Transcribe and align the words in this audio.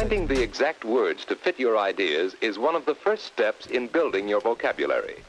Finding 0.00 0.26
the 0.26 0.42
exact 0.42 0.84
words 0.84 1.24
to 1.24 1.34
fit 1.34 1.58
your 1.58 1.78
ideas 1.78 2.36
is 2.42 2.58
one 2.58 2.76
of 2.76 2.84
the 2.84 2.94
first 2.94 3.24
steps 3.24 3.64
in 3.64 3.88
building 3.88 4.28
your 4.28 4.42
vocabulary. 4.42 5.22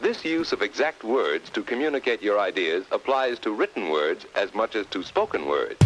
This 0.00 0.24
use 0.24 0.52
of 0.52 0.60
exact 0.60 1.04
words 1.04 1.48
to 1.50 1.62
communicate 1.62 2.20
your 2.20 2.40
ideas 2.40 2.84
applies 2.90 3.38
to 3.42 3.52
written 3.52 3.90
words 3.90 4.26
as 4.34 4.52
much 4.56 4.74
as 4.74 4.86
to 4.86 5.04
spoken 5.04 5.46
words. 5.46 5.76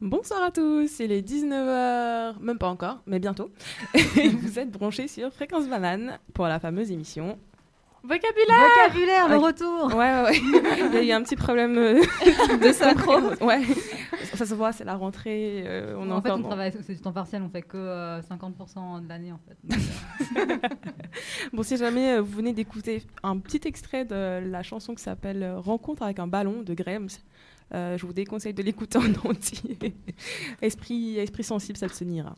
Bonsoir 0.00 0.44
à 0.44 0.50
tous, 0.50 0.98
il 1.00 1.12
est 1.12 1.20
19h, 1.20 2.40
même 2.40 2.58
pas 2.58 2.68
encore, 2.68 3.00
mais 3.06 3.18
bientôt. 3.18 3.50
Et 3.94 4.28
vous 4.28 4.58
êtes 4.58 4.70
branchés 4.70 5.08
sur 5.08 5.30
Fréquence 5.30 5.68
Banane 5.68 6.18
pour 6.32 6.46
la 6.46 6.58
fameuse 6.58 6.90
émission 6.90 7.38
Vocabulaire 8.04 8.68
Vocabulaire, 8.86 9.28
le 9.28 9.36
retour 9.38 9.86
Ouais, 9.96 10.12
ouais, 10.12 10.22
ouais. 10.24 10.38
Il 10.92 10.94
y 10.94 10.98
a 10.98 11.02
eu 11.04 11.10
un 11.12 11.22
petit 11.22 11.36
problème 11.36 11.78
euh, 11.78 12.00
de 12.62 12.72
synchro. 12.72 13.14
Ouais. 13.40 13.62
Ça 14.34 14.44
se 14.44 14.54
voit, 14.54 14.72
c'est 14.72 14.84
la 14.84 14.94
rentrée. 14.94 15.64
euh, 15.66 15.94
on 15.98 16.10
En 16.10 16.20
fait, 16.20 16.30
on 16.30 16.38
dans- 16.38 16.48
travaille, 16.48 16.72
c'est 16.86 16.94
du 16.94 17.00
temps 17.00 17.12
partiel, 17.12 17.40
on 17.42 17.48
fait 17.48 17.62
que 17.62 17.76
euh, 17.78 18.20
50% 18.20 19.02
de 19.04 19.08
l'année 19.08 19.32
en 19.32 19.38
fait. 19.48 19.56
Donc, 19.64 19.78
euh, 20.50 20.68
Bon, 21.54 21.62
si 21.62 21.76
jamais 21.78 22.14
euh, 22.16 22.20
vous 22.20 22.36
venez 22.36 22.52
d'écouter 22.52 23.02
un 23.22 23.38
petit 23.38 23.60
extrait 23.66 24.04
de 24.04 24.40
la 24.50 24.62
chanson 24.62 24.94
qui 24.94 25.02
s'appelle 25.02 25.42
euh, 25.42 25.58
Rencontre 25.58 26.02
avec 26.02 26.18
un 26.18 26.26
ballon 26.26 26.62
de 26.62 26.74
Grahams, 26.74 27.08
euh, 27.72 27.96
je 27.96 28.04
vous 28.04 28.12
déconseille 28.12 28.54
de 28.54 28.62
l'écouter 28.62 28.98
en 28.98 29.30
entier. 29.30 29.78
esprit, 30.60 31.18
esprit 31.18 31.44
sensible, 31.44 31.78
ça 31.78 31.88
se 31.88 32.04
ira. 32.04 32.34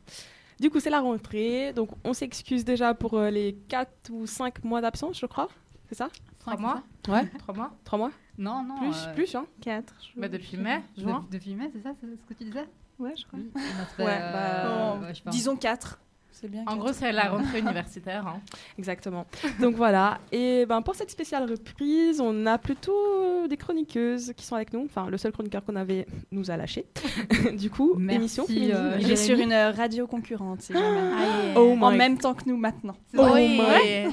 Du 0.61 0.71
coup, 0.71 0.81
c'est 0.81 0.91
la 0.91 1.01
rentrée. 1.01 1.73
Donc, 1.73 1.91
on 2.05 2.13
s'excuse 2.13 2.65
déjà 2.65 2.95
pour 2.95 3.15
euh, 3.15 3.31
les 3.31 3.55
4 3.69 4.11
ou 4.11 4.27
5 4.27 4.65
mois 4.65 4.81
d'absence, 4.81 5.19
je 5.19 5.27
crois. 5.27 5.49
C'est 5.89 5.95
ça? 5.95 6.09
Trois 6.39 6.55
cinq, 6.55 6.61
mois 6.61 6.83
c'est 7.05 7.11
Ouais. 7.13 7.27
3 7.39 7.55
mois? 7.55 7.71
3 7.85 7.99
mois? 7.99 8.11
Non, 8.39 8.63
non. 8.65 8.77
Plus, 8.79 8.97
euh, 9.07 9.15
plus, 9.15 9.35
hein 9.35 9.47
4. 9.61 9.95
bah, 10.17 10.29
Depuis 10.29 10.57
mai, 10.57 10.83
juin. 10.97 11.25
de- 11.31 11.37
Depuis 11.37 11.55
mai, 11.55 11.71
c'est 11.75 11.83
ça 11.83 11.93
c'est 12.01 12.07
ce 12.07 12.27
que 12.27 12.35
tu 12.35 12.45
disais? 12.45 12.67
Ouais, 12.99 13.15
je 13.17 13.27
crois. 13.27 13.39
Oui. 13.39 13.51
fait, 13.97 14.05
Ouais, 14.05 14.19
euh, 14.21 14.33
bah, 14.33 15.07
ouais, 15.07 15.13
pas. 15.25 15.31
Disons 15.31 15.57
4. 15.57 16.01
C'est 16.39 16.51
bien. 16.51 16.65
En 16.67 16.77
gros, 16.77 16.93
c'est 16.93 17.13
la 17.13 17.31
rentrée 17.31 17.61
universitaire. 17.61 18.27
hein. 18.27 18.41
Exactement. 18.79 19.25
Donc 19.59 19.75
voilà. 19.75 20.19
Et 20.33 20.67
ben 20.67 20.83
pour 20.83 20.95
cette 20.95 21.11
spéciale 21.11 21.51
reprise, 21.51 22.21
on 22.21 22.45
a 22.45 22.59
plutôt 22.59 22.93
euh, 22.95 23.49
des 23.49 23.57
chroniqueuses 23.57 24.35
qui 24.37 24.45
sont 24.45 24.55
avec 24.55 24.75
nous. 24.75 24.85
Enfin, 24.85 25.09
le 25.09 25.17
seul 25.17 25.33
chroniqueur 25.33 25.65
qu'on 25.65 25.77
avait 25.77 26.07
nous 26.31 26.51
a 26.51 26.59
lâché. 26.59 26.85
du 27.57 27.71
coup, 27.71 27.95
Merci, 27.97 28.17
émission 28.17 28.45
euh. 28.51 28.99
Il 29.01 29.11
est 29.11 29.17
sur 29.17 29.39
une 29.39 29.53
euh, 29.53 29.71
radio 29.71 30.07
concurrente, 30.07 30.61
si 30.61 30.75
jamais. 30.75 31.55
Oh 31.57 31.75
en 31.81 31.91
même 31.93 32.19
temps 32.19 32.35
que 32.35 32.43
nous 32.47 32.59
maintenant. 32.59 32.97
C'est 33.07 33.19
Oh 33.19 33.25
vrai. 33.25 33.49
my-. 33.49 34.11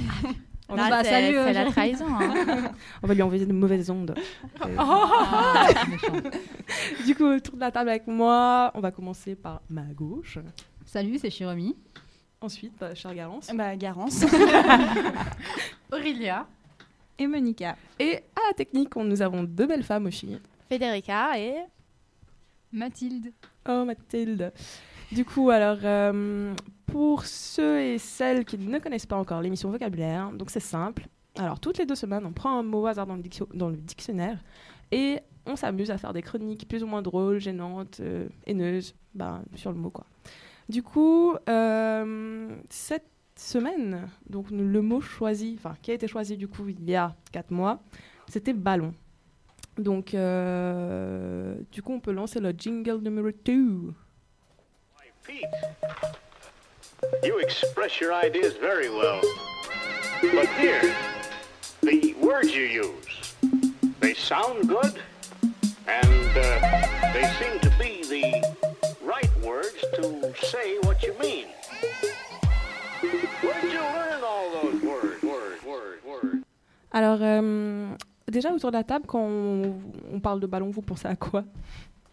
On, 0.70 0.76
Ah, 0.78 0.90
va- 0.90 1.04
salut, 1.04 1.38
euh, 1.38 1.52
la 1.52 1.66
trahison. 1.66 2.06
hein. 2.10 2.72
on 3.04 3.08
va 3.08 3.14
lui 3.14 3.22
envoyer 3.22 3.46
de 3.46 3.52
mauvaises 3.52 3.90
ondes. 3.90 4.16
Euh, 4.66 4.76
Ah, 4.78 5.68
méchant. 5.90 6.14
du 7.06 7.16
coup, 7.16 7.26
autour 7.26 7.56
de 7.56 7.60
la 7.60 7.70
table 7.72 7.90
avec 7.90 8.08
moi, 8.08 8.72
on 8.74 8.80
va 8.80 8.92
commencer 8.92 9.36
par 9.36 9.62
ma 9.70 9.82
gauche. 9.94 10.40
Salut, 10.86 11.18
c'est 11.20 11.30
Shiromi. 11.30 11.76
Ensuite, 12.44 12.74
euh, 12.84 12.94
Charles 12.94 13.16
Garance. 13.16 13.50
Bah, 13.56 13.74
Garance. 13.78 14.24
Aurélia. 15.92 16.46
Et 17.18 17.26
Monica. 17.28 17.78
Et 18.00 18.18
à 18.36 18.48
la 18.48 18.54
technique, 18.54 18.96
on- 18.98 19.04
nous 19.06 19.22
avons 19.22 19.44
deux 19.44 19.66
belles 19.66 19.84
femmes 19.84 20.08
aussi. 20.08 20.38
Federica 20.68 21.40
et 21.40 21.56
Mathilde. 22.72 23.32
Oh 23.70 23.86
Mathilde. 23.86 24.52
Du 25.12 25.24
coup, 25.24 25.52
alors, 25.52 25.78
euh, 25.84 26.54
pour 26.88 27.26
ceux 27.26 27.80
et 27.82 27.98
celles 27.98 28.44
qui 28.46 28.58
ne 28.58 28.80
connaissent 28.80 29.06
pas 29.06 29.16
encore 29.18 29.42
l'émission 29.42 29.70
vocabulaire, 29.70 30.32
donc 30.32 30.50
c'est 30.50 30.60
simple. 30.60 31.08
Alors, 31.38 31.60
toutes 31.60 31.78
les 31.78 31.86
deux 31.86 31.96
semaines, 31.96 32.26
on 32.26 32.34
prend 32.34 32.58
un 32.60 32.64
mot 32.64 32.82
au 32.82 32.88
hasard 32.88 33.06
dans 33.08 33.16
le, 33.16 33.22
dictio- 33.22 33.48
dans 33.54 33.70
le 33.70 33.78
dictionnaire 33.78 34.40
et 34.92 35.20
on 35.46 35.56
s'amuse 35.56 35.92
à 35.92 35.98
faire 35.98 36.14
des 36.14 36.22
chroniques 36.22 36.68
plus 36.68 36.84
ou 36.84 36.88
moins 36.88 37.02
drôles, 37.02 37.40
gênantes, 37.40 38.00
euh, 38.02 38.28
haineuses, 38.48 38.96
ben, 39.14 39.44
sur 39.56 39.72
le 39.72 39.78
mot, 39.78 39.90
quoi. 39.92 40.06
Du 40.70 40.84
coup, 40.84 41.36
euh, 41.50 42.56
cette 42.70 43.08
semaine, 43.36 44.10
donc 44.30 44.50
le 44.52 44.82
mot 44.82 45.02
choisi, 45.02 45.56
enfin, 45.58 45.76
qui 45.82 45.92
a 45.92 45.94
été 45.94 46.08
choisi 46.08 46.38
du 46.38 46.48
coup 46.48 46.68
il 46.70 46.90
y 46.90 46.96
a 46.96 47.16
quatre 47.32 47.52
mois, 47.52 47.80
c'était 48.28 48.54
ballon. 48.54 48.94
Donc, 49.78 50.14
euh, 50.14 51.56
du 51.72 51.82
coup, 51.82 51.94
on 51.94 52.00
peut 52.00 52.12
lancer 52.12 52.40
le 52.40 52.52
jingle 52.52 53.00
numéro 53.02 53.30
2. 53.44 53.94
Pete, 55.24 55.46
you 57.24 57.40
express 57.40 58.00
your 58.00 58.12
ideas 58.14 58.54
very 58.60 58.90
well. 58.90 59.22
But 60.22 60.48
here, 60.60 60.94
the 61.82 62.14
words 62.22 62.54
you 62.54 62.66
use, 62.66 63.34
they 64.00 64.14
sound 64.14 64.68
good, 64.68 65.00
and 65.88 66.38
uh, 66.38 66.60
they 67.14 67.24
seem 67.40 67.60
to 67.62 67.70
be 67.80 67.93
say 70.44 70.78
what 70.84 71.02
you 71.04 71.14
mean. 71.20 71.48
You 73.04 73.80
learn 73.80 74.24
all 74.24 74.52
those 74.62 74.82
words, 74.84 75.24
words, 75.24 75.64
words, 75.66 76.04
words? 76.06 76.44
Alors, 76.92 77.20
euh, 77.22 77.96
déjà 78.32 78.54
autour 78.54 78.72
de 78.72 78.78
la 78.78 78.84
table, 78.84 79.06
quand 79.08 79.20
on, 79.22 79.76
on 80.12 80.20
parle 80.20 80.40
de 80.40 80.48
ballon, 80.48 80.70
vous 80.70 80.82
pensez 80.82 81.08
à 81.08 81.16
quoi 81.16 81.44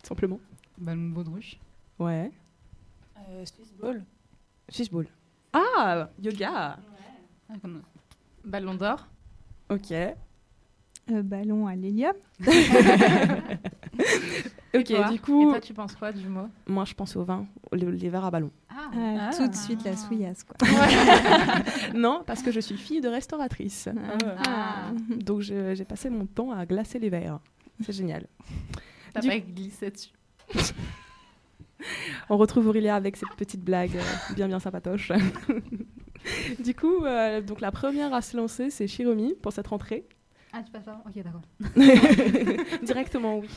Simplement? 0.03 0.41
Ballon 0.79 1.09
de 1.09 1.15
baudruche. 1.15 1.59
Ouais. 1.99 2.31
Euh, 3.29 3.45
Swiss 3.45 3.73
Ball. 3.75 4.03
Fishball. 4.71 5.07
Ah 5.53 6.09
Yoga 6.21 6.79
Ballon 8.45 8.75
d'or. 8.75 9.07
Ok. 9.69 9.91
Euh, 9.93 10.15
ballon 11.23 11.67
à 11.67 11.75
l'hélium. 11.75 12.15
Ok, 14.73 14.85
Toi 14.85 15.09
du 15.09 15.15
Et 15.17 15.19
coup, 15.19 15.51
toi, 15.51 15.61
tu 15.61 15.75
penses 15.75 15.97
quoi 15.97 16.13
du 16.13 16.29
mot 16.29 16.47
moi 16.69 16.85
je 16.85 16.95
pense 16.95 17.17
au 17.17 17.25
vin, 17.25 17.47
le- 17.73 17.91
les 17.91 18.09
verres 18.09 18.25
à 18.25 18.31
ballon. 18.31 18.51
Ah, 18.69 18.75
Euh, 18.97 19.17
Ah. 19.21 19.31
Tout 19.37 19.49
de 19.49 19.55
suite 19.57 19.85
la 19.85 19.97
souillasse, 19.97 20.45
quoi. 20.45 20.57
non, 21.95 22.23
parce 22.27 22.43
que 22.43 22.51
je 22.53 22.61
suis 22.61 22.77
fille 22.77 23.01
de 23.01 23.09
restauratrice. 23.09 23.89
Ah. 24.47 24.93
Donc 25.25 25.41
je- 25.41 25.75
j'ai 25.75 25.85
passé 25.85 26.09
mon 26.11 26.27
temps 26.27 26.53
à 26.53 26.67
glacer 26.67 26.99
les 27.01 27.11
verres. 27.11 27.41
C'est 27.85 27.93
génial. 27.93 28.27
T'as 29.13 29.21
Du- 29.21 29.29
pas 29.29 29.39
glissé 29.39 29.91
dessus. 29.91 30.11
On 32.29 32.37
retrouve 32.37 32.69
Aurélia 32.69 32.95
avec 32.95 33.17
ses 33.17 33.27
petites 33.37 33.65
blagues 33.65 33.97
euh, 33.97 34.35
bien 34.35 34.47
bien 34.47 34.61
sympatoches. 34.61 35.11
du 36.63 36.75
coup, 36.75 37.05
euh, 37.05 37.41
donc 37.41 37.61
la 37.61 37.73
première 37.73 38.13
à 38.15 38.21
se 38.23 38.37
lancer, 38.37 38.71
c'est 38.71 38.87
Shiromi 38.87 39.35
pour 39.41 39.53
cette 39.53 39.67
rentrée. 39.69 40.07
Ah, 40.53 40.63
tu 40.63 40.71
passes 40.73 40.87
avant? 40.89 41.03
Ok, 41.07 41.23
d'accord. 41.23 41.43
Directement, 42.83 43.39
oui. 43.39 43.49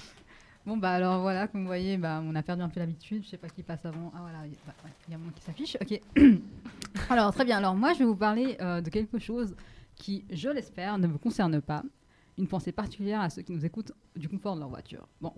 Bon, 0.65 0.77
bah 0.77 0.91
alors 0.91 1.21
voilà, 1.21 1.47
comme 1.47 1.61
vous 1.61 1.67
voyez, 1.67 1.97
bah, 1.97 2.21
on 2.23 2.33
a 2.35 2.41
perdu 2.41 2.61
un 2.61 2.69
peu 2.69 2.79
l'habitude. 2.79 3.23
Je 3.25 3.29
sais 3.29 3.37
pas 3.37 3.49
qui 3.49 3.63
passe 3.63 3.85
avant. 3.85 4.11
Ah 4.15 4.19
voilà, 4.21 4.45
il 4.45 4.55
bah, 4.65 4.73
y 5.09 5.13
a 5.13 5.17
mon 5.17 5.29
qui 5.31 5.41
s'affiche. 5.41 5.77
Ok. 5.81 5.99
alors, 7.09 7.33
très 7.33 7.43
bien. 7.43 7.57
Alors, 7.57 7.75
moi, 7.75 7.93
je 7.93 7.99
vais 7.99 8.05
vous 8.05 8.15
parler 8.15 8.55
euh, 8.61 8.79
de 8.79 8.89
quelque 8.89 9.19
chose 9.19 9.55
qui, 9.95 10.23
je 10.31 10.49
l'espère, 10.49 10.97
ne 10.97 11.07
vous 11.07 11.19
concerne 11.19 11.59
pas. 11.61 11.83
Une 12.37 12.47
pensée 12.47 12.71
particulière 12.71 13.21
à 13.21 13.29
ceux 13.29 13.41
qui 13.41 13.51
nous 13.51 13.65
écoutent 13.65 13.91
du 14.15 14.29
confort 14.29 14.55
de 14.55 14.61
leur 14.61 14.69
voiture. 14.69 15.07
Bon, 15.21 15.33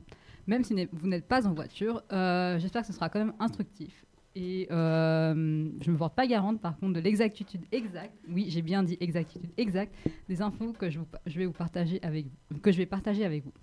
même 0.47 0.63
si 0.63 0.87
vous 0.93 1.07
n'êtes 1.07 1.27
pas 1.27 1.45
en 1.45 1.53
voiture, 1.53 2.03
euh, 2.13 2.57
j'espère 2.59 2.83
que 2.83 2.87
ce 2.87 2.93
sera 2.93 3.09
quand 3.09 3.19
même 3.19 3.33
instructif. 3.39 4.05
Et 4.35 4.67
euh, 4.69 5.33
je 5.81 5.89
ne 5.89 5.93
me 5.93 5.97
porte 5.97 6.13
pas 6.13 6.27
garante, 6.27 6.61
par 6.61 6.77
contre, 6.77 6.93
de 6.93 6.99
l'exactitude 6.99 7.61
exacte. 7.71 8.13
Oui, 8.29 8.45
j'ai 8.49 8.61
bien 8.61 8.83
dit 8.83 8.97
exactitude 8.99 9.49
exacte 9.57 9.93
des 10.27 10.41
infos 10.41 10.73
que 10.73 10.85
vous 10.97 11.05
je 11.25 11.39
vais 11.39 11.45
vous 11.45 11.53
partager 11.53 11.99
avec 12.03 12.27
que 12.61 12.71
je 12.71 12.77
vais 12.77 12.85
partager 12.85 13.25
avec 13.25 13.45
vous. 13.45 13.53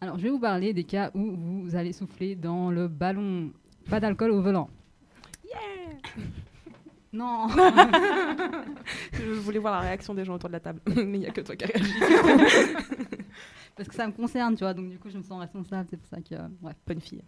Alors, 0.00 0.18
je 0.18 0.22
vais 0.22 0.30
vous 0.30 0.40
parler 0.40 0.72
des 0.72 0.84
cas 0.84 1.10
où 1.14 1.36
vous 1.36 1.76
allez 1.76 1.92
souffler 1.92 2.34
dans 2.34 2.70
le 2.70 2.88
ballon. 2.88 3.52
Pas 3.88 4.00
d'alcool 4.00 4.30
au 4.30 4.40
volant. 4.40 4.70
Non 7.12 7.48
Je 9.12 9.32
voulais 9.32 9.58
voir 9.58 9.74
la 9.74 9.80
réaction 9.80 10.14
des 10.14 10.24
gens 10.24 10.34
autour 10.34 10.48
de 10.48 10.54
la 10.54 10.60
table, 10.60 10.80
mais 10.86 11.18
il 11.18 11.20
n'y 11.20 11.26
a 11.26 11.32
que 11.32 11.40
toi 11.40 11.56
qui 11.56 11.64
as 11.64 11.66
réagi. 11.66 11.92
Parce 13.76 13.88
que 13.88 13.94
ça 13.94 14.06
me 14.06 14.12
concerne, 14.12 14.54
tu 14.54 14.62
vois, 14.62 14.74
donc 14.74 14.90
du 14.90 14.98
coup, 14.98 15.10
je 15.10 15.18
me 15.18 15.22
sens 15.22 15.40
responsable, 15.40 15.88
c'est 15.90 15.96
pour 15.96 16.06
ça 16.06 16.20
que... 16.20 16.36
bref. 16.60 16.76
Bonne 16.86 17.00
fille. 17.00 17.22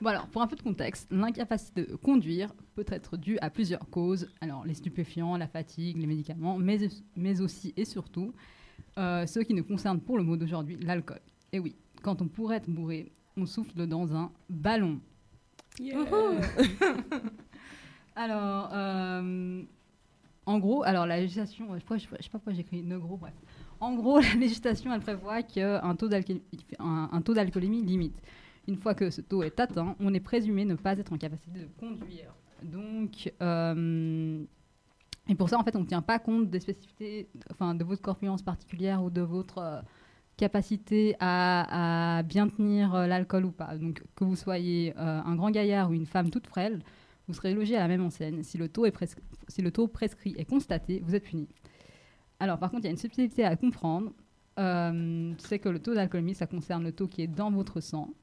Bon 0.00 0.10
alors, 0.10 0.26
pour 0.28 0.42
un 0.42 0.46
peu 0.46 0.54
de 0.54 0.62
contexte, 0.62 1.08
l'incapacité 1.10 1.86
de 1.86 1.96
conduire 1.96 2.52
peut 2.74 2.86
être 2.88 3.16
due 3.16 3.38
à 3.40 3.50
plusieurs 3.50 3.88
causes. 3.90 4.28
Alors, 4.40 4.64
les 4.64 4.74
stupéfiants, 4.74 5.36
la 5.36 5.48
fatigue, 5.48 5.96
les 5.96 6.06
médicaments, 6.06 6.58
mais, 6.58 6.78
mais 7.16 7.40
aussi 7.40 7.72
et 7.76 7.84
surtout, 7.84 8.32
euh, 8.98 9.26
ce 9.26 9.40
qui 9.40 9.54
nous 9.54 9.64
concerne 9.64 10.00
pour 10.00 10.18
le 10.18 10.24
mot 10.24 10.36
d'aujourd'hui, 10.36 10.76
l'alcool. 10.82 11.20
Et 11.52 11.58
oui, 11.58 11.76
quand 12.02 12.22
on 12.22 12.28
pourrait 12.28 12.56
être 12.56 12.70
bourré, 12.70 13.12
on 13.36 13.46
souffle 13.46 13.86
dans 13.86 14.14
un 14.14 14.30
ballon. 14.48 15.00
Alors, 18.16 18.70
euh, 18.72 19.62
en 20.46 20.58
gros, 20.58 20.82
alors 20.82 21.06
la 21.06 21.20
législation, 21.20 21.68
je 21.68 21.74
ne 21.74 21.98
sais 21.98 22.08
pas 22.08 22.16
pourquoi 22.32 22.52
j'ai 22.52 22.62
écrit 22.62 22.82
ne 22.82 22.98
gros, 22.98 23.16
bref. 23.16 23.34
En 23.80 23.94
gros, 23.94 24.18
la 24.20 24.34
législation, 24.34 24.92
elle 24.92 25.00
prévoit 25.00 25.42
qu'un 25.42 25.96
taux 25.96 26.08
d'alcoolémie 26.08 27.82
limite. 27.82 28.20
Une 28.66 28.76
fois 28.76 28.94
que 28.94 29.10
ce 29.10 29.20
taux 29.20 29.42
est 29.42 29.60
atteint, 29.60 29.96
on 30.00 30.12
est 30.12 30.20
présumé 30.20 30.64
ne 30.64 30.74
pas 30.74 30.98
être 30.98 31.12
en 31.12 31.18
capacité 31.18 31.60
de 31.60 31.68
conduire. 31.78 32.34
Donc, 32.62 33.32
euh, 33.40 34.44
et 35.28 35.34
pour 35.34 35.48
ça, 35.48 35.58
en 35.58 35.62
fait, 35.62 35.76
on 35.76 35.80
ne 35.80 35.86
tient 35.86 36.02
pas 36.02 36.18
compte 36.18 36.50
des 36.50 36.60
spécificités, 36.60 37.28
enfin, 37.50 37.74
de 37.74 37.84
votre 37.84 38.02
corpulence 38.02 38.42
particulière 38.42 39.02
ou 39.02 39.10
de 39.10 39.20
votre, 39.20 39.58
euh, 39.58 39.80
capacité 40.38 41.16
à, 41.20 42.22
bien 42.24 42.48
tenir 42.48 42.94
euh, 42.94 43.06
l'alcool 43.06 43.44
ou 43.44 43.50
pas. 43.50 43.76
Donc 43.76 44.02
que 44.16 44.24
vous 44.24 44.36
soyez 44.36 44.94
euh, 44.96 45.20
un 45.22 45.34
grand 45.34 45.50
gaillard 45.50 45.90
ou 45.90 45.92
une 45.92 46.06
femme 46.06 46.30
toute 46.30 46.46
frêle, 46.46 46.80
vous 47.26 47.34
serez 47.34 47.52
logé 47.52 47.76
à 47.76 47.80
la 47.80 47.88
même 47.88 48.02
enseigne. 48.02 48.42
Si 48.42 48.56
le 48.56 48.68
taux, 48.68 48.86
est 48.86 48.90
prescrit, 48.90 49.22
si 49.48 49.60
le 49.60 49.70
taux 49.70 49.88
prescrit 49.88 50.34
est 50.38 50.46
constaté, 50.46 51.02
vous 51.04 51.14
êtes 51.14 51.24
puni. 51.24 51.48
Alors 52.40 52.58
par 52.58 52.70
contre, 52.70 52.84
il 52.84 52.86
y 52.86 52.88
a 52.88 52.92
une 52.92 52.96
subtilité 52.96 53.44
à 53.44 53.56
comprendre. 53.56 54.12
Euh, 54.58 55.34
c'est 55.38 55.58
que 55.58 55.68
le 55.68 55.80
taux 55.80 55.94
d'alcoolémie, 55.94 56.34
ça 56.34 56.46
concerne 56.46 56.82
le 56.84 56.92
taux 56.92 57.08
qui 57.08 57.22
est 57.22 57.28
dans 57.28 57.50
votre 57.50 57.80
sang 57.80 58.14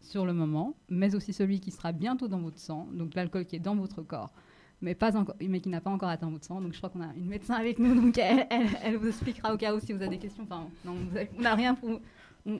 sur 0.00 0.26
le 0.26 0.32
moment, 0.32 0.76
mais 0.88 1.14
aussi 1.14 1.32
celui 1.32 1.60
qui 1.60 1.70
sera 1.70 1.92
bientôt 1.92 2.28
dans 2.28 2.38
votre 2.40 2.58
sang, 2.58 2.86
donc 2.92 3.14
l'alcool 3.14 3.46
qui 3.46 3.56
est 3.56 3.60
dans 3.60 3.74
votre 3.74 4.02
corps, 4.02 4.32
mais, 4.82 4.94
pas 4.94 5.16
encore, 5.16 5.34
mais 5.40 5.60
qui 5.60 5.68
n'a 5.68 5.80
pas 5.80 5.90
encore 5.90 6.08
atteint 6.08 6.30
votre 6.30 6.44
sang. 6.44 6.60
Donc 6.60 6.72
je 6.72 6.78
crois 6.78 6.90
qu'on 6.90 7.00
a 7.02 7.12
une 7.16 7.26
médecin 7.26 7.54
avec 7.54 7.78
nous, 7.78 7.94
donc 7.94 8.16
elle, 8.18 8.46
elle- 8.50 8.96
vous 8.96 9.08
expliquera 9.08 9.52
au 9.54 9.56
cas 9.56 9.74
où 9.74 9.80
si 9.80 9.92
vous 9.92 10.00
avez 10.02 10.10
des 10.16 10.18
questions. 10.18 10.44
Enfin, 10.44 10.66
non, 10.84 10.94
on 11.38 11.40
n'a 11.42 11.54
rien 11.54 11.74
pour... 11.74 11.88
on- 11.90 12.00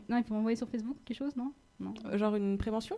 non, 0.09 0.17
il 0.19 0.25
faut 0.25 0.35
m'envoyer 0.35 0.57
sur 0.57 0.69
Facebook 0.69 0.97
quelque 1.05 1.19
chose, 1.19 1.37
non? 1.37 1.53
Non, 1.79 1.93
Euh, 2.07 2.17
Genre 2.19 2.35
une 2.37 2.57
prévention? 2.59 2.97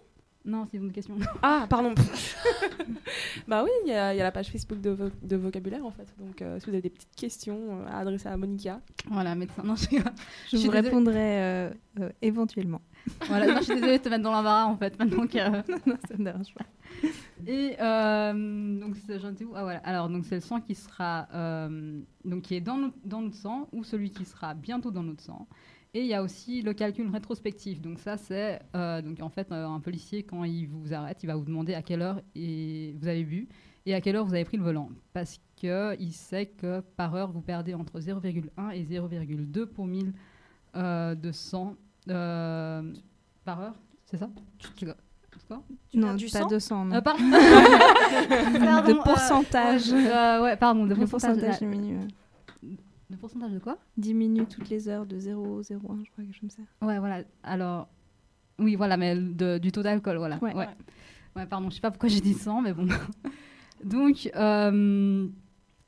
Non 0.48 0.66
c'est 0.70 0.78
une 0.78 0.90
question. 0.92 1.16
Ah, 1.42 1.66
pardon. 1.68 1.94
bah 3.48 3.62
oui, 3.64 3.70
il 3.84 3.90
y, 3.90 3.94
a 3.94 4.14
il 4.14 4.16
y 4.18 4.20
a 4.20 4.24
la 4.24 4.32
page 4.32 4.50
Facebook 4.50 4.80
de, 4.80 4.90
vo- 4.90 5.10
de 5.22 5.36
vocabulaire 5.36 5.84
en 5.84 5.90
fait. 5.90 6.06
Donc 6.18 6.42
euh, 6.42 6.58
si 6.58 6.66
vous 6.66 6.72
avez 6.72 6.82
des 6.82 6.90
petites 6.90 7.14
questions 7.16 7.58
euh, 7.70 7.86
à 7.88 7.98
adresser 7.98 8.28
à 8.28 8.36
Monica. 8.36 8.80
voilà, 9.10 9.34
médecin. 9.34 9.62
Non, 9.64 9.76
je. 9.76 9.86
Je, 10.50 10.56
vous 10.56 10.70
répondrai 10.70 11.14
euh, 11.42 11.70
euh, 12.00 12.10
éventuellement. 12.22 12.80
voilà, 13.26 13.46
non, 13.46 13.56
je 13.58 13.64
suis 13.64 13.74
désolée 13.74 13.98
de 13.98 14.02
te 14.02 14.08
mettre 14.08 14.22
dans 14.24 14.32
l'embarras 14.32 14.64
en 14.66 14.76
fait. 14.76 14.98
Maintenant 14.98 15.26
que... 15.26 15.38
non, 15.88 15.96
ça 16.08 16.16
me 16.18 16.24
dérange 16.24 16.52
pas. 16.54 16.64
Et 17.46 17.76
euh, 17.80 18.80
donc 18.80 18.96
c'est- 19.06 19.18
j'en 19.20 19.30
étais 19.30 19.44
où 19.44 19.52
Ah 19.54 19.62
voilà. 19.62 19.78
Alors 19.84 20.08
donc 20.08 20.24
c'est 20.24 20.34
le 20.36 20.40
sang 20.40 20.60
qui 20.60 20.74
sera 20.74 21.28
euh, 21.34 22.00
donc 22.24 22.42
qui 22.42 22.54
est 22.56 22.60
dans 22.60 22.90
dans 23.04 23.20
notre 23.22 23.36
sang 23.36 23.68
ou 23.72 23.84
celui 23.84 24.10
qui 24.10 24.24
sera 24.24 24.54
bientôt 24.54 24.90
dans 24.90 25.02
notre 25.02 25.22
sang. 25.22 25.46
Et 25.94 26.00
il 26.02 26.06
y 26.06 26.14
a 26.14 26.22
aussi 26.22 26.60
le 26.62 26.74
calcul 26.74 27.08
rétrospectif. 27.10 27.80
Donc 27.80 27.98
ça 27.98 28.16
c'est 28.16 28.60
euh, 28.76 29.00
donc 29.02 29.20
en 29.22 29.30
fait 29.30 29.50
euh, 29.52 29.66
un 29.66 29.80
policier 29.80 30.22
quand 30.22 30.44
il 30.44 30.66
vous 30.68 30.92
arrête, 30.92 31.18
il 31.22 31.26
va 31.26 31.36
vous 31.36 31.44
demander 31.44 31.74
à 31.74 31.82
quelle 31.82 32.02
heure 32.02 32.20
et 32.34 32.94
vous 33.00 33.08
avez 33.08 33.24
bu 33.24 33.48
et 33.86 33.94
à 33.94 34.00
quelle 34.02 34.16
heure 34.16 34.26
vous 34.26 34.34
avez 34.34 34.44
pris 34.44 34.58
le 34.58 34.62
volant 34.62 34.90
parce 35.14 35.40
que 35.60 35.96
il 35.98 36.12
sait 36.12 36.46
que 36.46 36.80
par 36.96 37.14
heure 37.14 37.32
vous 37.32 37.40
perdez 37.40 37.72
entre 37.74 38.00
0,1 38.00 38.42
et 38.74 38.84
0,2 38.84 39.64
pour 39.66 39.86
mille 39.86 40.12
euh, 40.76 41.14
de 41.14 41.32
sang 41.32 41.74
euh, 42.10 42.82
par 43.44 43.60
heure. 43.60 43.74
C'est 44.04 44.18
ça? 44.18 44.28
Tu- 44.58 44.68
tu- 44.74 44.86
quoi? 45.48 45.62
non, 45.94 46.14
du 46.14 46.26
pas 46.26 46.40
sang? 46.40 46.48
200, 46.48 46.84
non. 46.86 46.96
euh, 46.96 47.00
pardon. 47.00 47.24
de 47.28 49.02
pourcentage. 49.02 49.90
euh, 49.92 50.42
ouais, 50.42 50.56
pardon, 50.56 50.84
de 50.84 50.94
le 50.94 51.06
pourcentage. 51.06 51.36
pourcentage 51.38 51.58
diminue. 51.60 52.08
De 53.10 53.16
pourcentage 53.16 53.52
de 53.52 53.58
quoi? 53.58 53.78
Diminue 53.96 54.46
toutes 54.46 54.68
les 54.68 54.88
heures 54.88 55.06
de 55.06 55.18
0,01, 55.18 56.04
je 56.04 56.10
crois 56.10 56.24
que 56.24 56.32
je 56.32 56.44
me 56.44 56.50
sais. 56.50 56.62
Ouais, 56.82 56.98
voilà. 56.98 57.22
Alors, 57.42 57.88
oui, 58.58 58.74
voilà, 58.76 58.96
mais 58.96 59.16
de- 59.16 59.58
du 59.58 59.72
taux 59.72 59.82
d'alcool, 59.82 60.18
voilà. 60.18 60.38
Ouais. 60.42 60.54
ouais. 60.54 60.68
Ouais, 61.36 61.46
pardon, 61.46 61.70
je 61.70 61.76
sais 61.76 61.80
pas 61.80 61.90
pourquoi 61.90 62.08
j'ai 62.08 62.20
dit 62.20 62.34
100, 62.34 62.60
mais 62.62 62.72
bon. 62.74 62.86
Donc, 63.84 64.30
euh, 64.34 65.28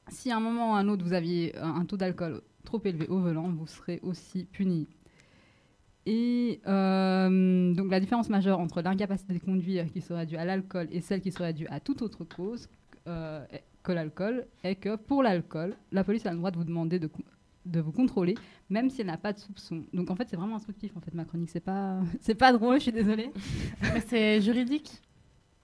si 0.09 0.31
à 0.31 0.37
un 0.37 0.41
moment 0.41 0.73
ou 0.73 0.75
à 0.75 0.79
un 0.79 0.89
autre 0.89 1.05
vous 1.05 1.13
aviez 1.13 1.57
un 1.59 1.75
un 1.75 1.85
taux 1.85 1.97
d'alcool 1.97 2.41
trop 2.65 2.81
élevé 2.85 3.07
au 3.09 3.19
volant, 3.19 3.49
vous 3.51 3.67
serez 3.67 4.01
aussi 4.03 4.45
puni. 4.45 4.89
Et 6.07 6.61
euh, 6.67 7.75
donc 7.75 7.91
la 7.91 8.01
différence 8.01 8.31
majeure 8.31 8.59
entre 8.59 8.81
l'incapacité 8.81 9.35
de 9.35 9.39
conduire 9.39 9.91
qui 9.93 10.01
serait 10.01 10.25
due 10.25 10.37
à 10.37 10.45
l'alcool 10.45 10.89
et 10.91 11.01
celle 11.01 11.21
qui 11.21 11.31
serait 11.31 11.53
due 11.53 11.67
à 11.67 11.79
toute 11.79 12.01
autre 12.03 12.25
cause 12.25 12.69
euh, 13.07 13.45
que 13.83 13.93
l'alcool 13.93 14.47
est 14.63 14.75
que 14.77 14.97
pour 14.97 15.23
l'alcool, 15.23 15.77
la 15.93 16.05
police 16.05 16.27
a 16.27 16.31
le 16.33 16.37
droit 16.39 16.51
de 16.51 16.57
vous 16.57 16.65
demander 16.65 16.99
de, 16.99 17.11
de 17.67 17.81
vous 17.81 17.93
contrôler, 17.93 18.35
même 18.69 18.91
si 18.91 19.01
elle 19.01 19.07
n'a 19.09 19.17
pas 19.17 19.33
de 19.33 19.39
soupçon. 19.39 19.85
Donc 19.93 20.11
en 20.11 20.17
fait, 20.17 20.29
c'est 20.29 20.37
vraiment 20.37 20.57
instructif 20.57 20.97
en 20.97 21.01
fait 21.01 21.15
ma 21.15 21.25
chronique. 21.25 21.51
C'est 21.51 21.61
pas, 21.61 21.99
c'est 22.21 22.35
pas 22.35 22.53
drôle, 22.53 22.77
je 22.77 22.83
suis 22.83 22.93
désolée. 22.93 23.31
Mais 23.95 24.01
c'est 24.07 24.41
juridique. 24.41 25.01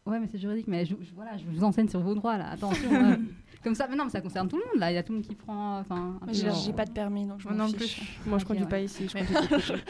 Ouais, 0.07 0.21
mais 0.21 0.29
c'est 0.29 0.39
juridique. 0.39 0.69
Mais 0.69 0.85
je, 0.85 0.95
je- 1.01 1.13
voilà, 1.17 1.37
je 1.37 1.45
vous 1.45 1.65
enseigne 1.65 1.89
sur 1.89 1.99
vos 1.99 2.15
droits 2.15 2.39
là. 2.39 2.51
Attention. 2.51 2.89
euh, 2.95 3.17
comme 3.65 3.75
ça, 3.75 3.89
mais 3.91 3.97
non, 3.97 4.05
mais 4.05 4.11
ça 4.11 4.21
concerne 4.21 4.47
tout 4.47 4.55
le 4.57 4.63
monde 4.63 4.79
là. 4.79 4.93
Il 4.93 4.95
y 4.95 4.99
a 4.99 5.03
tout 5.03 5.11
le 5.13 5.19
monde 5.19 5.27
qui 5.27 5.35
prend. 5.35 5.81
Enfin, 5.81 6.21
J'ai 6.31 6.73
pas 6.73 6.85
de 6.85 6.93
permis, 6.93 7.27
donc 7.27 7.41
je 7.41 7.49
Moi 7.49 7.57
m'en 7.57 7.67
non 7.67 7.73
plus. 7.73 8.01
Moi 8.25 8.39
je 8.39 8.45
conduis 8.45 8.63
ouais. 8.63 8.69
pas 8.69 8.79
ici. 8.81 9.09
Je 9.09 9.19
conduis. 9.19 9.83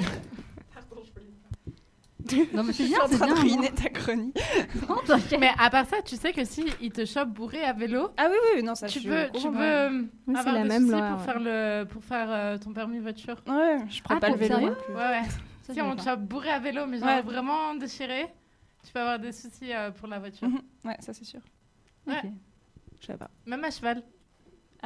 Non, 2.54 2.62
mais 2.64 2.72
c'est 2.72 2.84
Je 2.84 2.88
suis 2.88 2.94
bien, 2.94 2.98
en 3.04 3.08
c'est 3.08 3.16
train 3.16 3.26
bien. 3.26 3.34
ruiner 3.36 3.70
ta 3.72 3.88
chronique. 3.90 4.38
Non, 4.88 4.96
t'inquiète. 5.06 5.40
Mais 5.40 5.50
à 5.58 5.70
part 5.70 5.86
ça, 5.86 6.02
tu 6.02 6.16
sais 6.16 6.32
que 6.32 6.44
si 6.44 6.64
il 6.80 6.90
te 6.92 7.04
chope 7.04 7.30
bourré 7.30 7.62
à 7.64 7.72
vélo, 7.72 8.10
Ah 8.16 8.28
oui, 8.30 8.36
oui, 8.56 8.62
non, 8.62 8.74
ça 8.74 8.86
tu 8.88 9.00
peux, 9.00 9.28
tu 9.34 9.50
peux 9.50 9.56
euh, 9.60 10.02
Oui, 10.26 10.36
avoir 10.36 10.54
la 10.54 10.62
des 10.62 10.68
même 10.68 10.82
soucis 10.86 10.92
loi. 10.92 11.08
pour 11.10 11.18
ouais. 11.18 11.24
faire 11.24 11.40
le 11.40 11.84
pour 11.84 12.04
faire 12.04 12.26
euh, 12.30 12.58
ton 12.58 12.72
permis 12.72 12.98
voiture. 12.98 13.36
Ouais, 13.46 13.78
je 13.88 14.02
prends 14.02 14.16
Ah, 14.16 14.20
pas 14.20 14.30
le 14.30 14.36
vélo. 14.36 14.56
Ouais, 14.58 14.68
ouais. 14.96 15.22
Ça, 15.62 15.74
si 15.74 15.80
on 15.82 15.96
te 15.96 16.02
chope 16.02 16.20
bourré 16.20 16.50
à 16.50 16.58
vélo, 16.60 16.86
mais 16.86 16.98
genre 16.98 17.08
Ouais. 17.08 17.22
vraiment 17.22 17.74
déchiré, 17.74 18.26
tu 18.84 18.92
peux 18.92 19.00
avoir 19.00 19.18
des 19.18 19.32
soucis 19.32 19.72
euh, 19.72 19.90
pour 19.90 20.08
la 20.08 20.18
voiture. 20.18 20.48
Mhm. 20.48 20.60
Ouais, 20.84 20.96
ça 21.00 21.12
c'est 21.12 21.24
sûr. 21.24 21.40
Ouais. 22.06 22.18
Ok. 22.24 22.30
Je 23.00 23.06
sais 23.06 23.16
pas. 23.16 23.30
Même 23.46 23.64
à 23.64 23.70
cheval. 23.70 24.02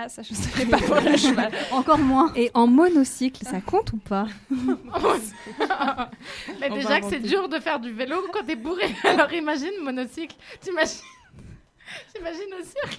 Ah, 0.03 0.09
ça 0.09 0.23
je 0.23 0.33
savais 0.33 0.65
pas 0.65 0.79
pour 0.79 0.95
le 0.95 1.15
cheval. 1.15 1.53
Encore 1.73 1.99
moins. 1.99 2.33
Et 2.35 2.51
en 2.55 2.67
monocycle, 2.67 3.45
ça 3.45 3.61
compte 3.61 3.93
ou 3.93 3.99
pas 3.99 4.27
mais 4.51 4.73
On 6.71 6.75
déjà 6.75 7.01
que 7.01 7.11
c'est 7.11 7.21
dur 7.21 7.51
de 7.51 7.61
faire 7.61 7.79
du 7.79 7.93
vélo 7.93 8.17
quand 8.33 8.43
t'es 8.47 8.57
bourré. 8.57 8.95
Alors 9.05 9.31
imagine 9.35 9.73
monocycle. 9.83 10.35
T'imagines 10.61 11.03
J'imagine 12.17 12.55
au 12.59 12.65
cirque. 12.65 12.99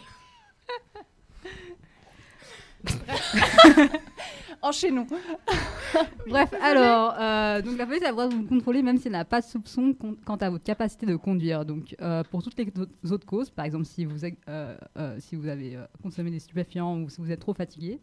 Enchaînons. 4.64 5.08
Bref, 6.28 6.54
alors, 6.62 7.16
euh, 7.20 7.62
donc 7.64 7.78
la 7.80 7.86
police 7.88 8.04
a 8.04 8.08
le 8.08 8.12
droit 8.12 8.28
de 8.28 8.36
vous 8.36 8.44
contrôler 8.44 8.84
même 8.84 8.98
si 8.98 9.08
elle 9.08 9.14
n'a 9.14 9.26
pas 9.26 9.42
de 9.42 9.46
soupçon 9.46 9.96
quant 10.24 10.36
à 10.36 10.50
votre 10.52 10.64
capacité 10.64 11.06
de 11.08 11.16
conduire. 11.16 11.66
Donc, 11.66 11.96
euh, 12.02 12.24
pour 12.30 12.44
toutes 12.44 12.56
les 12.58 12.72
autres- 13.12 13.26
causes, 13.26 13.50
par 13.50 13.66
exemple, 13.66 13.86
si 13.86 14.06
vous, 14.06 14.24
euh, 14.24 14.78
euh, 14.98 15.16
si 15.20 15.36
vous 15.36 15.48
avez 15.48 15.76
euh, 15.78 15.86
consommé 16.04 16.30
des 16.30 16.40
stupéfiants 16.40 17.00
ou 17.02 17.10
si 17.10 17.20
vous 17.22 17.32
êtes 17.32 17.40
trop 17.40 17.56
fatigué, 17.56 18.00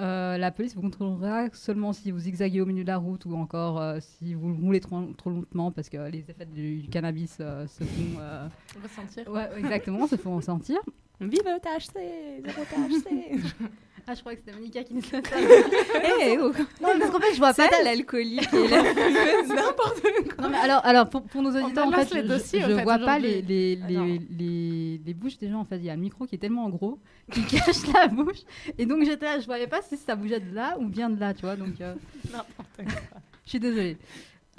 euh, 0.00 0.38
la 0.38 0.50
police 0.50 0.74
vous 0.74 0.80
contrôlera 0.80 1.48
seulement 1.52 1.92
si 1.92 2.10
vous 2.10 2.20
zigzaguez 2.20 2.62
au 2.62 2.66
milieu 2.66 2.82
de 2.84 2.88
la 2.88 2.96
route 2.96 3.26
ou 3.26 3.34
encore 3.36 3.78
euh, 3.78 3.98
si 4.00 4.32
vous 4.32 4.54
roulez 4.56 4.80
trop, 4.80 5.02
trop 5.18 5.28
lentement 5.28 5.70
parce 5.70 5.90
que 5.90 6.08
les 6.10 6.20
effets 6.20 6.46
du 6.46 6.86
cannabis 6.90 7.36
euh, 7.40 7.66
se 7.66 7.84
font. 7.84 8.18
euh, 8.18 8.48
Ressentir. 8.82 9.30
ouais, 9.30 9.48
exactement, 9.58 10.06
se 10.06 10.16
font 10.16 10.36
ressentir. 10.36 10.78
Vive 11.20 11.42
le 11.44 11.60
THC 11.60 12.42
Zéro 12.44 12.62
THC 12.64 13.38
Ah, 14.06 14.14
je 14.14 14.20
crois 14.20 14.34
que 14.34 14.40
c'était 14.40 14.52
Monica 14.52 14.82
qui 14.82 14.94
nous 14.94 15.02
a 15.12 15.18
Eh, 16.22 16.38
oh, 16.38 16.52
Non, 16.80 16.88
parce 16.98 17.10
qu'en 17.10 17.20
fait, 17.20 17.34
je 17.34 17.38
vois 17.38 17.54
pas 17.54 17.68
l'alcoolique 17.84 18.52
et 18.52 18.68
la 18.68 18.82
fumeuse, 18.94 19.48
n'importe 19.48 20.02
quoi. 20.34 20.44
Non, 20.44 20.50
mais 20.50 20.58
alors, 20.58 20.80
alors 20.84 21.08
pour, 21.08 21.22
pour 21.22 21.40
nos 21.40 21.50
auditeurs, 21.50 21.86
en 21.86 21.92
fait, 21.92 22.12
les 22.14 22.22
je, 22.22 22.26
dossiers, 22.26 22.60
je 22.62 22.72
en 22.72 22.76
fait, 22.78 22.82
vois 22.82 22.98
pas 22.98 23.18
les, 23.20 23.42
les, 23.42 23.76
les, 23.76 23.96
Alors. 23.96 24.06
les, 24.06 25.00
les 25.06 25.14
bouches 25.14 25.38
des 25.38 25.48
gens. 25.48 25.60
En 25.60 25.64
fait, 25.64 25.76
il 25.76 25.84
y 25.84 25.90
a 25.90 25.94
le 25.94 26.00
micro 26.00 26.26
qui 26.26 26.34
est 26.34 26.38
tellement 26.38 26.68
gros 26.68 26.98
qui 27.30 27.44
cache 27.44 27.86
la 27.94 28.08
bouche. 28.08 28.40
Et 28.76 28.86
donc, 28.86 29.04
j'étais 29.04 29.40
je 29.40 29.46
voyais 29.46 29.68
pas 29.68 29.82
si 29.82 29.96
ça 29.96 30.16
bougeait 30.16 30.40
de 30.40 30.52
là 30.54 30.76
ou 30.80 30.86
bien 30.88 31.08
de 31.08 31.20
là, 31.20 31.32
tu 31.32 31.42
vois. 31.42 31.56
Donc, 31.56 31.80
euh, 31.80 31.94
je 33.44 33.50
suis 33.50 33.60
désolée. 33.60 33.96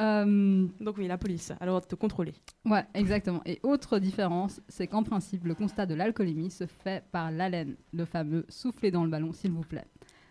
Euh, 0.01 0.67
Donc 0.79 0.97
oui, 0.97 1.07
la 1.07 1.17
police 1.17 1.51
a 1.51 1.57
le 1.61 1.67
droit 1.67 1.81
de 1.81 1.85
te 1.85 1.95
contrôler. 1.95 2.33
ouais, 2.65 2.83
exactement. 2.93 3.41
Et 3.45 3.59
autre 3.63 3.99
différence, 3.99 4.61
c'est 4.67 4.87
qu'en 4.87 5.03
principe, 5.03 5.45
le 5.45 5.53
constat 5.55 5.85
de 5.85 5.93
l'alcoolémie 5.93 6.49
se 6.49 6.65
fait 6.65 7.03
par 7.11 7.31
l'haleine, 7.31 7.75
le 7.93 8.05
fameux 8.05 8.45
souffler 8.49 8.89
dans 8.91 9.03
le 9.03 9.09
ballon, 9.09 9.33
s'il 9.33 9.51
vous 9.51 9.61
plaît. 9.61 9.85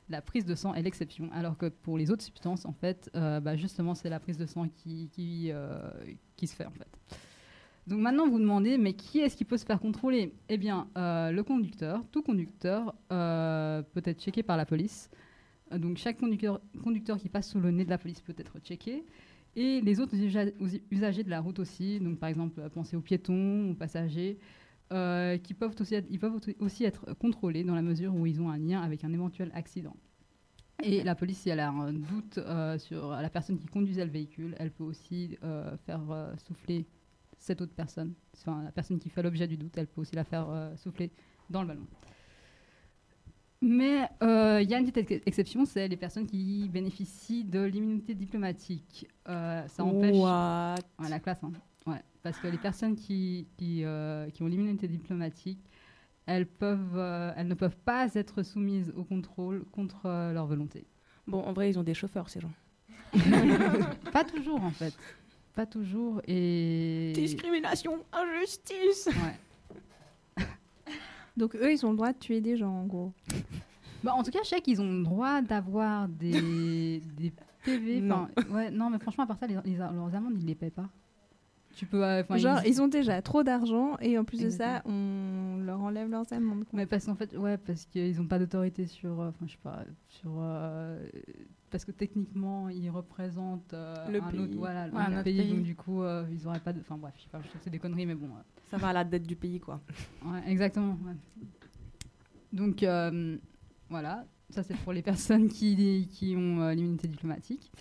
La 0.09 0.21
prise 0.21 0.45
de 0.45 0.55
sang 0.57 0.75
est 0.75 0.83
l'exception, 0.83 1.31
alors 1.33 1.57
que 1.57 1.67
pour 1.67 1.97
les 1.97 2.11
autres 2.11 2.25
substances, 2.25 2.67
en 2.67 2.73
fait, 2.73 3.09
euh, 3.15 3.41
bah, 3.41 3.57
justement, 3.57 3.95
c'est 3.95 4.11
la 4.11 4.19
prise 4.21 4.37
de 4.37 4.47
sang 4.47 4.69
qui, 4.69 5.09
qui, 5.13 5.51
euh, 5.53 5.79
qui 6.37 6.47
se 6.49 6.57
fait, 6.57 6.67
en 6.67 6.73
fait. 6.73 6.89
Donc 7.87 8.01
maintenant, 8.01 8.29
vous 8.29 8.39
demandez, 8.39 8.79
mais 8.79 8.93
qui 8.95 9.21
est-ce 9.21 9.37
qui 9.37 9.45
peut 9.45 9.57
se 9.57 9.65
faire 9.65 9.81
contrôler? 9.81 10.35
Eh 10.49 10.57
bien, 10.57 10.89
le 10.97 11.41
conducteur, 11.43 12.05
tout 12.13 12.23
conducteur 12.23 12.95
peut 13.09 14.03
être 14.05 14.21
checké 14.21 14.43
par 14.43 14.57
la 14.57 14.67
police. 14.67 15.09
Donc 15.73 15.97
chaque 15.97 16.19
conducteur, 16.19 16.61
conducteur 16.85 17.17
qui 17.19 17.29
passe 17.29 17.51
sous 17.51 17.59
le 17.61 17.71
nez 17.71 17.85
de 17.85 17.91
la 17.91 17.99
police 17.99 18.21
peut 18.21 18.35
être 18.37 18.59
checké. 18.61 19.05
Et 19.55 19.81
les 19.83 20.01
autres 20.01 20.15
usagers 20.17 21.25
de 21.25 21.31
la 21.31 21.41
route 21.41 21.59
aussi, 21.59 22.01
donc 22.01 22.19
par 22.19 22.29
exemple, 22.29 22.61
euh, 22.61 22.69
pensez 22.71 22.97
aux 22.97 23.03
piétons, 23.03 23.71
aux 23.71 23.75
passagers, 23.75 24.39
euh, 24.93 25.37
qui 25.37 25.53
peuvent 25.53 25.75
aussi 25.79 25.95
être, 25.95 26.07
ils 26.11 26.19
peuvent 26.19 26.39
aussi 26.59 26.85
être 26.85 27.13
contrôlés 27.15 27.63
dans 27.65 27.75
la 27.75 27.83
mesure 27.83 28.15
où 28.15 28.27
ils 28.27 28.41
ont 28.41 28.49
un 28.49 28.59
lien 28.59 28.81
avec 28.81 29.05
un 29.05 29.13
éventuel 29.13 29.51
accident. 29.55 29.95
Et 30.83 31.03
la 31.03 31.15
police, 31.15 31.39
si 31.39 31.51
elle 31.51 31.61
a 31.61 31.71
un 31.71 31.93
doute 31.93 32.39
euh, 32.39 32.77
sur 32.79 33.11
la 33.11 33.29
personne 33.29 33.59
qui 33.59 33.67
conduisait 33.67 34.05
le 34.05 34.11
véhicule, 34.11 34.57
elle 34.59 34.71
peut 34.71 34.85
aussi 34.85 35.37
faire 35.87 36.33
souffler 36.39 36.87
cette 37.39 37.61
autre 37.61 37.75
personne, 37.75 38.15
enfin 38.37 38.63
la 38.65 38.73
personne 38.73 38.99
qui 38.99 39.09
fait 39.09 39.23
l'objet 39.23 39.47
du 39.47 39.57
doute, 39.57 39.77
elle 39.77 39.87
peut 39.87 40.01
aussi 40.01 40.17
la 40.17 40.25
faire 40.25 40.73
souffler 40.77 41.13
dans 41.51 41.63
le 41.63 41.69
ballon. 41.69 41.87
Mais 43.65 44.09
euh, 44.23 44.61
il 44.61 44.69
y 44.69 44.75
a 44.75 44.79
une 44.79 44.91
petite 44.91 45.11
ex- 45.11 45.23
exception, 45.25 45.65
c'est 45.65 45.87
les 45.87 45.97
personnes 45.97 46.27
qui 46.27 46.69
bénéficient 46.69 47.45
de 47.45 47.63
l'immunité 47.63 48.15
diplomatique. 48.15 49.07
Euh, 49.29 49.67
ça 49.69 49.85
empêche 49.85 50.17
What? 50.17 50.75
Ouais, 50.99 51.09
la 51.09 51.21
classe, 51.21 51.43
hein. 51.45 51.53
Ouais, 51.87 52.03
parce 52.25 52.39
que 52.39 52.49
les 52.49 52.59
personnes 52.59 52.97
qui, 52.97 53.47
qui, 53.57 53.85
euh, 53.85 54.29
qui 54.31 54.43
ont 54.43 54.47
l'immunité 54.49 54.89
diplomatique, 54.89 55.61
elles, 56.27 56.47
peuvent, 56.47 56.97
euh, 56.97 57.33
elles 57.37 57.47
ne 57.49 57.55
peuvent 57.55 57.77
pas 57.85 58.13
être 58.15 58.43
soumises 58.43 58.93
au 58.97 59.05
contrôle 59.05 59.65
contre 59.71 60.07
euh, 60.07 60.33
leur 60.33 60.47
volonté. 60.47 60.85
Bon, 61.29 61.41
en 61.43 61.53
vrai, 61.53 61.71
ils 61.71 61.79
ont 61.79 61.83
des 61.85 61.95
chauffeurs, 61.95 62.29
ces 62.29 62.41
gens. 62.41 62.53
Pas 64.13 64.25
toujours 64.25 64.63
en 64.63 64.71
fait. 64.71 64.95
Pas 65.55 65.67
toujours 65.67 66.21
et. 66.27 67.13
Discrimination, 67.15 68.05
injustice. 68.13 69.07
Ouais. 69.07 69.39
Donc 71.37 71.55
eux, 71.57 71.73
ils 71.73 71.85
ont 71.87 71.91
le 71.91 71.97
droit 71.97 72.13
de 72.13 72.19
tuer 72.19 72.41
des 72.41 72.57
gens, 72.57 72.73
en 72.73 72.87
gros. 72.87 73.13
Bah, 74.05 74.15
en 74.17 74.25
tout 74.25 74.33
cas, 74.33 74.41
je 74.43 74.49
sais 74.49 74.61
qu'ils 74.61 74.81
ont 74.81 74.91
le 74.91 75.05
droit 75.05 75.41
d'avoir 75.43 76.09
des, 76.09 77.01
des 77.17 77.33
PV. 77.65 78.01
Non. 78.01 78.27
Ouais, 78.51 78.69
non, 78.69 78.91
mais 78.91 78.99
franchement, 78.99 79.23
à 79.23 79.27
part 79.29 79.39
ça, 79.39 79.47
les, 79.47 79.57
les- 79.65 79.77
leurs 79.77 80.13
amendes, 80.13 80.35
ils 80.41 80.45
les 80.45 80.57
payent 80.57 80.71
pas. 80.73 80.89
Tu 81.75 81.87
peux. 81.87 82.05
euh, 82.05 82.21
enfin, 82.23 82.37
Genre, 82.37 82.59
ils- 82.65 82.69
ils 82.71 82.83
ont 82.83 82.89
déjà 82.89 83.23
trop 83.23 83.43
d'argent 83.43 83.97
et 84.01 84.19
en 84.19 84.25
plus 84.25 84.41
de 84.41 84.51
ça, 84.51 84.83
on 84.85 85.59
leur 85.65 85.81
enlève 85.81 86.09
leurs 86.11 86.31
amendes. 86.33 86.65
Mais 86.73 86.87
parce 86.87 87.07
qu'en 87.07 87.15
fait, 87.15 87.37
ouais, 87.37 87.57
parce 87.57 87.87
qu'ils 87.87 88.17
n'ont 88.19 88.27
pas 88.27 88.39
d'autorité 88.39 88.87
sur, 88.87 89.21
euh, 89.21 89.29
enfin, 89.31 89.47
je 89.47 89.53
sais 89.53 89.59
pas, 89.63 89.85
sur, 90.09 90.33
euh, 90.39 91.03
parce 91.71 91.85
que 91.87 91.91
techniquement, 91.93 92.69
ils 92.69 92.91
représentent 92.91 93.73
euh, 93.73 93.95
Le 94.11 94.23
un 94.23 94.31
pays. 94.31 94.41
autre, 94.41 94.53
voilà, 94.57 94.87
Ouais, 94.89 95.01
un 95.01 95.13
autre 95.15 95.23
pays, 95.25 95.39
pays. 95.39 95.49
donc 95.51 95.63
du 95.63 95.75
coup, 95.75 96.03
euh, 96.03 96.27
ils 96.31 96.47
auraient 96.47 96.61
pas 96.61 96.73
de, 96.75 96.81
enfin 96.81 96.99
bref, 96.99 97.15
je 97.17 97.23
sais 97.23 97.29
pas, 97.31 97.41
je 97.43 97.49
trouve 97.49 97.59
que 97.59 97.65
c'est 97.65 97.71
des 97.71 97.79
conneries, 97.79 98.05
mais 98.07 98.15
bon, 98.15 98.27
euh, 98.27 98.43
Ça 98.71 98.77
va 98.77 98.89
à 98.89 98.93
la 98.93 99.05
dette 99.05 99.27
du 99.27 99.37
pays, 99.37 99.59
quoi. 99.59 99.81
ouais, 100.27 100.43
exactement. 100.47 100.99
ouais. 101.07 101.15
Donc 102.53 102.83
euh, 102.83 103.39
voilà, 103.89 104.27
ça 104.51 104.63
c'est 104.63 104.77
pour 104.79 104.93
les 104.93 105.03
personnes 105.13 105.49
qui, 105.49 106.09
qui 106.13 106.35
ont 106.37 106.61
euh, 106.61 106.75
l'immunité 106.75 107.09
diplomatique. 107.09 107.73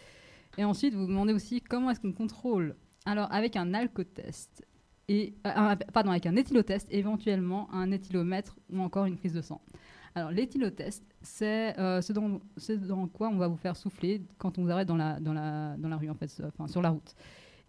Et 0.57 0.63
ensuite, 0.63 0.93
vous 0.93 1.01
vous 1.01 1.07
demandez 1.07 1.33
aussi 1.33 1.61
comment 1.61 1.89
est-ce 1.91 1.99
qu'on 1.99 2.11
contrôle. 2.13 2.75
Alors 3.05 3.31
avec 3.31 3.55
un 3.55 3.73
alcotest 3.73 4.65
et 5.07 5.33
euh, 5.45 5.75
pardon 5.93 6.11
avec 6.11 6.25
un 6.25 6.35
éthylotest, 6.35 6.87
éventuellement 6.89 7.73
un 7.73 7.91
éthylomètre 7.91 8.55
ou 8.71 8.79
encore 8.79 9.05
une 9.05 9.17
prise 9.17 9.33
de 9.33 9.41
sang. 9.41 9.61
Alors 10.15 10.31
l'éthylotest, 10.31 11.03
c'est 11.21 11.77
euh, 11.79 12.01
ce, 12.01 12.13
dans, 12.13 13.07
quoi 13.07 13.29
on 13.29 13.37
va 13.37 13.47
vous 13.47 13.57
faire 13.57 13.75
souffler 13.75 14.21
quand 14.37 14.57
on 14.57 14.63
vous 14.63 14.69
arrête 14.69 14.87
dans 14.87 14.95
la, 14.95 15.97
rue, 15.97 16.09
en 16.09 16.15
fait, 16.15 16.41
enfin, 16.45 16.67
sur 16.67 16.81
la 16.81 16.89
route. 16.89 17.15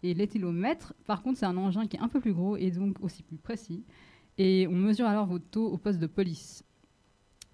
Et 0.03 0.13
l'éthylomètre, 0.13 0.93
par 1.05 1.21
contre, 1.21 1.39
c'est 1.39 1.45
un 1.45 1.57
engin 1.57 1.87
qui 1.87 1.97
est 1.97 2.01
un 2.01 2.09
peu 2.09 2.19
plus 2.19 2.33
gros 2.33 2.57
et 2.57 2.71
donc 2.71 2.97
aussi 3.01 3.23
plus 3.23 3.37
précis. 3.37 3.83
Et 4.37 4.67
on 4.67 4.73
mesure 4.73 5.05
alors 5.05 5.25
vos 5.25 5.39
taux 5.39 5.67
au 5.67 5.77
poste 5.77 5.99
de 5.99 6.07
police. 6.07 6.63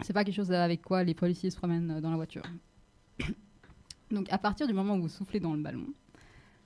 C'est 0.00 0.12
pas 0.12 0.24
quelque 0.24 0.34
chose 0.34 0.50
avec 0.50 0.82
quoi 0.82 1.04
les 1.04 1.14
policiers 1.14 1.50
se 1.50 1.56
promènent 1.56 2.00
dans 2.00 2.10
la 2.10 2.16
voiture. 2.16 2.42
Donc 4.10 4.26
à 4.32 4.38
partir 4.38 4.66
du 4.66 4.72
moment 4.72 4.96
où 4.96 5.02
vous 5.02 5.08
soufflez 5.08 5.38
dans 5.38 5.54
le 5.54 5.62
ballon, 5.62 5.86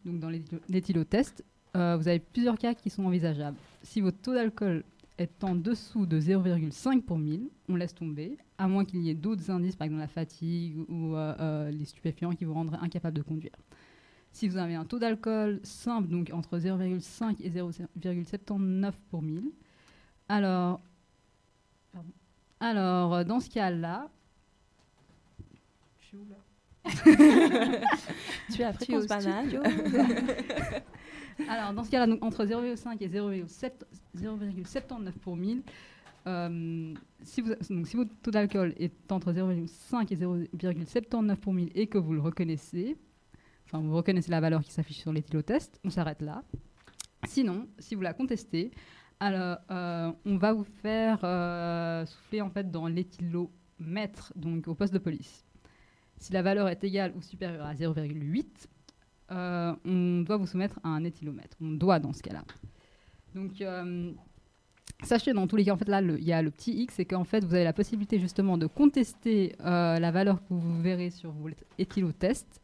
donc 0.05 0.21
dans 0.21 0.31
l'éthylo- 0.31 0.61
l'éthylotest, 0.69 1.45
euh, 1.77 1.97
vous 1.97 2.07
avez 2.09 2.19
plusieurs 2.21 2.59
cas 2.59 2.75
qui 2.75 2.91
sont 2.91 3.05
envisageables. 3.05 3.57
Si 3.83 4.01
votre 4.01 4.19
taux 4.19 4.35
d'alcool 4.35 4.85
est 5.19 5.43
en 5.45 5.55
dessous 5.55 6.07
de 6.07 6.21
0,5 6.21 7.03
pour 7.03 7.19
1000, 7.19 7.49
on 7.69 7.77
laisse 7.77 7.95
tomber, 7.95 8.37
à 8.59 8.69
moins 8.69 8.85
qu'il 8.85 9.01
y 9.03 9.11
ait 9.11 9.15
d'autres 9.15 9.51
indices, 9.51 9.77
par 9.77 9.87
exemple 9.87 10.01
la 10.01 10.09
fatigue 10.09 10.77
ou 10.89 11.15
euh, 11.17 11.35
euh, 11.41 11.71
les 11.71 11.85
stupéfiants 11.85 12.33
qui 12.33 12.45
vous 12.45 12.55
rendraient 12.55 12.79
incapable 12.81 13.17
de 13.17 13.23
conduire. 13.23 13.55
Si 14.33 14.49
vous 14.49 14.57
avez 14.57 14.75
un 14.75 14.85
taux 14.85 14.99
d'alcool 14.99 15.61
simple, 15.63 16.09
donc 16.09 16.31
entre 16.33 16.59
0,5 16.59 17.37
et 17.41 17.51
0,79 17.51 18.93
pour 19.11 19.23
1000, 19.23 19.45
alors, 20.29 20.81
alors 22.61 23.15
euh, 23.15 23.25
dans 23.25 23.39
ce 23.41 23.49
cas-là, 23.51 24.09
je 26.01 26.07
suis 26.07 26.17
où 26.17 26.25
là? 26.29 26.37
Tu 28.53 28.61
es 28.61 28.65
à 28.65 28.73
fréquence 28.73 29.07
banane. 29.07 29.49
Alors, 31.49 31.73
dans 31.73 31.83
ce 31.83 31.91
cas-là, 31.91 32.15
entre 32.21 32.45
0,5 32.45 32.97
et 33.01 33.09
0,7 33.09 33.73
0,79 34.17 35.13
pour 35.21 35.37
1000, 35.37 35.63
euh, 36.27 36.95
si, 37.23 37.41
vous, 37.41 37.55
donc, 37.71 37.87
si 37.87 37.97
votre 37.97 38.15
taux 38.23 38.31
d'alcool 38.31 38.75
est 38.79 39.11
entre 39.11 39.33
0,5 39.33 40.13
et 40.13 40.17
0,79 40.17 41.37
pour 41.37 41.53
1000 41.53 41.71
et 41.75 41.87
que 41.87 41.99
vous 41.99 42.13
le 42.13 42.21
reconnaissez, 42.21 42.97
enfin, 43.67 43.81
vous 43.81 43.95
reconnaissez 43.95 44.31
la 44.31 44.41
valeur 44.41 44.63
qui 44.63 44.73
s'affiche 44.73 44.99
sur 44.99 45.13
l'éthylotest, 45.13 45.81
on 45.85 45.91
s'arrête 45.91 46.23
là. 46.23 46.45
Sinon, 47.27 47.67
si 47.79 47.95
vous 47.95 48.03
la 48.03 48.13
contestez, 48.13 48.71
alors, 49.21 49.59
euh, 49.71 50.13
on 50.25 50.37
va 50.37 50.53
vous 50.53 50.65
faire 50.65 51.21
euh, 51.25 52.05
souffler 52.05 52.41
en 52.41 52.51
fait 52.51 52.71
dans 52.71 52.89
l'éthylomètre, 52.89 54.33
donc 54.37 54.69
au 54.69 54.75
poste 54.75 54.93
de 54.93 54.99
police. 54.99 55.45
Si 56.19 56.33
la 56.33 56.43
valeur 56.43 56.69
est 56.69 56.83
égale 56.85 57.13
ou 57.17 57.23
supérieure 57.23 57.67
à 57.67 57.75
0,8, 57.75 58.47
euh, 59.31 59.75
on 59.85 60.23
doit 60.23 60.37
vous 60.37 60.47
soumettre 60.47 60.79
à 60.85 60.89
un 60.89 61.05
éthylomètre. 61.05 61.57
On 61.61 61.73
doit 61.73 61.99
dans 61.99 62.13
ce 62.13 62.23
cas-là. 62.23 62.45
Donc, 63.35 63.61
euh, 63.61 64.13
sachez 65.03 65.33
dans 65.33 65.47
tous 65.47 65.57
les 65.57 65.65
cas, 65.65 65.73
en 65.73 65.77
fait, 65.77 65.89
là, 65.89 66.01
il 66.01 66.25
y 66.25 66.33
a 66.33 66.43
le 66.43 66.51
petit 66.51 66.73
X, 66.83 66.95
c'est 66.95 67.05
qu'en 67.05 67.25
fait, 67.25 67.45
vous 67.45 67.55
avez 67.55 67.65
la 67.65 67.73
possibilité 67.73 68.19
justement 68.19 68.59
de 68.59 68.67
contester 68.67 69.57
euh, 69.61 69.99
la 69.99 70.11
valeur 70.11 70.41
que 70.41 70.55
vous 70.55 70.81
verrez 70.81 71.11
sur 71.11 71.33
vos 71.33 71.51
éthylotests. 71.79 72.61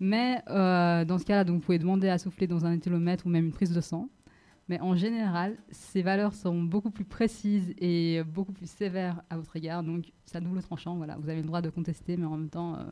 Mais 0.00 0.42
euh, 0.48 1.04
dans 1.04 1.18
ce 1.18 1.24
cas-là, 1.24 1.44
vous 1.50 1.58
pouvez 1.58 1.78
demander 1.78 2.08
à 2.08 2.18
souffler 2.18 2.46
dans 2.46 2.64
un 2.64 2.72
éthylomètre 2.72 3.26
ou 3.26 3.30
même 3.30 3.46
une 3.46 3.52
prise 3.52 3.72
de 3.72 3.80
sang. 3.80 4.08
Mais 4.68 4.80
en 4.80 4.94
général, 4.94 5.56
ces 5.70 6.02
valeurs 6.02 6.34
seront 6.34 6.62
beaucoup 6.62 6.90
plus 6.90 7.04
précises 7.04 7.74
et 7.78 8.22
beaucoup 8.22 8.52
plus 8.52 8.68
sévères 8.68 9.22
à 9.30 9.36
votre 9.36 9.56
égard. 9.56 9.82
Donc, 9.82 10.12
ça 10.26 10.40
double 10.40 10.62
tranchant. 10.62 10.96
Voilà, 10.96 11.16
vous 11.16 11.30
avez 11.30 11.40
le 11.40 11.46
droit 11.46 11.62
de 11.62 11.70
contester, 11.70 12.18
mais 12.18 12.26
en 12.26 12.36
même 12.36 12.50
temps, 12.50 12.74
euh, 12.74 12.84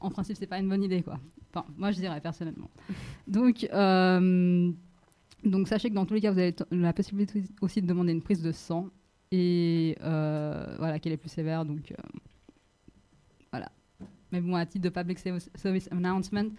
en 0.00 0.10
principe, 0.10 0.36
c'est 0.36 0.46
pas 0.46 0.58
une 0.58 0.68
bonne 0.68 0.82
idée. 0.82 1.02
Enfin, 1.50 1.64
moi, 1.78 1.92
je 1.92 1.96
dirais 1.96 2.20
personnellement. 2.20 2.70
Donc, 3.26 3.66
euh, 3.72 4.70
donc, 5.44 5.68
sachez 5.68 5.88
que 5.88 5.94
dans 5.94 6.04
tous 6.04 6.14
les 6.14 6.20
cas, 6.20 6.30
vous 6.30 6.38
avez 6.38 6.54
la 6.70 6.92
possibilité 6.92 7.42
aussi 7.62 7.80
de 7.80 7.86
demander 7.86 8.12
une 8.12 8.22
prise 8.22 8.42
de 8.42 8.52
sang 8.52 8.90
et 9.32 9.96
euh, 10.02 10.76
voilà, 10.78 10.98
qu'elle 10.98 11.12
est 11.12 11.16
plus 11.16 11.30
sévère. 11.30 11.64
Donc, 11.64 11.94
voilà. 13.50 13.72
Mais 14.30 14.42
bon, 14.42 14.54
à 14.56 14.66
titre 14.66 14.84
de 14.84 14.90
public 14.90 15.18
service 15.54 15.88
announcement, 15.90 16.50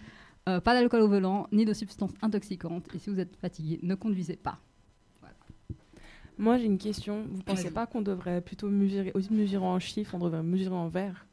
euh, 0.48 0.60
pas 0.62 0.74
d'alcool 0.74 1.01
au 1.01 1.08
volant, 1.08 1.48
ni 1.51 1.66
de 1.66 1.74
substances 1.74 2.13
intoxicantes. 2.22 2.88
Et 2.96 3.00
si 3.00 3.10
vous 3.10 3.20
êtes 3.20 3.36
fatigué, 3.38 3.80
ne 3.84 3.96
conduisez 3.96 4.38
pas. 4.38 4.60
Moi, 6.38 6.58
j'ai 6.58 6.66
une 6.66 6.77
question. 6.77 7.25
Vous 7.32 7.42
pensez 7.42 7.72
pas 7.72 7.88
qu'on 7.88 8.01
devrait 8.01 8.42
plutôt 8.42 8.70
mesurer, 8.70 9.12
au 9.16 9.18
lieu 9.18 9.25
de 9.25 9.34
mesurer 9.34 9.66
en 9.66 9.80
chiffres, 9.80 10.13
on 10.13 10.20
devrait 10.20 10.44
mesurer 10.44 10.75
en 10.75 10.88
verre? 10.88 11.25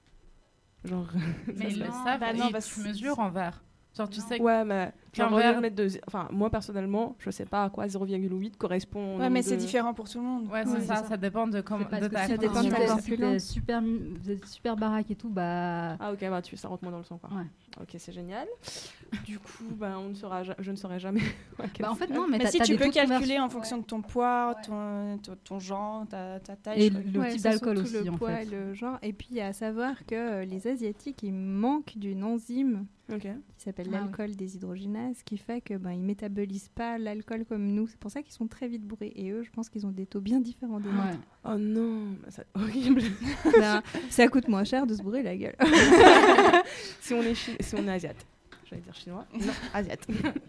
Genre. 0.85 1.09
Mais 1.57 1.73
ils 1.73 1.79
le 1.79 1.87
non, 1.87 2.05
savent, 2.05 2.21
bah 2.21 2.33
non, 2.33 2.51
parce 2.51 2.73
tu 2.73 2.81
mesures 2.81 3.19
en 3.19 3.31
verre. 3.31 3.63
Genre, 3.97 4.11
tu 4.11 4.21
sais 4.21 4.39
que 4.39 4.43
Ouais, 4.43 4.65
mais 4.65 4.91
genre, 5.13 5.33
verre- 5.37 5.61
mettre 5.61 5.77
de- 5.77 5.89
enfin, 6.09 6.27
moi 6.33 6.51
personnellement, 6.51 7.15
je 7.21 7.31
sais 7.31 7.45
pas 7.45 7.63
à 7.65 7.71
quoi 7.71 7.87
0,8 7.87 8.57
correspond. 8.57 9.19
Ouais, 9.21 9.31
mais 9.31 9.41
c'est 9.43 9.55
de- 9.57 9.61
différent 9.61 9.95
pour 9.95 10.09
tout 10.11 10.19
le 10.19 10.25
monde. 10.25 10.49
Ouais, 10.51 10.65
c'est 10.65 10.73
Ouais, 10.73 10.81
ça, 10.81 10.97
c'est 10.97 11.09
ça, 11.11 11.17
dépend 11.17 11.47
de, 11.47 11.61
comment, 11.61 11.85
C'est 11.89 12.01
de 12.01 12.09
ta 12.09 12.27
ça 12.27 12.37
dépend 12.37 12.63
de 12.65 12.71
ta 12.71 13.39
super, 13.39 13.81
vous 13.83 14.31
êtes 14.31 14.45
super 14.47 14.75
baraque 14.77 15.13
et 15.13 15.15
tout, 15.15 15.29
bah. 15.29 15.97
Ah 16.01 16.13
ok, 16.13 16.19
bah 16.29 16.43
tu, 16.43 16.57
ça 16.57 16.67
rentre 16.67 16.83
moins 16.83 16.91
dans 16.91 16.99
le 16.99 17.05
sang 17.05 17.19
quoi. 17.19 17.31
Ouais. 17.37 17.45
Ok, 17.81 17.95
c'est 17.99 18.13
génial. 18.13 18.49
du 19.25 19.39
coup, 19.39 19.65
bah, 19.77 19.95
on 19.99 20.09
ne 20.09 20.15
saura, 20.15 20.43
ja- 20.43 20.57
je 20.59 20.71
ne 20.73 20.77
saurai 20.77 20.99
jamais. 20.99 21.21
Bah, 21.81 21.91
en 21.91 21.95
fait, 21.95 22.09
non, 22.09 22.27
mais, 22.29 22.39
Mais 22.39 22.47
si 22.51 22.59
tu 22.61 22.77
peux 22.77 22.91
calculer 22.91 23.39
en 23.39 23.49
fonction 23.49 23.79
de 23.79 23.85
ton 23.85 24.03
poids, 24.03 24.55
Ouais. 24.57 24.63
ton, 24.67 25.19
ton, 25.19 25.37
ton 25.45 25.59
genre, 25.61 26.05
ta, 26.09 26.41
ta 26.41 26.57
taille. 26.57 26.83
Et 26.87 26.91
le 26.91 27.21
Ouais, 27.21 27.31
type 27.31 27.41
c'est 27.41 27.49
d'alcool 27.49 27.79
aussi, 27.79 28.03
le 28.03 28.11
en 28.11 28.17
poids 28.17 28.31
fait. 28.35 28.43
et 28.43 28.47
le 28.47 28.75
genre. 28.75 28.99
Et 29.03 29.13
puis, 29.13 29.41
à 29.41 29.53
savoir 29.53 30.05
que 30.07 30.15
euh, 30.15 30.45
les 30.45 30.67
Asiatiques, 30.67 31.23
ils 31.23 31.33
manquent 31.33 31.97
d'une 31.97 32.25
enzyme 32.25 32.87
Qui 33.09 33.29
s'appelle 33.59 33.87
Ah 33.91 33.97
oui. 33.97 34.01
l'alcool 34.05 34.35
déshydrogénase, 34.35 35.23
qui 35.25 35.37
fait 35.37 35.61
que 35.61 35.75
ben, 35.75 35.93
ils 35.93 36.03
métabolisent 36.03 36.71
pas 36.75 36.97
l'alcool 36.99 37.45
comme 37.45 37.67
nous. 37.67 37.87
C'est 37.87 37.99
pour 37.99 38.11
ça 38.11 38.23
qu'ils 38.23 38.33
sont 38.33 38.47
très 38.49 38.67
vite 38.67 38.83
bourrés. 38.83 39.13
Et 39.15 39.31
eux, 39.31 39.43
je 39.43 39.51
pense 39.51 39.69
qu'ils 39.69 39.87
ont 39.87 39.91
des 39.93 40.07
taux 40.07 40.21
bien 40.23 40.41
différents 40.41 40.81
des 40.81 40.89
nôtres. 40.89 41.05
Ouais. 41.05 41.19
Oh 41.45 41.59
non, 41.59 42.13
bah, 42.23 42.29
c'est 42.31 42.47
horrible. 42.55 43.03
Ben, 43.61 43.83
ça 44.11 44.27
coûte 44.29 44.49
moins 44.49 44.65
cher 44.65 44.87
de 44.87 44.95
se 44.95 45.03
bourrer 45.03 45.23
la 45.23 45.37
gueule. 45.37 45.55
si 47.01 47.13
on 47.15 47.23
est 47.23 47.35
chi- 47.35 47.57
si 47.61 47.75
on 47.77 47.87
est 47.87 47.91
asiate. 47.93 48.27
J'allais 48.75 48.83
dire 48.85 48.95
chinois. 48.95 49.25
Non, 49.35 49.53
asiate. 49.75 50.07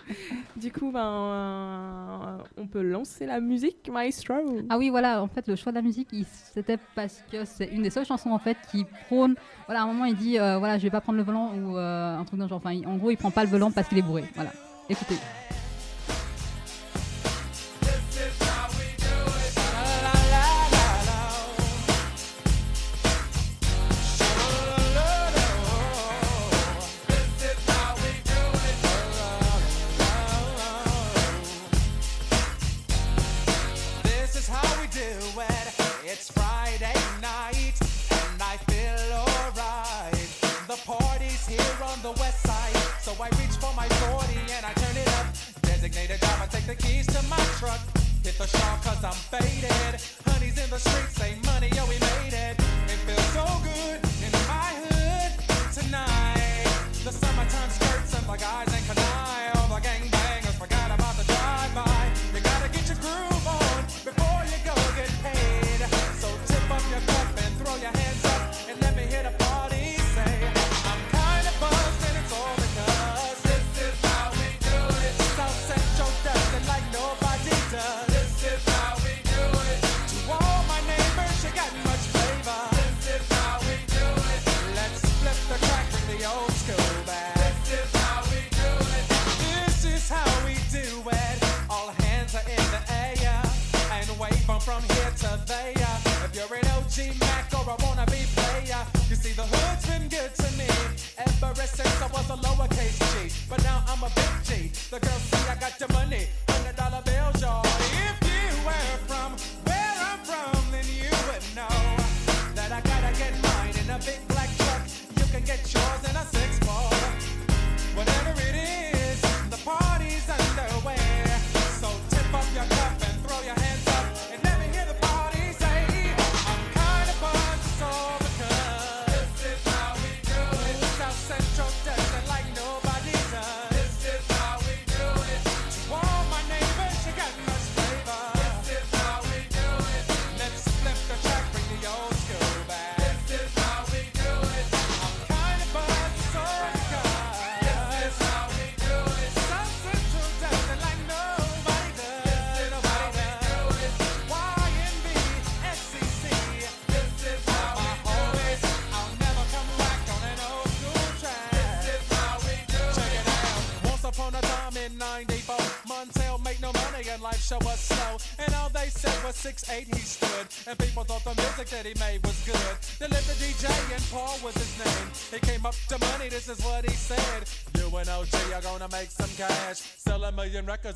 du 0.56 0.72
coup, 0.72 0.92
ben, 0.92 1.00
euh, 1.06 2.38
on 2.58 2.66
peut 2.66 2.82
lancer 2.82 3.26
la 3.28 3.40
musique, 3.40 3.88
maestro. 3.92 4.34
Ah 4.70 4.78
oui, 4.80 4.90
voilà, 4.90 5.22
en 5.22 5.28
fait, 5.28 5.48
le 5.48 5.56
choix 5.56 5.72
de 5.72 5.78
la 5.78 5.84
musique, 5.84 6.10
c'était 6.54 6.78
parce 6.96 7.24
que 7.32 7.46
c'est 7.46 7.68
une 7.68 7.84
des 7.84 7.90
seules 7.92 8.06
chansons, 8.06 8.32
en 8.32 8.40
fait, 8.40 8.58
qui 8.72 8.84
prône... 9.08 9.36
Voilà, 9.68 9.82
à 9.82 9.84
un 9.84 9.88
moment, 9.88 10.06
il 10.06 10.16
dit, 10.16 10.40
euh, 10.40 10.58
voilà, 10.58 10.78
je 10.80 10.84
vais 10.84 10.90
pas 10.90 11.02
prendre 11.02 11.18
le 11.18 11.24
volant, 11.24 11.52
ou 11.56 11.78
euh, 11.78 12.18
un 12.18 12.24
truc 12.26 12.40
dans 12.40 12.46
le 12.46 12.50
genre. 12.50 12.58
Enfin, 12.58 12.72
il- 12.74 12.88
en 12.88 12.96
gros, 12.98 13.12
il 13.12 13.18
prend 13.18 13.32
pas 13.32 13.44
le 13.44 13.50
volant 13.50 13.70
parce 13.72 13.88
qu'il 13.88 13.98
est 14.00 14.02
bourré. 14.04 14.24
Voilà. 14.36 14.52
Écoutez. 14.90 15.16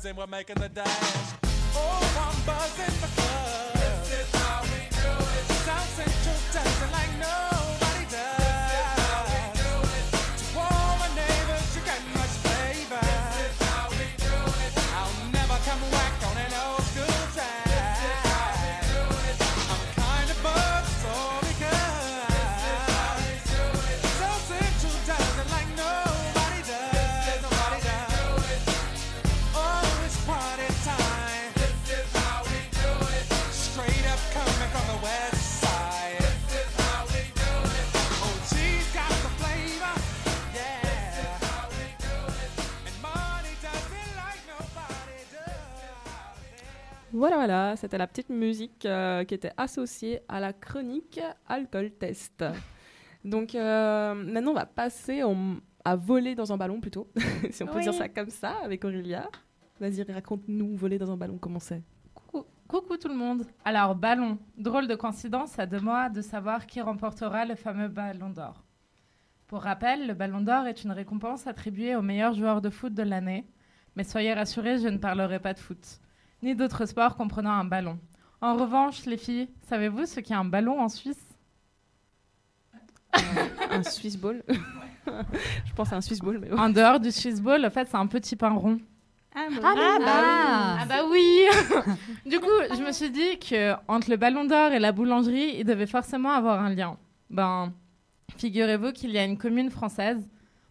Million 0.02 0.04
records 0.04 0.04
and 0.04 0.16
we're 0.16 0.26
making 0.26 0.56
the 0.56 0.68
dash. 0.68 1.49
Voilà, 47.40 47.74
c'était 47.76 47.96
la 47.96 48.06
petite 48.06 48.28
musique 48.28 48.84
euh, 48.84 49.24
qui 49.24 49.32
était 49.32 49.52
associée 49.56 50.20
à 50.28 50.40
la 50.40 50.52
chronique 50.52 51.18
Alcool 51.48 51.90
Test. 51.90 52.44
Donc 53.24 53.54
euh, 53.54 54.12
maintenant, 54.12 54.50
on 54.50 54.54
va 54.54 54.66
passer 54.66 55.22
à 55.82 55.96
voler 55.96 56.34
dans 56.34 56.52
un 56.52 56.58
ballon 56.58 56.82
plutôt, 56.82 57.10
si 57.50 57.62
on 57.62 57.66
peut 57.66 57.76
Oui. 57.76 57.82
dire 57.84 57.94
ça 57.94 58.10
comme 58.10 58.28
ça, 58.28 58.56
avec 58.62 58.84
Aurélia. 58.84 59.26
Vas-y, 59.80 60.02
raconte-nous, 60.02 60.76
voler 60.76 60.98
dans 60.98 61.10
un 61.10 61.16
ballon, 61.16 61.38
comment 61.38 61.60
c'est? 61.60 61.82
Coucou, 62.12 62.44
coucou 62.68 62.98
tout 62.98 63.08
le 63.08 63.14
monde. 63.16 63.46
Alors, 63.64 63.94
ballon. 63.94 64.36
Drôle 64.58 64.86
de 64.86 64.94
coïncidence 64.94 65.58
à 65.58 65.64
deux 65.64 65.80
mois 65.80 66.10
de 66.10 66.20
savoir 66.20 66.66
qui 66.66 66.82
remportera 66.82 67.46
le 67.46 67.54
fameux 67.54 67.88
ballon 67.88 68.28
d'or. 68.28 68.62
Pour 69.46 69.62
rappel, 69.62 70.06
le 70.06 70.12
ballon 70.12 70.42
d'or 70.42 70.66
est 70.66 70.84
une 70.84 70.92
récompense 70.92 71.46
attribuée 71.46 71.96
au 71.96 72.02
meilleur 72.02 72.34
joueur 72.34 72.60
de 72.60 72.68
foot 72.68 72.92
de 72.92 73.02
l'année. 73.02 73.46
Mais 73.96 74.04
soyez 74.04 74.34
rassurés, 74.34 74.76
je 74.76 74.88
ne 74.88 74.98
parlerai 74.98 75.40
pas 75.40 75.54
de 75.54 75.58
foot, 75.58 76.00
ni 76.42 76.54
d'autres 76.54 76.86
sports 76.86 77.16
comprenant 77.16 77.52
un 77.52 77.64
ballon. 77.64 77.98
En 78.40 78.54
revanche, 78.56 79.04
les 79.06 79.16
filles, 79.18 79.48
savez-vous 79.68 80.06
ce 80.06 80.20
qu'est 80.20 80.34
un 80.34 80.44
ballon 80.44 80.80
en 80.80 80.88
Suisse? 80.88 81.18
Un 83.70 83.82
Swiss 83.82 84.16
ball 84.16 84.42
Je 85.06 85.72
pense 85.74 85.92
à 85.92 85.96
un 85.96 86.00
Swiss 86.00 86.20
ball, 86.20 86.38
mais 86.38 86.52
En 86.52 86.68
dehors 86.68 87.00
du 87.00 87.10
Swiss 87.10 87.40
ball, 87.40 87.64
en 87.66 87.70
fait, 87.70 87.88
c'est 87.90 87.96
un 87.96 88.06
petit 88.06 88.36
pain 88.36 88.50
rond. 88.50 88.80
Ah, 89.34 89.46
bah, 89.50 89.60
Ah, 89.62 89.74
oui. 89.98 90.04
Ah, 90.06 90.76
Ah 90.80 90.86
bah 90.86 91.02
oui 91.10 91.40
Du 92.30 92.40
coup, 92.40 92.46
je 92.76 92.82
me 92.82 92.92
suis 92.92 93.10
dit 93.10 93.38
que 93.38 93.74
entre 93.88 94.10
le 94.10 94.16
ballon 94.16 94.44
d'or 94.44 94.72
et 94.72 94.78
la 94.78 94.92
boulangerie, 94.92 95.56
il 95.58 95.64
devait 95.64 95.86
forcément 95.86 96.30
avoir 96.30 96.60
un 96.60 96.70
lien. 96.74 96.96
Ben, 97.30 97.72
figurez-vous 98.36 98.92
qu'il 98.92 99.10
y 99.10 99.18
a 99.18 99.24
une 99.24 99.38
commune 99.38 99.70
française. 99.70 100.18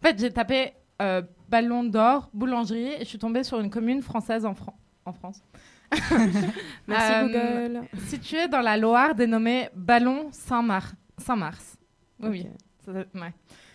En 0.02 0.06
fait, 0.08 0.18
j'ai 0.18 0.30
tapé 0.32 0.72
euh, 1.02 1.22
ballon 1.48 1.84
d'or, 1.84 2.28
boulangerie, 2.34 2.92
et 2.94 3.00
je 3.00 3.04
suis 3.04 3.18
tombée 3.18 3.44
sur 3.44 3.60
une 3.60 3.70
commune 3.70 4.02
française 4.02 4.44
en, 4.44 4.54
Fran- 4.54 4.78
en 5.04 5.12
France. 5.12 5.40
Merci 6.86 7.12
Euh, 7.12 7.68
Google. 7.68 7.88
Située 8.06 8.48
dans 8.48 8.60
la 8.60 8.76
Loire, 8.76 9.14
dénommée 9.14 9.68
Ballon 9.74 10.28
Saint-Mar- 10.32 10.92
Saint-Mars. 11.18 11.76
Oui, 12.20 12.28
oui. 12.30 12.46
Ok. 12.46 12.50
Ça- 12.84 12.92
ouais. 13.20 13.34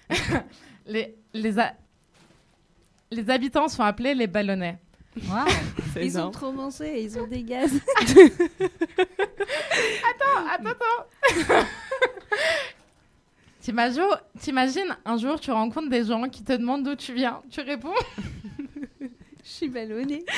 les, 0.85 1.15
les, 1.33 1.59
a- 1.59 1.73
les 3.11 3.29
habitants 3.29 3.67
sont 3.67 3.83
appelés 3.83 4.13
les 4.15 4.27
ballonnais. 4.27 4.79
Waouh. 5.29 5.45
C'est 5.93 6.05
Ils 6.05 6.19
ont 6.19 6.29
trop 6.31 6.51
mangé, 6.51 7.01
ils 7.03 7.17
ont 7.17 7.25
des 7.27 7.43
gaz. 7.43 7.71
attends, 10.09 10.47
attends. 10.69 11.65
T'imagines, 13.61 14.03
t'imagines, 14.39 14.95
un 15.05 15.17
jour, 15.17 15.39
tu 15.39 15.49
rencontres 15.51 15.89
des 15.89 16.03
gens 16.03 16.29
qui 16.29 16.43
te 16.43 16.53
demandent 16.53 16.83
d'où 16.83 16.95
tu 16.95 17.13
viens. 17.13 17.41
Tu 17.49 17.61
réponds 17.61 17.93
suis 19.55 19.69
ballonnée. 19.69 20.23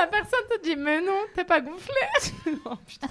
la 0.00 0.06
personne 0.06 0.40
te 0.50 0.62
dit 0.62 0.76
Mais 0.76 1.00
non, 1.00 1.18
t'es 1.34 1.44
pas 1.44 1.60
gonflé. 1.60 1.94
Oh, 2.64 2.76
putain. 2.86 3.08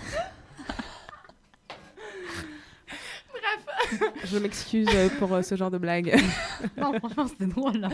Bref. 3.32 4.02
Je 4.26 4.38
m'excuse 4.40 4.88
euh, 4.94 5.10
pour 5.20 5.34
euh, 5.34 5.42
ce 5.42 5.56
genre 5.56 5.72
de 5.72 5.78
blague. 5.78 6.16
Non, 6.78 6.94
franchement, 7.00 7.28
c'était 7.28 7.46
drôle 7.46 7.78
là. 7.78 7.90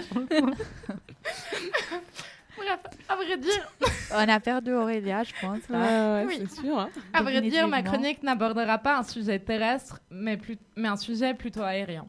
Bref, 2.56 2.80
à 3.10 3.16
vrai 3.16 3.38
dire, 3.38 3.68
On 4.12 4.30
a 4.30 4.40
perdu 4.40 4.72
Aurélia, 4.74 5.24
je 5.24 5.34
pense. 5.42 5.68
Là. 5.70 6.24
ouais, 6.24 6.26
Oui. 6.28 6.38
c'est 6.50 6.62
sûr. 6.62 6.80
hein. 6.80 6.90
à 7.12 7.24
vrai 7.24 7.42
dire, 7.42 7.68
ma 7.68 7.82
chronique 7.84 8.22
n'abordera 8.24 8.78
pas 8.78 8.98
un 9.00 9.04
sujet 9.04 9.40
terrestre, 9.40 10.00
mais, 10.12 10.38
plus, 10.38 10.58
mais 10.76 10.88
un 10.88 10.98
sujet 10.98 11.34
plutôt 11.34 11.64
aérien. 11.64 12.08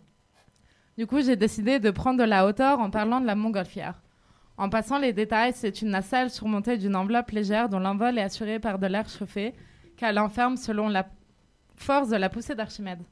Du 0.97 1.07
coup, 1.09 1.21
j'ai 1.23 1.35
décidé 1.35 1.81
de 1.81 1.91
prendre 1.91 2.21
de 2.21 2.25
la 2.25 2.47
hauteur 2.47 2.79
en 2.79 2.89
parlant 2.91 3.21
de 3.21 3.27
la 3.27 3.35
montgolfière. 3.35 4.01
En 4.57 4.69
passant 4.69 4.99
les 4.99 5.13
détails, 5.13 5.53
c'est 5.55 5.83
une 5.83 5.91
nacelle 5.91 6.31
surmontée 6.31 6.79
d'une 6.79 6.95
enveloppe 6.95 7.33
légère 7.33 7.69
dont 7.69 7.81
l'envol 7.81 8.17
est 8.17 8.23
assuré 8.23 8.61
par 8.61 8.79
de 8.79 8.87
l'air 8.87 9.09
chauffé, 9.09 9.55
qu'elle 9.97 10.19
enferme 10.21 10.57
selon 10.57 10.89
la 10.89 11.07
force 11.77 12.09
de 12.09 12.17
la 12.17 12.29
poussée 12.29 12.55
d'Archimède. 12.55 13.03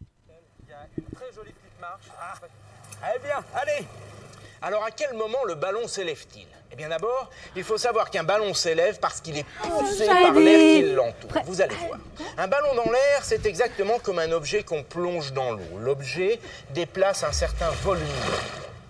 Il 0.00 0.70
y 0.70 0.72
a 0.72 0.86
une 0.98 1.04
très 1.14 1.32
jolie 1.32 1.52
petite 1.52 1.80
marche. 1.80 2.06
Eh 3.14 3.18
bien, 3.20 3.36
allez 3.54 3.86
Alors, 4.60 4.82
à 4.82 4.90
quel 4.90 5.16
moment 5.16 5.44
le 5.46 5.54
ballon 5.54 5.86
s'élève-t-il? 5.86 6.48
Eh 6.72 6.76
bien, 6.76 6.88
d'abord, 6.88 7.28
il 7.54 7.64
faut 7.64 7.76
savoir 7.76 8.08
qu'un 8.08 8.24
ballon 8.24 8.54
s'élève 8.54 8.98
parce 8.98 9.20
qu'il 9.20 9.36
est 9.36 9.44
poussé 9.60 10.06
par 10.06 10.32
l'air 10.32 10.58
qui 10.58 10.82
l'entoure. 10.94 11.42
Vous 11.44 11.60
allez 11.60 11.74
voir. 11.74 11.98
Un 12.38 12.48
ballon 12.48 12.74
dans 12.74 12.90
l'air, 12.90 13.22
c'est 13.22 13.44
exactement 13.44 13.98
comme 13.98 14.18
un 14.18 14.32
objet 14.32 14.62
qu'on 14.62 14.82
plonge 14.82 15.34
dans 15.34 15.50
l'eau. 15.50 15.78
L'objet 15.78 16.40
déplace 16.70 17.24
un 17.24 17.32
certain 17.32 17.68
volume. 17.82 18.06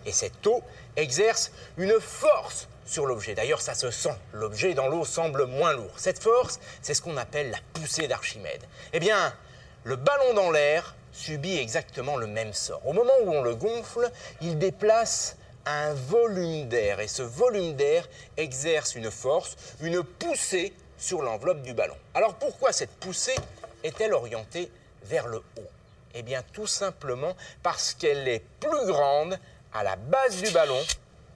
Et 0.07 0.13
cette 0.13 0.47
eau 0.47 0.63
exerce 0.95 1.51
une 1.77 1.99
force 1.99 2.69
sur 2.87 3.07
l'objet. 3.07 3.35
D'ailleurs, 3.35 3.61
ça 3.61 3.75
se 3.75 3.91
sent. 3.91 4.15
L'objet 4.33 4.75
dans 4.75 4.87
l'eau 4.87 5.05
semble 5.05 5.47
moins 5.47 5.73
lourd. 5.73 5.95
Cette 5.97 6.23
force, 6.23 6.61
c'est 6.83 6.95
ce 6.95 7.03
qu'on 7.03 7.17
appelle 7.17 7.51
la 7.51 7.59
poussée 7.73 8.07
d'Archimède. 8.07 8.63
Eh 8.93 9.01
bien, 9.01 9.35
le 9.83 9.97
ballon 9.97 10.35
dans 10.35 10.53
l'air 10.53 10.95
subit 11.11 11.59
exactement 11.59 12.17
le 12.17 12.29
même 12.29 12.53
sort. 12.53 12.87
Au 12.87 12.93
moment 12.93 13.13
où 13.25 13.33
on 13.33 13.43
le 13.43 13.57
gonfle, 13.57 14.09
il 14.41 14.57
déplace 14.57 15.37
un 15.67 15.95
volume 15.95 16.69
d'air. 16.69 17.01
Et 17.01 17.09
ce 17.09 17.23
volume 17.23 17.75
d'air 17.75 18.09
exerce 18.37 18.95
une 18.95 19.11
force, 19.11 19.57
une 19.81 20.03
poussée 20.03 20.73
sur 20.99 21.23
l'enveloppe 21.23 21.63
du 21.63 21.75
ballon. 21.75 21.97
Alors 22.15 22.35
pourquoi 22.35 22.73
cette 22.73 22.93
poussée 22.93 23.35
est-elle 23.83 24.13
orientée 24.13 24.71
vers 25.05 25.27
le 25.27 25.39
haut? 25.39 25.71
Eh 26.15 26.23
bien 26.23 26.43
tout 26.53 26.67
simplement 26.67 27.35
parce 27.63 27.95
qu'elle 27.95 28.29
est 28.29 28.45
plus 28.61 28.87
grande 28.87 29.39
à 29.73 29.83
la 29.83 29.97
base 29.97 30.43
du 30.43 30.51
ballon 30.51 30.81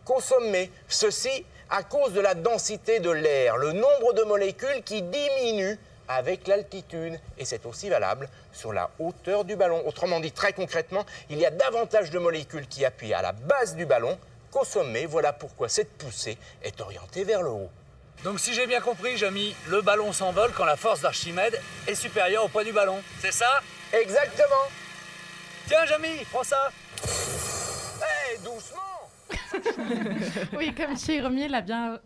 qu'au 0.05 0.21
sommet. 0.21 0.71
Ceci 0.89 1.45
à 1.69 1.83
cause 1.83 2.13
de 2.13 2.21
la 2.21 2.35
densité 2.35 3.01
de 3.01 3.11
l'air, 3.11 3.57
le 3.57 3.73
nombre 3.73 4.13
de 4.13 4.23
molécules 4.23 4.83
qui 4.85 5.03
diminue 5.03 5.79
avec 6.09 6.47
l'altitude. 6.47 7.19
Et 7.39 7.45
c'est 7.45 7.67
aussi 7.67 7.89
valable 7.89 8.29
sur 8.53 8.73
la 8.73 8.91
hauteur 8.99 9.45
du 9.45 9.57
ballon. 9.57 9.83
Autrement 9.87 10.21
dit, 10.21 10.33
très 10.33 10.53
concrètement, 10.53 11.05
il 11.31 11.39
y 11.39 11.47
a 11.47 11.51
davantage 11.51 12.11
de 12.11 12.19
molécules 12.19 12.67
qui 12.67 12.85
appuient 12.85 13.15
à 13.15 13.23
la 13.23 13.33
base 13.33 13.77
du 13.77 13.87
ballon 13.87 14.19
qu'au 14.51 14.65
sommet. 14.65 15.07
Voilà 15.07 15.33
pourquoi 15.33 15.69
cette 15.69 15.93
poussée 15.99 16.39
est 16.63 16.81
orientée 16.81 17.25
vers 17.25 17.43
le 17.43 17.51
haut. 17.51 17.71
Donc 18.25 18.41
si 18.41 18.55
j'ai 18.55 18.67
bien 18.67 18.81
compris, 18.81 19.17
Jamy, 19.17 19.55
le 19.69 19.83
ballon 19.83 20.13
s'envole 20.13 20.53
quand 20.53 20.65
la 20.65 20.77
force 20.77 21.01
d'Archimède 21.01 21.61
est 21.87 21.95
supérieure 21.95 22.45
au 22.45 22.49
poids 22.49 22.65
du 22.65 22.73
ballon. 22.73 22.99
C'est 23.21 23.33
ça? 23.33 23.61
Exactement. 23.93 24.65
Tiens, 25.69 25.85
Jamy, 25.87 26.25
prends 26.31 26.45
ça. 26.45 26.71
Hé, 27.05 28.39
doucement 28.39 28.81
oui, 30.57 30.75
comme 30.75 30.97
Jérémy 30.97 31.49
l'a 31.49 31.61
bien 31.61 32.01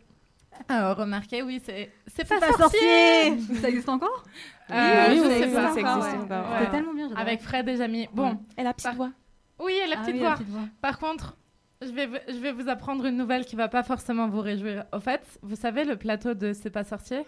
euh, 0.70 0.94
remarqué, 0.94 1.42
oui, 1.42 1.60
c'est 1.64 1.90
c'est 2.06 2.28
pas, 2.28 2.38
pas 2.40 2.52
sorcier. 2.52 3.38
Ça 3.60 3.68
existe 3.68 3.88
encore? 3.88 4.24
Euh, 4.70 5.06
Oui, 5.08 5.16
je 5.16 5.22
oui, 5.22 5.28
sais 5.28 5.46
oui, 5.46 5.54
pas. 5.54 5.72
ça 5.72 5.80
existe 5.80 5.84
encore. 6.24 6.50
Ouais. 6.52 6.58
C'est 6.64 6.70
tellement 6.70 6.94
bien, 6.94 7.08
j'adore. 7.08 7.18
Avec 7.22 7.40
Fred 7.42 7.68
et 7.68 7.76
Jamy. 7.76 8.08
Bon, 8.12 8.38
Et 8.56 8.62
la 8.62 8.72
petite 8.72 8.86
Par- 8.86 8.94
voix. 8.96 9.10
oui, 9.58 9.72
et 9.84 9.86
la 9.88 9.96
Ah 9.98 10.00
petite 10.00 10.14
oui, 10.14 10.20
voix. 10.20 10.30
la 10.30 10.36
petite 10.36 10.48
voix. 10.48 10.62
Par 10.80 10.98
contre, 10.98 11.36
je 11.82 11.90
vais, 11.92 12.08
je 12.28 12.36
vais 12.38 12.52
vous 12.52 12.68
apprendre 12.68 13.04
une 13.06 13.16
nouvelle 13.16 13.44
qui 13.46 13.56
va 13.56 13.68
pas 13.68 13.82
forcément 13.82 14.28
vous 14.28 14.40
réjouir. 14.40 14.84
Au 14.92 15.00
fait, 15.00 15.22
vous 15.42 15.56
savez 15.56 15.84
le 15.84 15.96
plateau 15.96 16.34
de 16.34 16.52
C'est 16.52 16.70
pas 16.70 16.84
sorcier? 16.84 17.22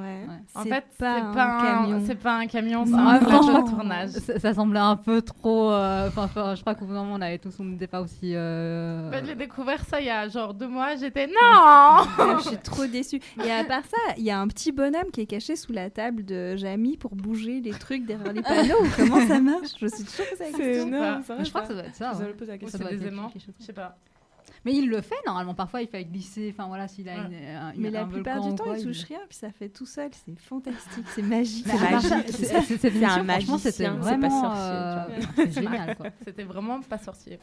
Ouais. 0.00 0.26
En 0.54 0.62
C'est 0.62 0.68
fait, 0.68 0.84
pas 0.98 1.16
c'est 1.16 1.34
pas, 1.34 1.44
un 1.44 1.60
camion. 1.82 2.02
c'est 2.06 2.14
pas 2.16 2.36
un 2.36 2.46
camion, 2.46 2.84
c'est 2.84 2.90
Non, 2.92 3.06
un 3.08 3.18
plateau 3.18 3.62
de 3.62 3.70
tournage. 3.70 4.10
Ça, 4.10 4.38
ça 4.40 4.54
semblait 4.54 4.80
un 4.80 4.96
peu 4.96 5.22
trop. 5.22 5.70
euh, 5.70 6.08
Enfin, 6.08 6.54
je 6.54 6.60
crois 6.60 6.74
qu'au 6.74 6.84
bout 6.86 6.92
d'un 6.94 7.02
moment, 7.04 7.14
on 7.16 7.20
avait 7.20 7.38
tous, 7.38 7.54
on 7.60 7.64
n'était 7.64 7.86
pas 7.86 8.00
aussi. 8.00 8.32
euh, 8.34 9.10
Bah, 9.10 9.18
J'ai 9.24 9.34
découvert 9.34 9.84
ça 9.84 10.00
il 10.00 10.06
y 10.06 10.10
a 10.10 10.28
genre 10.28 10.54
deux 10.54 10.68
mois. 10.68 10.96
J'étais 10.96 11.26
non. 11.28 11.32
Je 12.38 12.48
suis 12.48 12.56
trop 12.58 12.86
déçue. 12.86 13.20
Et 13.44 13.50
à 13.50 13.64
part 13.64 13.84
ça, 13.84 14.14
il 14.16 14.24
y 14.24 14.30
a 14.30 14.40
un 14.40 14.48
petit 14.48 14.72
bonhomme 14.72 15.10
qui 15.12 15.20
est 15.20 15.26
caché 15.26 15.56
sous 15.56 15.72
la 15.72 15.90
table 15.90 16.24
de 16.24 16.56
Jamie 16.56 16.96
pour 16.96 17.14
bouger 17.14 17.60
les 17.60 17.72
trucs 17.72 18.04
derrière 18.06 18.32
les 18.32 18.42
panneaux. 18.42 18.74
Comment 18.96 19.26
ça 19.26 19.40
marche? 19.40 19.68
Je 19.80 19.86
suis 19.86 20.04
toujours 20.04 20.26
posé 20.30 20.44
la 20.52 20.56
C'est 20.56 20.62
question. 20.62 20.86
énorme, 20.88 21.16
pas. 21.18 21.22
ça. 21.22 21.34
Mais 21.38 21.44
je 21.44 21.50
crois 21.50 21.60
que 21.62 21.68
ça 21.68 21.74
doit 21.74 21.84
être 21.84 21.94
ça. 21.94 22.10
Vous 22.12 22.18
ouais. 22.20 22.24
allez 22.24 22.34
poser 22.34 22.52
la 22.52 22.58
Ça 22.58 22.60
question. 22.60 22.78
doit 22.80 22.88
c'est 22.88 22.94
être 22.94 23.00
des 23.00 23.08
aimants. 23.08 23.30
Je 23.34 23.40
ça. 23.40 23.46
sais 23.60 23.72
pas. 23.72 23.96
Mais 24.64 24.72
il 24.74 24.88
le 24.88 25.00
fait 25.00 25.14
normalement. 25.26 25.54
Parfois, 25.54 25.82
il 25.82 25.88
fait 25.88 26.04
glisser. 26.04 26.54
Enfin 26.54 26.68
voilà, 26.68 26.88
s'il 26.88 27.08
a 27.08 27.16
une, 27.16 27.34
un, 27.34 27.72
Mais 27.76 27.88
un 27.88 27.92
la 27.92 28.04
plupart 28.06 28.40
du 28.40 28.54
temps, 28.54 28.64
quoi, 28.64 28.78
il 28.78 28.84
touche 28.84 29.04
rien, 29.04 29.20
puis 29.28 29.36
ça 29.36 29.50
fait 29.50 29.68
tout 29.68 29.86
seul. 29.86 30.10
C'est 30.12 30.38
fantastique, 30.38 31.04
c'est 31.08 31.22
magique. 31.22 31.66
C'est- 31.66 32.54
un 32.54 32.62
c'était 32.62 32.90
magicien, 33.22 33.58
c'est 33.58 33.84
pas 33.84 33.90
vraiment, 33.92 34.40
sorcier, 34.40 35.44
euh, 35.44 35.50
génial 35.50 35.96
quoi. 35.96 36.06
C'était 36.24 36.44
vraiment 36.44 36.80
pas 36.80 36.98
sorcier. 36.98 37.38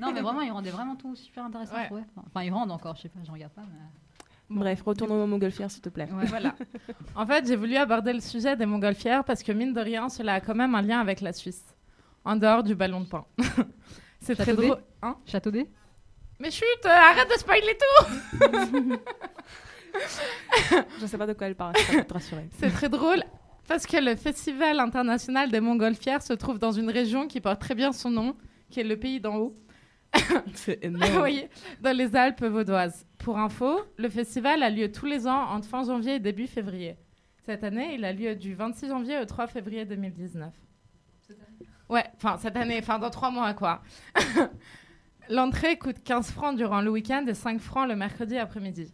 Non 0.00 0.12
mais 0.12 0.20
vraiment, 0.20 0.40
il 0.42 0.50
rendait 0.50 0.70
vraiment 0.70 0.96
tout 0.96 1.14
super 1.16 1.44
intéressant. 1.44 1.74
Enfin, 2.26 2.42
il 2.42 2.52
rend 2.52 2.68
encore. 2.68 2.96
Je 2.96 3.02
sais 3.02 3.08
pas, 3.08 3.20
je 3.26 3.30
regarde 3.30 3.52
pas. 3.52 3.62
Mais... 3.62 4.58
Bref, 4.58 4.82
retournons 4.82 5.24
au 5.24 5.26
montgolfière, 5.26 5.70
s'il 5.70 5.80
te 5.82 5.88
plaît. 5.88 6.08
Ouais. 6.12 6.26
Voilà. 6.26 6.54
En 7.16 7.26
fait, 7.26 7.46
j'ai 7.46 7.56
voulu 7.56 7.76
aborder 7.76 8.12
le 8.12 8.20
sujet 8.20 8.54
des 8.56 8.66
montgolfières 8.66 9.24
parce 9.24 9.42
que 9.42 9.50
mine 9.52 9.72
de 9.72 9.80
rien, 9.80 10.08
cela 10.08 10.34
a 10.34 10.40
quand 10.40 10.54
même 10.54 10.74
un 10.74 10.82
lien 10.82 11.00
avec 11.00 11.20
la 11.22 11.32
Suisse, 11.32 11.64
en 12.24 12.36
dehors 12.36 12.62
du 12.62 12.74
ballon 12.74 13.00
de 13.00 13.06
pain. 13.06 13.24
C'est 14.20 14.36
très 14.36 14.54
drôle. 14.54 14.78
Hein? 15.00 15.16
Château 15.26 15.50
D. 15.50 15.68
Mais 16.42 16.50
chut, 16.50 16.64
euh, 16.84 16.88
arrête 16.88 17.28
de 17.28 17.38
spoiler 17.38 17.78
tout 17.78 18.04
Je 21.00 21.06
sais 21.06 21.16
pas 21.16 21.26
de 21.28 21.34
quoi 21.34 21.46
elle 21.46 21.54
parle, 21.54 21.74
je 21.76 22.00
te 22.00 22.12
rassurer. 22.12 22.48
C'est 22.58 22.70
très 22.70 22.88
drôle 22.88 23.22
parce 23.68 23.86
que 23.86 23.96
le 23.98 24.16
Festival 24.16 24.80
international 24.80 25.52
des 25.52 25.60
montgolfières 25.60 26.20
se 26.20 26.32
trouve 26.32 26.58
dans 26.58 26.72
une 26.72 26.90
région 26.90 27.28
qui 27.28 27.40
porte 27.40 27.60
très 27.60 27.76
bien 27.76 27.92
son 27.92 28.10
nom, 28.10 28.36
qui 28.70 28.80
est 28.80 28.84
le 28.84 28.98
pays 28.98 29.20
d'en 29.20 29.36
haut. 29.36 29.56
C'est 30.54 30.84
Vous 30.84 30.96
énorme. 30.96 31.12
voyez, 31.12 31.48
dans 31.80 31.96
les 31.96 32.16
Alpes 32.16 32.42
vaudoises. 32.44 33.06
Pour 33.20 33.38
info, 33.38 33.80
le 33.96 34.08
festival 34.08 34.64
a 34.64 34.70
lieu 34.70 34.90
tous 34.90 35.06
les 35.06 35.28
ans 35.28 35.44
entre 35.50 35.68
fin 35.68 35.84
janvier 35.84 36.16
et 36.16 36.18
début 36.18 36.48
février. 36.48 36.96
Cette 37.46 37.62
année, 37.62 37.94
il 37.94 38.04
a 38.04 38.12
lieu 38.12 38.34
du 38.34 38.56
26 38.56 38.88
janvier 38.88 39.20
au 39.20 39.26
3 39.26 39.46
février 39.46 39.84
2019. 39.84 40.52
Ouais, 41.88 42.04
enfin 42.16 42.36
cette 42.38 42.56
année, 42.56 42.78
enfin 42.82 42.98
dans 42.98 43.10
trois 43.10 43.30
mois 43.30 43.52
quoi. 43.54 43.82
L'entrée 45.30 45.78
coûte 45.78 46.02
15 46.04 46.30
francs 46.32 46.56
durant 46.56 46.80
le 46.80 46.90
week-end 46.90 47.24
et 47.26 47.34
5 47.34 47.60
francs 47.60 47.88
le 47.88 47.96
mercredi 47.96 48.36
après-midi. 48.38 48.92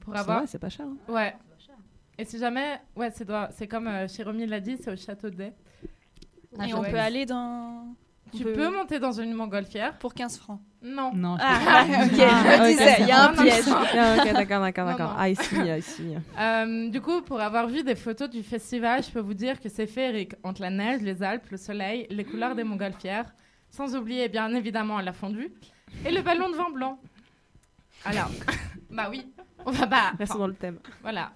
Pour 0.00 0.16
avoir... 0.16 0.42
c'est 0.46 0.58
pas 0.58 0.68
cher. 0.68 0.86
hein. 0.86 1.12
Ouais. 1.12 1.34
Et 2.18 2.24
si 2.24 2.38
jamais... 2.38 2.80
Ouais, 2.94 3.10
c'est 3.10 3.66
comme 3.68 3.86
euh, 3.88 4.06
Jérémy 4.08 4.46
l'a 4.46 4.60
dit, 4.60 4.76
c'est 4.82 4.92
au 4.92 4.96
château 4.96 5.28
de 5.30 5.34
Day. 5.36 5.52
Et 5.84 5.88
Ah, 6.58 6.64
on 6.76 6.80
ouais. 6.80 6.90
peut 6.90 6.98
aller 6.98 7.26
dans. 7.26 7.94
Tu 8.34 8.42
peut- 8.44 8.52
peux 8.54 8.74
monter 8.74 8.98
dans 8.98 9.12
une 9.12 9.34
montgolfière 9.34 9.98
Pour 9.98 10.14
15 10.14 10.38
francs. 10.38 10.60
Non. 10.82 11.10
Non. 11.14 11.36
je 11.36 11.42
Ah, 11.44 11.84
ok, 12.04 12.10
je 12.12 12.62
me 12.62 12.68
disais, 12.70 12.96
il 13.00 13.06
y 13.08 13.10
a 13.10 13.24
un 13.28 13.32
piège. 13.34 13.64
Ah, 13.68 14.16
ok, 14.18 14.32
d'accord, 14.32 14.60
d'accord, 14.60 14.86
d'accord. 14.86 15.14
Ah, 15.18 15.28
ici, 15.28 15.54
ah, 15.58 15.78
ici. 15.78 16.14
Euh, 16.38 16.88
du 16.90 17.00
coup, 17.00 17.20
pour 17.22 17.40
avoir 17.40 17.66
vu 17.68 17.82
des 17.82 17.94
photos 17.94 18.30
du 18.30 18.42
festival, 18.42 19.02
je 19.02 19.10
peux 19.10 19.20
vous 19.20 19.34
dire 19.34 19.60
que 19.60 19.68
c'est 19.68 19.86
féerique 19.86 20.34
entre 20.44 20.62
la 20.62 20.70
neige, 20.70 21.02
les 21.02 21.22
Alpes, 21.22 21.48
le 21.50 21.56
soleil, 21.56 22.06
les 22.10 22.24
couleurs 22.24 22.54
des 22.54 22.64
montgolfières, 22.64 23.32
sans 23.76 23.94
oublier 23.94 24.28
bien 24.28 24.52
évidemment 24.54 25.00
la 25.00 25.12
fondue 25.12 25.52
et 26.04 26.10
le 26.10 26.22
ballon 26.22 26.48
de 26.50 26.56
vin 26.56 26.70
blanc. 26.70 26.98
Alors, 28.04 28.30
bah 28.90 29.08
oui, 29.10 29.26
on 29.64 29.70
va 29.70 29.86
pas. 29.86 30.12
Restons 30.18 30.38
dans 30.38 30.46
le 30.46 30.54
thème. 30.54 30.78
Voilà. 31.02 31.32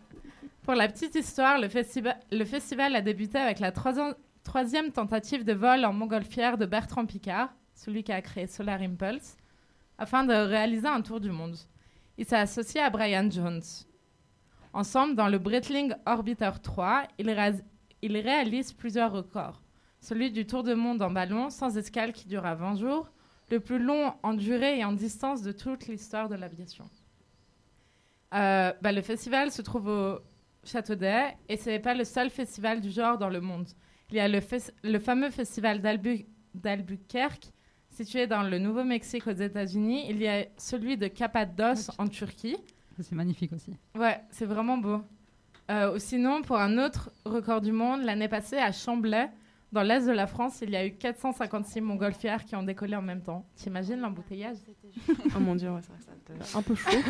Pour 0.62 0.74
la 0.74 0.88
petite 0.88 1.14
histoire, 1.14 1.58
le, 1.58 1.68
festival 1.68 2.18
le 2.30 2.44
festival 2.44 2.94
a 2.96 3.02
débuté 3.02 3.38
avec 3.38 3.58
la 3.60 3.72
troisi- 3.72 4.14
troisième 4.44 4.90
tentative 4.92 5.44
de 5.44 5.52
vol 5.52 5.84
en 5.84 5.92
montgolfière 5.92 6.56
de 6.58 6.66
Bertrand 6.66 7.06
Picard, 7.06 7.50
celui 7.74 8.02
qui 8.04 8.12
a 8.12 8.22
créé 8.22 8.46
Solar 8.46 8.80
Impulse, 8.80 9.36
afin 9.98 10.24
de 10.24 10.32
réaliser 10.34 10.86
un 10.88 11.02
tour 11.02 11.20
du 11.20 11.30
monde. 11.30 11.56
Il 12.18 12.24
s'est 12.24 12.36
associé 12.36 12.80
à 12.80 12.90
Brian 12.90 13.28
Jones. 13.30 13.62
Ensemble, 14.72 15.14
dans 15.16 15.28
le 15.28 15.38
Breitling 15.38 15.92
Orbiter 16.06 16.50
3, 16.62 17.04
ils, 17.18 17.28
réas- 17.30 17.62
ils 18.02 18.16
réalisent 18.18 18.72
plusieurs 18.72 19.12
records. 19.12 19.60
Celui 20.00 20.30
du 20.30 20.46
tour 20.46 20.62
de 20.62 20.74
monde 20.74 21.02
en 21.02 21.10
ballon 21.10 21.50
sans 21.50 21.76
escale 21.76 22.12
qui 22.12 22.26
dura 22.26 22.54
20 22.54 22.76
jours, 22.76 23.10
le 23.50 23.60
plus 23.60 23.78
long 23.78 24.14
en 24.22 24.34
durée 24.34 24.78
et 24.78 24.84
en 24.84 24.92
distance 24.92 25.42
de 25.42 25.52
toute 25.52 25.86
l'histoire 25.88 26.28
de 26.28 26.36
l'aviation. 26.36 26.88
Euh, 28.34 28.72
bah, 28.80 28.92
le 28.92 29.02
festival 29.02 29.50
se 29.50 29.60
trouve 29.62 29.88
au 29.88 30.18
Château 30.64 30.94
d'Ay 30.94 31.36
et 31.48 31.56
ce 31.56 31.70
n'est 31.70 31.80
pas 31.80 31.94
le 31.94 32.04
seul 32.04 32.30
festival 32.30 32.80
du 32.80 32.90
genre 32.90 33.18
dans 33.18 33.28
le 33.28 33.40
monde. 33.40 33.66
Il 34.10 34.16
y 34.16 34.20
a 34.20 34.28
le, 34.28 34.40
fameux 35.00 35.30
festival 35.30 35.80
d'Albu- 35.80 36.26
d'Albuquerque, 36.54 37.50
situé 37.90 38.26
dans 38.26 38.42
le 38.42 38.58
Nouveau-Mexique 38.58 39.26
aux 39.26 39.32
États-Unis. 39.32 40.06
Il 40.08 40.18
y 40.20 40.28
a 40.28 40.46
celui 40.56 40.96
de 40.96 41.08
Cappadoce 41.08 41.90
en 41.98 42.08
Turquie. 42.08 42.56
C'est 43.00 43.12
magnifique 43.12 43.52
aussi. 43.52 43.72
Ouais, 43.96 44.20
c'est 44.30 44.46
vraiment 44.46 44.78
beau. 44.78 45.02
Euh, 45.70 45.94
ou 45.94 45.98
sinon, 45.98 46.42
pour 46.42 46.58
un 46.58 46.78
autre 46.78 47.10
record 47.24 47.60
du 47.60 47.72
monde, 47.72 48.02
l'année 48.02 48.28
passée 48.28 48.58
à 48.58 48.72
Chamblay, 48.72 49.30
dans 49.72 49.82
l'est 49.82 50.06
de 50.06 50.12
la 50.12 50.26
France, 50.26 50.60
il 50.62 50.70
y 50.70 50.76
a 50.76 50.84
eu 50.86 50.92
456 50.92 51.80
montgolfières 51.80 52.44
qui 52.44 52.56
ont 52.56 52.62
décollé 52.62 52.96
en 52.96 53.02
même 53.02 53.22
temps. 53.22 53.46
T'imagines 53.54 54.00
l'embouteillage? 54.00 54.56
Oh 55.36 55.40
mon 55.40 55.54
dieu, 55.54 55.70
ouais, 55.70 55.80
c'est 55.82 55.92
vrai 55.92 56.00
ça 56.44 56.58
un 56.58 56.62
peu 56.62 56.74
chaud. 56.74 56.90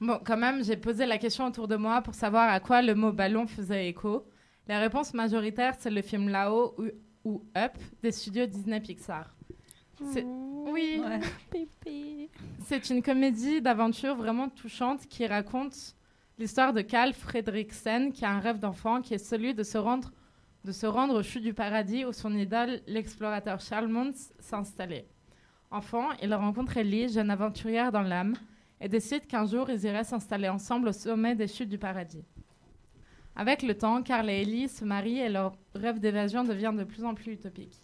Bon, 0.00 0.20
quand 0.24 0.36
même, 0.36 0.62
j'ai 0.62 0.76
posé 0.76 1.06
la 1.06 1.18
question 1.18 1.46
autour 1.46 1.66
de 1.66 1.74
moi 1.76 2.02
pour 2.02 2.14
savoir 2.14 2.48
à 2.50 2.60
quoi 2.60 2.82
le 2.82 2.94
mot 2.94 3.12
ballon 3.12 3.46
faisait 3.48 3.88
écho. 3.88 4.24
La 4.68 4.78
réponse 4.78 5.12
majoritaire, 5.12 5.74
c'est 5.78 5.90
le 5.90 6.02
film 6.02 6.28
Là-haut 6.28 6.74
ou, 6.78 6.84
ou 7.24 7.44
Up 7.56 7.72
des 8.02 8.12
studios 8.12 8.46
Disney 8.46 8.80
Pixar. 8.80 9.34
C'est- 10.12 10.24
Oui, 10.24 11.02
c'est 12.64 12.90
une 12.90 13.02
comédie 13.02 13.60
d'aventure 13.60 14.14
vraiment 14.14 14.48
touchante 14.48 15.06
qui 15.08 15.26
raconte 15.26 15.96
l'histoire 16.38 16.72
de 16.72 16.82
Carl 16.82 17.12
Fredriksen 17.12 18.12
qui 18.12 18.24
a 18.24 18.30
un 18.30 18.38
rêve 18.38 18.60
d'enfant 18.60 19.00
qui 19.00 19.14
est 19.14 19.18
celui 19.18 19.52
de 19.54 19.64
se 19.64 19.78
rendre, 19.78 20.12
de 20.68 20.72
se 20.72 20.84
rendre 20.86 21.14
au 21.18 21.22
chute 21.22 21.42
du 21.42 21.54
paradis 21.54 22.04
où 22.04 22.12
son 22.12 22.36
idole, 22.36 22.82
l'explorateur 22.86 23.58
Charles 23.58 23.88
Muntz, 23.88 24.34
s'installait. 24.38 25.08
Enfant, 25.70 26.10
il 26.22 26.34
rencontre 26.34 26.76
Ellie, 26.76 27.08
jeune 27.08 27.30
aventurière 27.30 27.90
dans 27.90 28.02
l'âme, 28.02 28.34
et 28.78 28.86
décide 28.86 29.26
qu'un 29.26 29.46
jour 29.46 29.70
ils 29.70 29.82
iraient 29.86 30.04
s'installer 30.04 30.50
ensemble 30.50 30.88
au 30.88 30.92
sommet 30.92 31.34
des 31.34 31.48
chutes 31.48 31.70
du 31.70 31.78
paradis. 31.78 32.22
Avec 33.34 33.62
le 33.62 33.78
temps, 33.78 34.02
Carl 34.02 34.28
et 34.28 34.42
Ellie 34.42 34.68
se 34.68 34.84
marient 34.84 35.20
et 35.20 35.30
leur 35.30 35.54
rêve 35.74 36.00
d'évasion 36.00 36.44
devient 36.44 36.74
de 36.76 36.84
plus 36.84 37.02
en 37.02 37.14
plus 37.14 37.32
utopique. 37.32 37.80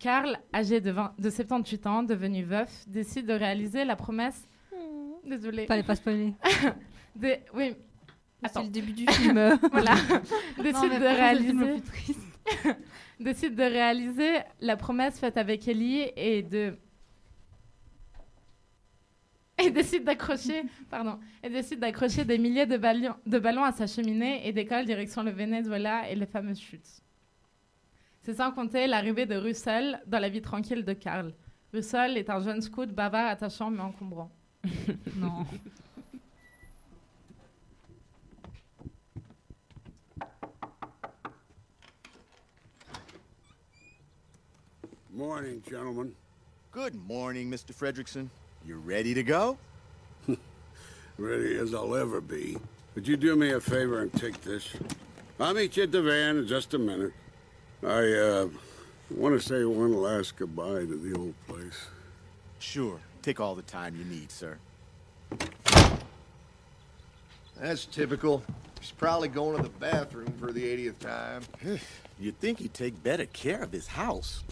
Carl, 0.00 0.36
âgé 0.52 0.82
de, 0.82 0.90
20 0.90 1.14
de 1.18 1.30
78 1.30 1.86
ans, 1.86 2.02
devenu 2.02 2.42
veuf, 2.42 2.84
décide 2.88 3.24
de 3.24 3.32
réaliser 3.32 3.86
la 3.86 3.96
promesse. 3.96 4.46
Désolée. 5.24 5.64
Fallait 5.66 5.82
pas 5.82 5.94
spoiler. 5.96 6.34
Des- 7.16 7.40
Oui. 7.54 7.74
C'est 8.44 8.50
Attends. 8.58 8.62
le 8.64 8.68
début 8.70 8.92
du 8.92 9.06
film. 9.10 9.58
voilà. 9.72 9.94
Décide 10.62 10.90
de 10.92 10.98
c'est 10.98 11.12
réaliser. 11.14 11.82
décide 13.20 13.54
de 13.54 13.62
réaliser 13.62 14.30
la 14.60 14.76
promesse 14.76 15.18
faite 15.18 15.36
avec 15.38 15.66
Ellie 15.66 16.10
et 16.16 16.42
de 16.42 16.76
et 19.56 19.70
décide 19.70 20.02
d'accrocher, 20.04 20.64
pardon, 20.90 21.18
et 21.42 21.48
décide 21.48 21.78
d'accrocher 21.78 22.24
des 22.24 22.38
milliers 22.38 22.66
de 22.66 22.76
ballons, 22.76 23.14
de 23.24 23.38
ballons 23.38 23.62
à 23.62 23.70
sa 23.72 23.86
cheminée 23.86 24.46
et 24.46 24.52
décolle 24.52 24.84
direction 24.84 25.22
le 25.22 25.30
Venezuela 25.30 26.10
et 26.10 26.16
les 26.16 26.26
fameuses 26.26 26.58
chutes. 26.60 27.00
C'est 28.20 28.34
sans 28.34 28.50
compter 28.50 28.86
l'arrivée 28.88 29.26
de 29.26 29.36
Russell 29.36 30.02
dans 30.06 30.18
la 30.18 30.28
vie 30.28 30.42
tranquille 30.42 30.84
de 30.84 30.92
Karl. 30.92 31.32
Russell 31.72 32.18
est 32.18 32.30
un 32.30 32.40
jeune 32.40 32.60
scout 32.62 32.90
bavard, 32.90 33.28
attachant 33.28 33.70
mais 33.70 33.80
encombrant. 33.80 34.30
Non. 35.16 35.46
Morning, 45.16 45.62
gentlemen. 45.70 46.12
Good 46.72 46.96
morning, 47.06 47.48
Mr. 47.48 47.72
Fredrickson. 47.72 48.30
You 48.66 48.78
ready 48.78 49.14
to 49.14 49.22
go? 49.22 49.56
Ready 51.18 51.56
as 51.56 51.72
I'll 51.72 51.94
ever 51.94 52.20
be. 52.20 52.56
Would 52.96 53.06
you 53.06 53.16
do 53.16 53.36
me 53.36 53.52
a 53.52 53.60
favor 53.60 54.00
and 54.00 54.12
take 54.12 54.40
this? 54.42 54.74
I'll 55.38 55.54
meet 55.54 55.76
you 55.76 55.84
at 55.84 55.92
the 55.92 56.02
van 56.02 56.38
in 56.38 56.48
just 56.48 56.74
a 56.74 56.80
minute. 56.80 57.12
I, 57.84 58.12
uh, 58.12 58.48
want 59.08 59.40
to 59.40 59.46
say 59.46 59.64
one 59.64 59.94
last 59.94 60.34
goodbye 60.34 60.80
to 60.80 60.98
the 60.98 61.16
old 61.16 61.34
place. 61.46 61.86
Sure. 62.58 62.98
Take 63.22 63.38
all 63.38 63.54
the 63.54 63.62
time 63.62 63.94
you 63.94 64.04
need, 64.04 64.32
sir. 64.32 64.58
That's 67.60 67.84
typical. 67.84 68.42
He's 68.80 68.90
probably 68.90 69.28
going 69.28 69.58
to 69.58 69.62
the 69.62 69.68
bathroom 69.68 70.34
for 70.40 70.50
the 70.50 70.64
80th 70.64 70.98
time. 70.98 71.42
You'd 72.18 72.40
think 72.40 72.58
he'd 72.58 72.74
take 72.74 73.00
better 73.04 73.26
care 73.26 73.62
of 73.62 73.70
his 73.70 73.86
house. 73.86 74.42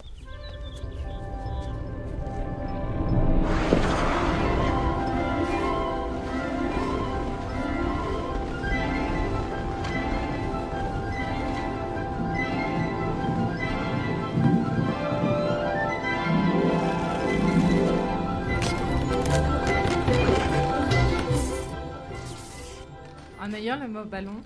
Le 23.65 23.87
mot 23.87 24.03
ballon, 24.03 24.41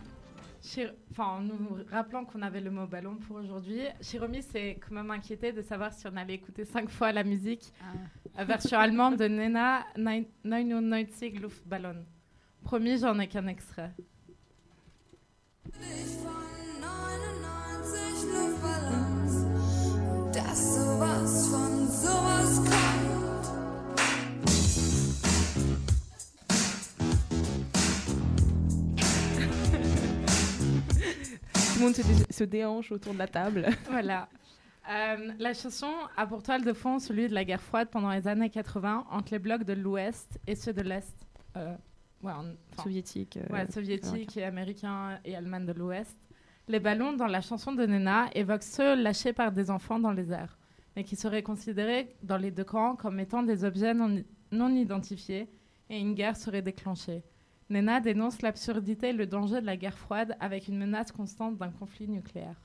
enfin, 1.09 1.23
en 1.23 1.41
nous 1.41 1.79
rappelant 1.89 2.23
qu'on 2.23 2.43
avait 2.43 2.61
le 2.61 2.69
mot 2.69 2.85
ballon 2.85 3.15
pour 3.15 3.37
aujourd'hui, 3.37 3.81
Shiromi 3.99 4.43
s'est 4.43 4.79
quand 4.79 4.93
même 4.93 5.09
inquiété 5.09 5.51
de 5.51 5.63
savoir 5.63 5.91
si 5.91 6.05
on 6.05 6.15
allait 6.15 6.35
écouter 6.35 6.65
cinq 6.65 6.87
fois 6.87 7.11
la 7.11 7.23
musique, 7.23 7.73
la 8.35 8.45
version 8.45 8.77
allemande 8.77 9.17
de 9.17 9.27
Nena 9.27 9.87
99 9.95 11.41
Luftballon. 11.41 12.05
Promis, 12.63 12.99
j'en 12.99 13.17
ai 13.17 13.27
qu'un 13.27 13.47
extrait. 13.47 13.91
Dass 20.33 20.75
sowas 20.75 21.49
von 21.49 21.87
sowas 21.89 22.59
kommt. 22.59 22.96
Le 31.77 31.83
monde 31.83 31.95
se, 31.95 32.01
dé- 32.01 32.33
se 32.33 32.43
déhanche 32.43 32.91
autour 32.91 33.13
de 33.13 33.19
la 33.19 33.27
table. 33.27 33.65
Voilà. 33.89 34.27
Euh, 34.89 35.31
la 35.37 35.53
chanson 35.53 35.91
a 36.15 36.25
pour 36.25 36.41
toile 36.43 36.63
de 36.63 36.71
fond 36.71 36.97
celui 36.99 37.27
de 37.27 37.33
la 37.33 37.43
guerre 37.43 37.61
froide 37.61 37.89
pendant 37.91 38.09
les 38.09 38.25
années 38.27 38.49
80 38.49 39.05
entre 39.11 39.33
les 39.33 39.39
blocs 39.39 39.63
de 39.65 39.73
l'Ouest 39.73 40.39
et 40.47 40.55
ceux 40.55 40.71
de 40.71 40.81
l'Est. 40.81 41.13
Euh, 41.57 41.75
ouais, 42.23 42.31
Soviétique, 42.81 43.37
euh, 43.37 43.53
ouais, 43.53 43.69
soviétique 43.69 44.37
américain. 44.37 44.39
et 44.41 44.43
américain 44.45 45.19
et 45.25 45.35
allemand 45.35 45.59
de 45.59 45.73
l'Ouest. 45.73 46.17
Les 46.69 46.79
ballons 46.79 47.13
dans 47.13 47.27
la 47.27 47.41
chanson 47.41 47.73
de 47.73 47.85
Nena 47.85 48.27
évoquent 48.33 48.63
ceux 48.63 48.95
lâchés 48.95 49.33
par 49.33 49.51
des 49.51 49.69
enfants 49.69 49.99
dans 49.99 50.11
les 50.11 50.31
airs, 50.31 50.57
mais 50.95 51.03
qui 51.03 51.15
seraient 51.17 51.43
considérés 51.43 52.15
dans 52.23 52.37
les 52.37 52.51
deux 52.51 52.63
camps 52.65 52.95
comme 52.95 53.19
étant 53.19 53.43
des 53.43 53.65
objets 53.65 53.93
non, 53.93 54.23
non 54.51 54.69
identifiés 54.73 55.49
et 55.89 55.99
une 55.99 56.13
guerre 56.13 56.37
serait 56.37 56.61
déclenchée. 56.61 57.23
Nena 57.69 57.99
dénonce 57.99 58.41
l'absurdité 58.41 59.09
et 59.09 59.13
le 59.13 59.27
danger 59.27 59.59
de 59.59 59.65
la 59.65 59.75
guerre 59.75 59.97
froide 59.97 60.37
avec 60.39 60.67
une 60.67 60.77
menace 60.77 61.11
constante 61.11 61.57
d'un 61.57 61.71
conflit 61.71 62.07
nucléaire. 62.07 62.61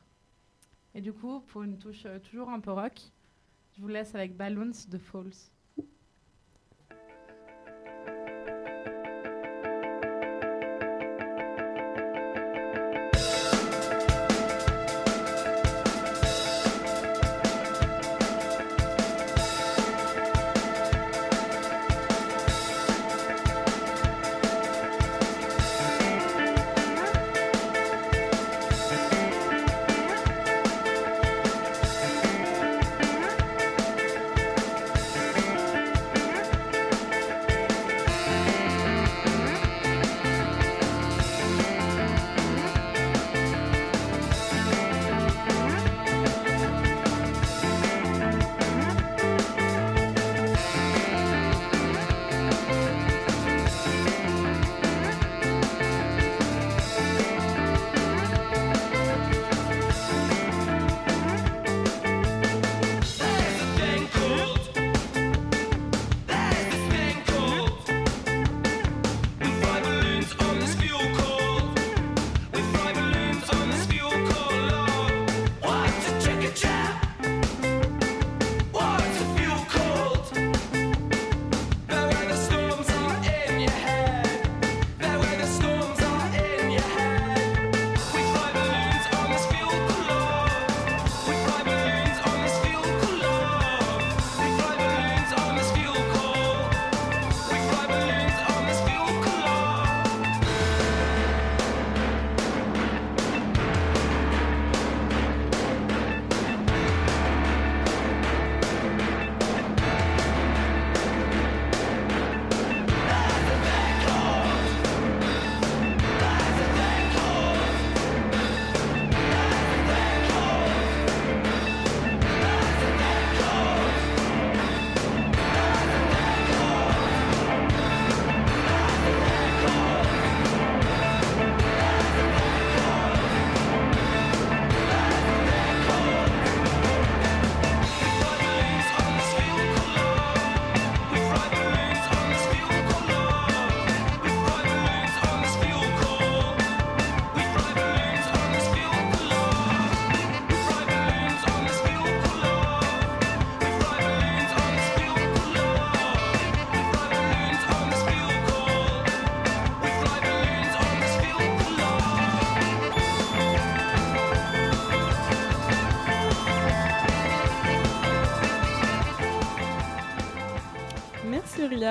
Et 0.94 1.00
du 1.00 1.12
coup, 1.12 1.40
pour 1.48 1.62
une 1.64 1.78
touche 1.78 2.06
euh, 2.06 2.18
toujours 2.18 2.50
un 2.50 2.60
peu 2.60 2.70
rock, 2.70 3.00
je 3.74 3.80
vous 3.80 3.88
laisse 3.88 4.14
avec 4.14 4.36
Balloons 4.36 4.72
de 4.88 4.98
Falls. 4.98 5.51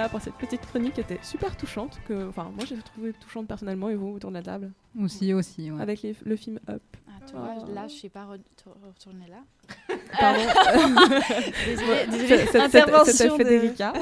Pour 0.09 0.21
cette 0.21 0.35
petite 0.35 0.61
chronique 0.65 0.93
qui 0.93 1.01
était 1.01 1.19
super 1.21 1.55
touchante. 1.55 1.99
Que, 2.07 2.29
enfin, 2.29 2.51
moi 2.55 2.65
j'ai 2.67 2.77
trouvé 2.77 3.13
touchante 3.13 3.47
personnellement 3.47 3.89
et 3.89 3.95
vous 3.95 4.09
autour 4.15 4.29
de 4.31 4.35
la 4.35 4.43
table. 4.43 4.71
Aussi, 4.99 5.33
aussi, 5.33 5.71
ouais. 5.71 5.81
Avec 5.81 6.01
les- 6.01 6.15
le 6.25 6.35
film 6.35 6.59
Up. 6.69 6.81
Ah, 7.07 7.11
tu 7.25 7.33
vois, 7.33 7.55
Oh. 7.61 7.73
là, 7.73 7.87
je 7.87 7.93
suis 7.93 8.09
pas 8.09 8.25
re- 8.25 8.39
retournée 8.85 9.27
là. 9.29 9.37
Pardon. 10.19 10.39
désolée, 11.65 12.07
désolée. 12.11 12.45
C'est- 12.51 12.59
Intervention 12.59 13.13
C'était 13.37 13.43
de- 13.43 13.59
Federica. 13.59 13.93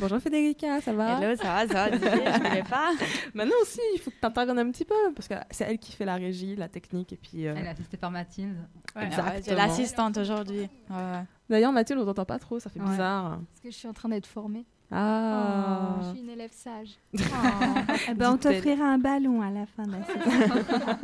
Bonjour 0.00 0.18
Federica, 0.18 0.80
ça 0.80 0.92
va? 0.92 1.20
Hello, 1.22 1.36
ça 1.36 1.44
va, 1.44 1.68
ça 1.68 1.74
va, 1.74 1.90
désolée, 1.90 2.24
je 2.26 2.38
voulais 2.48 2.62
pas. 2.64 2.90
Maintenant 3.34 3.54
aussi, 3.62 3.80
il 3.94 4.00
faut 4.00 4.10
que 4.10 4.16
tu 4.20 4.26
interviennes 4.26 4.58
un 4.58 4.70
petit 4.70 4.84
peu 4.84 4.94
parce 5.14 5.28
que 5.28 5.34
c'est 5.50 5.64
elle 5.64 5.78
qui 5.78 5.92
fait 5.92 6.04
la 6.04 6.16
régie, 6.16 6.56
la 6.56 6.68
technique 6.68 7.12
et 7.12 7.16
puis. 7.16 7.46
euh, 7.46 7.54
Elle 7.56 7.66
est 7.66 7.70
assistée 7.70 7.96
par 7.96 8.10
Mathilde. 8.10 8.56
Ouais, 8.96 9.06
Exactement. 9.06 9.56
l'assistante 9.56 10.16
aujourd'hui. 10.18 10.60
Ouais, 10.90 10.96
ouais. 10.96 11.24
D'ailleurs, 11.50 11.72
Mathilde, 11.72 12.00
on 12.00 12.04
t'entend 12.06 12.24
pas 12.24 12.38
trop, 12.38 12.58
ça 12.58 12.70
fait 12.70 12.80
Ouais. 12.80 12.86
bizarre. 12.88 13.40
Parce 13.50 13.60
que 13.62 13.70
je 13.70 13.76
suis 13.76 13.88
en 13.88 13.92
train 13.92 14.08
d'être 14.08 14.26
formée. 14.26 14.64
Ah. 14.92 15.96
Je 16.02 16.08
suis 16.10 16.20
une 16.20 16.30
élève 16.30 16.50
sage. 16.52 16.96
Eh 18.08 18.14
ben, 18.14 18.32
on 18.32 18.36
t'offrira 18.38 18.84
un 18.84 18.98
ballon 18.98 19.40
à 19.42 19.50
la 19.50 19.66
fin 19.66 19.84
de 19.84 19.92
la 19.92 20.02
saison. 20.04 20.98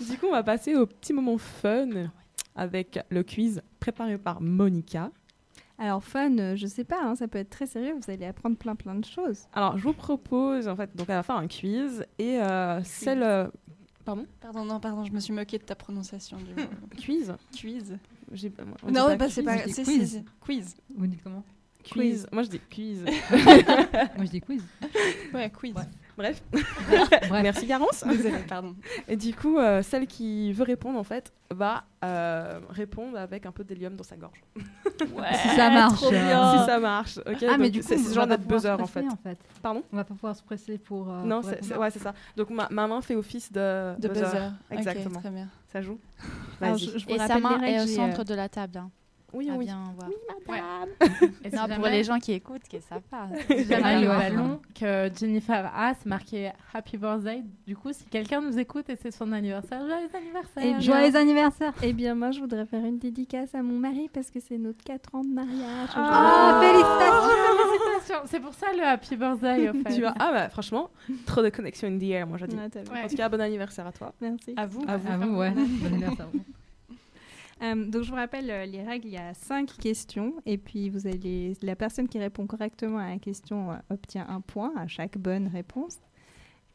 Du 0.10 0.18
coup, 0.18 0.26
on 0.26 0.32
va 0.32 0.42
passer 0.42 0.74
au 0.74 0.86
petit 0.86 1.12
moment 1.12 1.36
fun 1.38 1.88
avec 2.56 2.98
le 3.10 3.22
quiz 3.22 3.62
préparé 3.78 4.16
par 4.18 4.40
Monica. 4.40 5.10
Alors 5.78 6.02
fun, 6.04 6.36
euh, 6.38 6.56
je 6.56 6.66
sais 6.66 6.84
pas, 6.84 7.02
hein, 7.02 7.14
ça 7.14 7.26
peut 7.28 7.38
être 7.38 7.48
très 7.50 7.66
sérieux, 7.66 7.94
vous 7.94 8.10
allez 8.10 8.26
apprendre 8.26 8.56
plein 8.56 8.74
plein 8.74 8.94
de 8.94 9.04
choses. 9.04 9.44
Alors, 9.54 9.78
je 9.78 9.82
vous 9.82 9.94
propose 9.94 10.68
en 10.68 10.76
fait 10.76 10.94
donc 10.94 11.08
à 11.08 11.14
la 11.14 11.22
fin 11.22 11.36
un 11.36 11.46
quiz 11.46 12.04
et 12.18 12.38
euh, 12.40 12.82
celle. 12.84 13.22
euh, 13.22 13.46
Pardon? 14.04 14.26
Pardon, 14.40 14.64
non, 14.64 14.78
pardon, 14.80 15.04
je 15.04 15.12
me 15.12 15.20
suis 15.20 15.32
moquée 15.32 15.56
de 15.58 15.64
ta 15.64 15.74
prononciation 15.74 16.36
du 16.38 16.54
mot. 16.62 16.68
Quiz 17.02 17.34
Quiz. 17.58 17.96
On 18.82 18.90
Non, 18.90 19.06
pas 19.06 19.16
bah, 19.16 19.28
c'est 19.28 19.42
quiz, 19.42 19.44
pas. 19.44 19.58
quiz. 19.62 19.74
si, 19.84 20.06
si. 20.06 20.24
Quiz. 20.40 20.76
Vous 20.94 21.06
dites 21.06 21.22
comment? 21.22 21.44
Quiz. 21.90 22.26
Moi, 22.30 22.42
je 22.42 22.48
dis 22.50 22.60
quiz. 22.70 23.04
Moi, 23.30 24.24
je 24.24 24.30
dis 24.30 24.40
quiz. 24.40 24.62
Ouais, 25.34 25.50
quiz. 25.50 25.74
Bref. 26.20 26.42
Bref. 26.52 27.30
Merci 27.30 27.66
Garance. 27.66 28.04
Désolée, 28.06 28.38
pardon. 28.48 28.74
Et 29.08 29.16
du 29.16 29.34
coup, 29.34 29.58
euh, 29.58 29.82
celle 29.82 30.06
qui 30.06 30.52
veut 30.52 30.64
répondre, 30.64 30.98
en 30.98 31.02
fait, 31.04 31.32
va 31.50 31.84
euh, 32.04 32.60
répondre 32.68 33.18
avec 33.18 33.46
un 33.46 33.52
peu 33.52 33.64
d'hélium 33.64 33.96
dans 33.96 34.04
sa 34.04 34.16
gorge. 34.16 34.42
Ouais, 35.00 35.34
Si 35.42 35.48
ça 35.56 35.70
marche. 35.70 35.94
Trop 36.00 36.10
bien. 36.10 36.54
euh. 36.54 36.58
Si 36.58 36.66
ça 36.66 36.78
marche. 36.78 37.18
Ok. 37.26 37.44
Ah, 37.48 37.56
mais 37.58 37.70
du 37.70 37.80
coup, 37.80 37.86
c'est 37.88 37.96
ce 37.98 38.12
genre 38.14 38.28
se 38.30 38.36
buzzer 38.36 38.70
en 38.78 38.86
fait. 38.86 39.06
en 39.06 39.16
fait. 39.16 39.38
Pardon 39.62 39.82
On 39.92 39.96
va 39.96 40.04
pas 40.04 40.14
pouvoir 40.14 40.36
se 40.36 40.42
presser 40.42 40.76
pour. 40.76 41.10
euh, 41.10 41.22
Non, 41.24 41.40
pour 41.40 41.50
c'est 41.62 41.76
ouais, 41.76 41.90
ça. 41.90 42.12
Donc 42.36 42.50
ma, 42.50 42.68
ma 42.70 42.86
main 42.86 43.00
fait 43.00 43.16
office 43.16 43.50
de, 43.50 43.98
De 43.98 44.08
buzzer. 44.08 44.52
Exactement. 44.70 45.20
très 45.20 45.30
bien. 45.30 45.48
Ça 45.72 45.80
joue. 45.80 45.98
Alors, 46.60 46.74
Vas-y. 46.76 46.84
je- 46.90 46.98
je 46.98 47.06
vous 47.06 47.12
Et 47.14 47.18
sa 47.18 47.38
main 47.38 47.62
est 47.62 47.82
au 47.82 47.86
centre 47.86 48.20
euh, 48.20 48.24
de 48.24 48.34
la 48.34 48.48
table. 48.48 48.76
hein. 48.78 48.90
Oui, 49.32 49.48
Ah, 49.50 49.54
oui. 49.56 49.64
bien 49.66 49.82
voir. 49.96 50.10
madame. 50.48 50.88
Et 51.44 51.50
Non, 51.50 51.62
si 51.68 51.74
pour 51.76 51.86
les 51.86 52.04
gens 52.04 52.18
qui 52.18 52.32
écoutent, 52.32 52.68
que 52.70 52.80
ça 52.80 52.96
passe. 53.10 53.30
Jamais 53.68 54.00
le 54.02 54.08
ouais. 54.08 54.16
ballon 54.30 54.60
que 54.74 55.10
Jennifer 55.18 55.70
a, 55.74 55.94
c'est 55.94 56.06
marqué 56.06 56.50
Happy 56.74 56.96
Birthday. 56.96 57.42
Du 57.66 57.76
coup, 57.76 57.92
si 57.92 58.04
quelqu'un 58.06 58.40
nous 58.40 58.58
écoute 58.58 58.88
et 58.90 58.96
c'est 58.96 59.10
son 59.10 59.30
anniversaire, 59.32 59.80
joyeux 59.86 60.08
anniversaire. 60.14 60.62
Eh 60.62 60.70
bien- 60.70 60.80
Joyeux 60.80 61.16
anniversaire 61.16 61.72
Eh 61.82 61.92
bien, 61.92 62.14
moi, 62.14 62.30
je 62.32 62.40
voudrais 62.40 62.66
faire 62.66 62.84
une 62.84 62.98
dédicace 62.98 63.54
à 63.54 63.62
mon 63.62 63.78
mari 63.78 64.08
parce 64.12 64.30
que 64.30 64.40
c'est 64.40 64.58
notre 64.58 64.82
4 64.84 65.14
ans 65.14 65.22
de 65.24 65.32
mariage. 65.32 65.88
Ah, 65.94 66.60
aujourd'hui. 66.60 67.78
félicitations 67.78 68.20
C'est 68.26 68.40
pour 68.40 68.54
ça 68.54 68.66
le 68.76 68.82
Happy 68.82 69.16
Birthday, 69.16 69.68
au 69.68 69.72
fait. 69.74 69.94
Tu 69.94 70.00
vois, 70.00 70.14
ah 70.18 70.30
bah 70.32 70.48
franchement, 70.48 70.90
trop 71.26 71.42
de 71.42 71.48
connexion 71.50 71.88
in 71.88 71.98
the 71.98 72.02
air, 72.04 72.26
moi 72.26 72.38
je 72.38 72.46
dis. 72.46 72.56
Ouais. 72.56 73.04
En 73.04 73.08
tout 73.08 73.16
cas, 73.16 73.28
bon 73.28 73.40
anniversaire 73.40 73.86
à 73.86 73.92
toi. 73.92 74.12
Merci. 74.20 74.54
À 74.56 74.66
vous. 74.66 74.82
À 74.88 74.96
vous, 74.96 75.36
ouais. 75.36 75.50
Bon 75.50 75.86
anniversaire. 75.86 76.28
Euh, 77.62 77.86
donc 77.86 78.04
je 78.04 78.10
vous 78.10 78.16
rappelle 78.16 78.50
euh, 78.50 78.64
les 78.64 78.82
règles, 78.82 79.08
il 79.08 79.12
y 79.12 79.18
a 79.18 79.34
cinq 79.34 79.76
questions 79.76 80.34
et 80.46 80.56
puis 80.56 80.88
vous 80.88 81.06
allez 81.06 81.54
la 81.60 81.76
personne 81.76 82.08
qui 82.08 82.18
répond 82.18 82.46
correctement 82.46 82.98
à 82.98 83.10
la 83.10 83.18
question 83.18 83.72
euh, 83.72 83.76
obtient 83.90 84.26
un 84.28 84.40
point 84.40 84.72
à 84.76 84.86
chaque 84.86 85.18
bonne 85.18 85.48
réponse. 85.48 85.98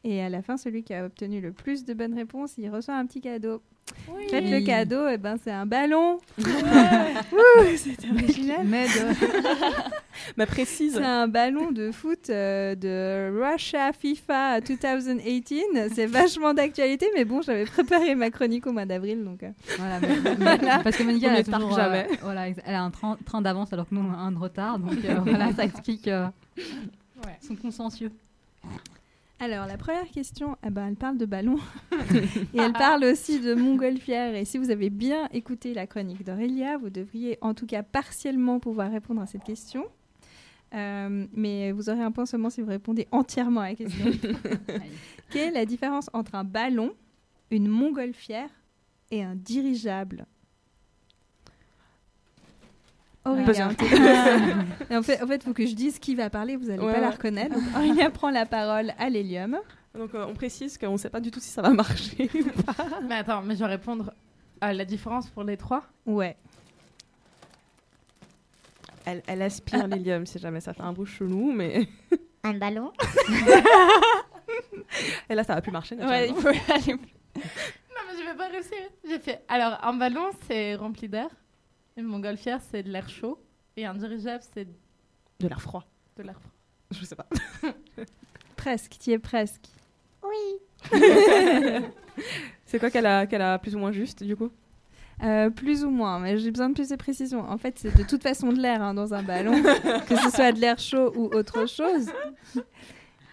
Et 0.04 0.22
à 0.22 0.28
la 0.28 0.42
fin, 0.42 0.56
celui 0.56 0.84
qui 0.84 0.94
a 0.94 1.04
obtenu 1.04 1.40
le 1.40 1.52
plus 1.52 1.84
de 1.84 1.92
bonnes 1.92 2.14
réponses, 2.14 2.56
il 2.58 2.70
reçoit 2.70 2.94
un 2.94 3.06
petit 3.06 3.20
cadeau. 3.20 3.60
Oui. 4.08 4.28
Faites 4.30 4.50
le 4.50 4.60
cadeau, 4.64 5.08
et 5.08 5.18
ben 5.18 5.36
c'est 5.42 5.50
un 5.52 5.66
ballon. 5.66 6.18
C'était 6.38 8.10
original. 8.12 8.60
Mais 8.64 8.86
de- 8.86 8.92
Mais 10.36 10.46
précise. 10.46 10.94
C'est 10.94 11.04
un 11.04 11.28
ballon 11.28 11.70
de 11.70 11.92
foot 11.92 12.30
euh, 12.30 12.74
de 12.74 13.30
Russia 13.52 13.92
FIFA 13.92 14.60
2018. 14.60 15.90
C'est 15.94 16.06
vachement 16.06 16.52
d'actualité, 16.54 17.06
mais 17.14 17.24
bon, 17.24 17.42
j'avais 17.42 17.64
préparé 17.66 18.14
ma 18.14 18.30
chronique 18.30 18.66
au 18.66 18.72
mois 18.72 18.86
d'avril, 18.86 19.22
donc. 19.24 19.42
euh, 19.42 19.50
Voilà, 19.78 20.00
mais- 20.00 20.36
mais- 20.38 20.82
parce 20.82 20.96
que 20.96 21.02
Monica, 21.04 21.28
elle 21.28 21.40
a 21.40 21.44
toujours, 21.44 21.68
que 21.68 21.74
euh, 21.74 21.76
jamais. 21.84 22.08
voilà, 22.22 22.48
elle 22.48 22.74
a 22.74 22.82
un 22.82 22.90
train, 22.90 23.16
train 23.24 23.40
d'avance 23.42 23.72
alors 23.72 23.88
que 23.88 23.94
nous, 23.94 24.00
on 24.08 24.12
a 24.12 24.16
un 24.16 24.32
de 24.32 24.38
retard. 24.38 24.78
Donc 24.78 25.04
euh, 25.04 25.14
voilà, 25.24 25.52
ça 25.52 25.64
explique 25.64 26.08
euh, 26.08 26.26
Ouais. 27.24 27.38
son 27.46 27.54
consciencieux. 27.54 28.10
Alors, 29.38 29.66
la 29.66 29.76
première 29.76 30.08
question, 30.08 30.56
eh 30.66 30.70
ben, 30.70 30.86
elle 30.88 30.96
parle 30.96 31.18
de 31.18 31.26
ballon. 31.26 31.58
et 32.54 32.58
elle 32.58 32.72
parle 32.72 33.04
aussi 33.04 33.40
de 33.40 33.54
montgolfière. 33.54 34.34
Et 34.34 34.46
si 34.46 34.56
vous 34.56 34.70
avez 34.70 34.88
bien 34.88 35.28
écouté 35.32 35.74
la 35.74 35.86
chronique 35.86 36.24
d'Aurélia, 36.24 36.78
vous 36.78 36.88
devriez 36.88 37.36
en 37.42 37.52
tout 37.52 37.66
cas 37.66 37.82
partiellement 37.82 38.60
pouvoir 38.60 38.90
répondre 38.90 39.20
à 39.20 39.26
cette 39.26 39.44
question. 39.44 39.84
Euh, 40.74 41.26
mais 41.32 41.70
vous 41.72 41.90
aurez 41.90 42.02
un 42.02 42.10
point 42.10 42.26
seulement 42.26 42.50
si 42.50 42.62
vous 42.62 42.70
répondez 42.70 43.06
entièrement 43.12 43.60
à 43.60 43.68
la 43.70 43.74
question. 43.74 44.06
Quelle 45.30 45.48
est 45.50 45.58
la 45.58 45.66
différence 45.66 46.08
entre 46.14 46.34
un 46.34 46.44
ballon, 46.44 46.94
une 47.50 47.68
montgolfière 47.68 48.50
et 49.10 49.22
un 49.22 49.36
dirigeable? 49.36 50.26
Buzzer. 53.34 53.68
Et 54.90 54.96
en 54.96 55.02
fait, 55.02 55.22
en 55.22 55.26
fait, 55.26 55.42
faut 55.42 55.52
que 55.52 55.66
je 55.66 55.74
dise 55.74 55.98
qui 55.98 56.14
va 56.14 56.30
parler. 56.30 56.56
Vous 56.56 56.66
n'allez 56.66 56.82
Ouais, 56.82 56.92
pas 56.92 57.00
la 57.00 57.10
reconnaître. 57.10 57.54
Donc, 57.54 57.62
Aurélia 57.76 58.10
prend 58.10 58.30
la 58.30 58.46
parole 58.46 58.92
à 58.98 59.08
l'hélium. 59.08 59.58
Donc 59.96 60.14
euh, 60.14 60.26
on 60.28 60.34
précise 60.34 60.76
qu'on 60.76 60.92
ne 60.92 60.96
sait 60.98 61.08
pas 61.10 61.20
du 61.20 61.30
tout 61.30 61.40
si 61.40 61.48
ça 61.48 61.62
va 61.62 61.70
marcher 61.70 62.30
ou 62.34 62.62
pas. 62.62 62.74
Mais 63.08 63.14
attends, 63.16 63.40
mais 63.42 63.54
je 63.54 63.60
vais 63.60 63.70
répondre 63.70 64.12
à 64.60 64.72
la 64.74 64.84
différence 64.84 65.28
pour 65.30 65.42
les 65.42 65.56
trois. 65.56 65.84
Ouais. 66.04 66.36
Elle, 69.06 69.22
elle 69.26 69.40
aspire 69.42 69.86
l'hélium 69.86 70.26
si 70.26 70.38
jamais 70.38 70.60
ça 70.60 70.74
fait 70.74 70.82
un 70.82 70.92
bruit 70.92 71.06
chelou, 71.06 71.50
mais. 71.52 71.88
Un 72.44 72.54
ballon 72.54 72.92
Et 75.30 75.34
là, 75.34 75.44
ça 75.44 75.54
va 75.54 75.60
plus 75.60 75.72
marcher. 75.72 75.96
Ouais, 75.96 76.28
il 76.28 76.34
faut 76.34 76.48
aller. 76.48 76.92
Non, 76.94 78.02
mais 78.06 78.18
je 78.20 78.24
vais 78.30 78.36
pas 78.36 78.48
réussir. 78.48 78.76
J'ai 79.08 79.18
fait. 79.18 79.42
Alors, 79.48 79.78
un 79.82 79.94
ballon, 79.94 80.30
c'est 80.46 80.74
rempli 80.74 81.08
d'air. 81.08 81.28
Une 81.96 82.04
montgolfière, 82.04 82.60
c'est 82.70 82.82
de 82.82 82.90
l'air 82.90 83.08
chaud. 83.08 83.38
Et 83.76 83.86
un 83.86 83.94
dirigeable, 83.94 84.42
c'est 84.54 84.66
De 85.40 85.48
l'air 85.48 85.60
froid. 85.60 85.84
de 86.16 86.22
l'air 86.22 86.38
froid. 86.38 86.52
Je 86.92 87.04
sais 87.04 87.16
pas. 87.16 87.26
Presque, 88.56 88.96
tu 89.00 89.10
es 89.10 89.18
presque. 89.18 89.66
C'est 92.64 92.78
quoi 92.78 92.90
qu'elle 92.90 93.06
a, 93.06 93.26
qu'elle 93.26 93.42
a 93.42 93.58
plus 93.58 93.74
ou 93.76 93.78
moins 93.78 93.92
juste, 93.92 94.22
du 94.24 94.36
coup? 94.36 94.50
Euh, 95.22 95.50
plus 95.50 95.84
ou 95.84 95.90
moins, 95.90 96.18
mais 96.18 96.36
j'ai 96.38 96.50
besoin 96.50 96.68
de 96.68 96.74
plus 96.74 96.88
de 96.88 96.96
précision. 96.96 97.40
En 97.40 97.56
fait, 97.58 97.78
c'est 97.78 97.96
de 97.96 98.02
toute 98.02 98.22
façon 98.22 98.52
de 98.52 98.60
l'air 98.60 98.82
hein, 98.82 98.92
dans 98.92 99.14
un 99.14 99.22
ballon, 99.22 99.62
que 100.08 100.16
ce 100.16 100.30
soit 100.30 100.52
de 100.52 100.60
l'air 100.60 100.78
chaud 100.78 101.12
ou 101.16 101.24
autre 101.34 101.66
chose. 101.66 102.10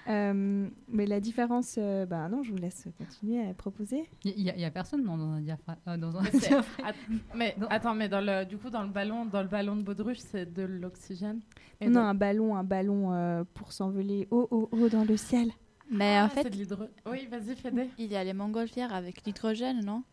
Euh, 0.10 0.68
mais 0.89 1.06
la 1.06 1.20
différence, 1.20 1.76
euh, 1.78 2.06
bah 2.06 2.28
non, 2.30 2.43
je 2.43 2.51
vous 2.51 2.58
laisse 2.58 2.88
continuer 2.97 3.41
à 3.47 3.54
proposer. 3.54 4.10
Il 4.26 4.38
y, 4.39 4.43
y 4.43 4.66
a 4.66 4.72
personne 4.72 5.04
dans, 5.04 5.18
dans 5.18 5.30
un 5.32 5.41
diaphragme. 5.41 5.80
euh, 5.88 5.97
dans 5.97 6.18
un 6.18 6.22
Mais, 6.24 6.32
c'est- 6.34 6.47
diaphragme. 6.49 6.88
Att- 6.88 7.36
mais 7.36 7.56
attends, 7.70 7.95
mais 7.95 8.10
dans 8.10 8.20
le, 8.22 8.45
du 8.45 8.58
coup, 8.58 8.70
dans 8.70 8.84
le 8.84 8.89
ballon, 8.89 9.26
dans 9.26 9.41
le 9.41 9.47
ballon 9.47 9.76
de 9.78 9.82
baudruche, 9.84 10.20
c'est 10.20 10.51
de 10.54 10.64
l'oxygène. 10.64 11.39
Non, 11.82 12.01
un 12.01 12.14
ballon, 12.14 12.56
un 12.56 12.64
ballon 12.64 13.14
euh, 13.14 13.43
pour 13.54 13.72
s'envoler 13.72 14.28
haut, 14.32 14.47
haut, 14.51 14.70
haut 14.72 14.89
dans 14.89 15.04
le 15.06 15.18
ciel. 15.18 15.51
Mais 15.89 16.18
Ah, 16.18 16.26
en 16.26 16.30
fait, 16.30 16.43
c'est 16.43 16.49
de 16.49 16.56
l'hydro. 16.56 16.86
Oui, 17.06 17.28
vas-y, 17.30 17.56
Fédé. 17.56 17.89
il 17.97 18.12
y 18.12 18.16
a 18.16 18.24
les 18.24 18.34
montgolfières 18.34 18.93
avec 18.93 19.24
l'hydrogène, 19.26 19.84
non? 19.86 20.04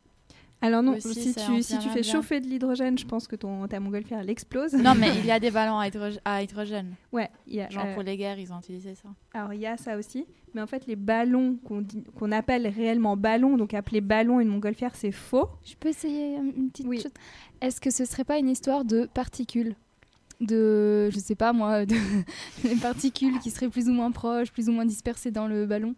Alors 0.62 0.82
non, 0.82 0.92
Aussi, 0.92 1.14
si 1.14 1.34
tu, 1.34 1.40
si 1.40 1.44
tu 1.44 1.48
entièrement 1.76 1.88
fais 1.94 2.00
bien. 2.02 2.12
chauffer 2.12 2.40
de 2.40 2.46
l'hydrogène, 2.46 2.98
je 2.98 3.06
pense 3.06 3.26
que 3.26 3.34
ton, 3.34 3.66
ta 3.66 3.80
montgolfière, 3.80 4.20
elle 4.20 4.28
explose. 4.28 4.74
Non, 4.74 4.94
mais 4.94 5.08
il 5.16 5.24
y 5.24 5.30
a 5.30 5.40
des 5.40 5.50
ballons 5.50 5.78
à, 5.78 6.42
hydrogène. 6.42 6.94
Ouais, 7.12 7.30
il 7.46 7.54
y 7.54 7.60
a, 7.62 7.70
Genre 7.70 7.86
euh, 7.86 7.94
pour 7.94 8.02
les 8.02 8.16
guerres, 8.18 8.38
ils 8.38 8.52
ont 8.52 8.58
utilisé 8.58 8.94
ça. 8.94 9.08
Alors 9.32 9.54
il 9.54 9.60
y 9.60 9.66
a 9.66 9.78
ça 9.78 9.96
aussi, 9.96 10.26
mais 10.52 10.60
en 10.60 10.66
fait 10.66 10.86
les 10.86 10.96
ballons 10.96 11.56
qu'on 11.64 12.32
appelle 12.32 12.66
réellement 12.68 13.16
ballons, 13.16 13.56
donc 13.56 13.72
appeler 13.72 14.02
ballon 14.02 14.38
une 14.38 14.48
montgolfière, 14.48 14.94
c'est 14.94 15.12
faux. 15.12 15.48
Je 15.64 15.74
peux 15.80 15.88
essayer 15.88 16.36
euh, 16.36 16.52
une 16.54 16.68
petite 16.70 16.86
Oui. 16.86 17.00
chose? 17.00 17.12
Est-ce 17.62 17.80
que 17.80 17.90
ce 17.90 18.04
serait 18.04 18.24
pas 18.24 18.38
une 18.38 18.48
histoire 18.50 18.84
de 18.84 19.06
particules? 19.06 19.74
De, 20.42 21.08
je 21.10 21.18
sais 21.18 21.34
pas 21.34 21.52
moi, 21.54 21.86
de 21.86 21.94
des 22.62 22.76
particules 22.76 23.38
qui 23.40 23.50
seraient 23.50 23.68
plus 23.70 23.88
ou 23.88 23.92
moins 23.92 24.10
proches, 24.10 24.50
plus 24.52 24.68
ou 24.68 24.72
moins 24.72 24.84
dispersées 24.86 25.30
dans 25.30 25.46
le 25.46 25.64
ballon? 25.64 25.94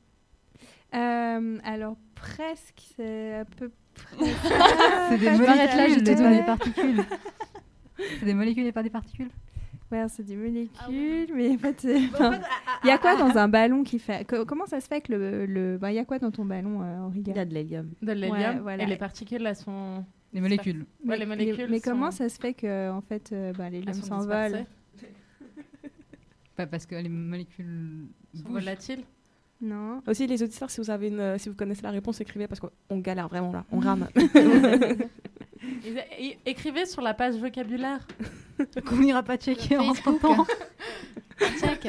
Euh, 0.94 1.58
alors 1.64 1.96
presque, 2.14 2.80
c'est 2.96 3.34
à 3.34 3.44
peu 3.44 3.68
près. 3.68 3.76
C'est 4.18 5.18
des 5.18 5.26
Pas 5.26 5.36
molécules, 5.36 5.46
tout 5.46 5.50
à 5.52 5.68
fait, 5.68 5.88
je 5.90 5.98
te 6.00 6.10
ouais. 6.10 6.14
donne 6.16 6.36
des 6.36 6.42
particules. 6.44 7.04
c'est 8.20 8.24
des 8.26 8.34
molécules 8.34 8.66
et 8.66 8.72
pas 8.72 8.82
des 8.82 8.90
particules? 8.90 9.30
Ouais, 9.90 10.04
c'est 10.08 10.22
des 10.24 10.36
molécules, 10.36 11.34
mais 11.34 11.50
en 11.50 11.58
fait, 11.58 11.80
c'est- 11.80 12.06
enfin, 12.14 12.40
il 12.82 12.86
y 12.88 12.90
a 12.90 12.96
quoi 12.98 13.14
dans 13.16 13.36
un 13.36 13.48
ballon 13.48 13.82
qui 13.84 13.98
fait 13.98 14.26
co- 14.26 14.46
Comment 14.46 14.64
ça 14.66 14.80
se 14.80 14.86
fait 14.88 15.02
que 15.02 15.12
le, 15.12 15.44
le... 15.46 15.76
bah, 15.78 15.92
il 15.92 15.96
y 15.96 15.98
a 15.98 16.04
quoi 16.06 16.18
dans 16.18 16.30
ton 16.30 16.44
ballon, 16.46 16.82
euh, 16.82 17.06
Aurélia 17.06 17.32
Il 17.34 17.36
y 17.36 17.40
a 17.40 17.44
de 17.44 17.52
l'hélium. 17.52 17.90
De 18.00 18.12
l'hélium. 18.12 18.32
Ouais, 18.32 18.58
voilà. 18.60 18.84
Et 18.84 18.86
les 18.86 18.96
particules, 18.96 19.44
elles 19.46 19.54
sont. 19.56 20.04
Des 20.32 20.40
molécules. 20.40 20.86
Ouais, 21.06 21.18
les 21.18 21.26
molécules. 21.26 21.66
mais 21.68 21.78
sont- 21.78 21.90
comment 21.90 22.10
ça 22.10 22.30
se 22.30 22.38
fait 22.40 22.54
que 22.54 22.90
en 22.90 23.02
fait, 23.02 23.30
euh, 23.32 23.52
bah, 23.52 23.68
l'hélium 23.68 23.92
s'envole? 23.92 24.64
Enfin, 26.54 26.66
parce 26.66 26.86
que 26.86 26.94
les 26.94 27.08
molécules 27.08 28.06
Sont 28.34 28.48
volatiles 28.48 29.04
Non. 29.62 30.02
Aussi, 30.08 30.26
les 30.26 30.42
auditeurs, 30.42 30.70
si 30.70 30.80
vous, 30.80 30.90
avez 30.90 31.06
une, 31.06 31.20
euh, 31.20 31.38
si 31.38 31.48
vous 31.48 31.54
connaissez 31.54 31.82
la 31.82 31.92
réponse, 31.92 32.20
écrivez 32.20 32.48
parce 32.48 32.60
qu'on 32.60 32.98
galère 32.98 33.28
vraiment 33.28 33.52
là. 33.52 33.64
On 33.70 33.78
rame. 33.80 34.08
Écrivez 36.44 36.86
sur 36.86 37.00
la 37.02 37.14
page 37.14 37.36
vocabulaire. 37.36 38.04
Qu'on 38.84 38.96
n'ira 38.96 39.22
pas 39.22 39.36
checker 39.36 39.78
en 39.78 39.92
temps. 39.94 40.44
Check. 41.60 41.88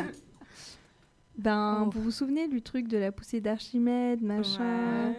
Ben, 1.38 1.90
vous 1.92 2.04
vous 2.04 2.12
souvenez 2.12 2.48
du 2.48 2.62
truc 2.62 2.88
de 2.88 2.98
la 3.00 3.12
poussée 3.12 3.42
d'Archimède, 3.42 4.22
machin? 4.22 5.16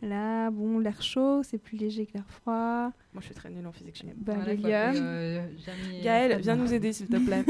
Là, 0.00 0.50
bon, 0.50 0.78
l'air 0.78 1.02
chaud, 1.02 1.42
c'est 1.42 1.58
plus 1.58 1.76
léger 1.76 2.06
que 2.06 2.14
l'air 2.14 2.24
froid. 2.28 2.92
Moi, 3.12 3.20
je 3.20 3.24
suis 3.26 3.34
très 3.34 3.50
nulle 3.50 3.66
en 3.66 3.72
physique 3.72 3.96
chimie. 3.96 4.12
Bah, 4.16 4.34
Voilà, 4.36 4.54
l'hélium. 4.54 4.94
que, 4.94 4.98
euh, 5.00 5.40
Gaël, 6.02 6.40
viens 6.40 6.56
nous 6.56 6.72
aider, 6.72 6.94
s'il 6.94 7.08
te 7.08 7.16
plaît. 7.16 7.44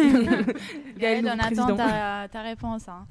Gaël, 0.99 1.25
on 1.27 1.39
attend 1.39 1.77
ta 1.77 2.43
réponse. 2.43 2.89
Hein. 2.89 3.07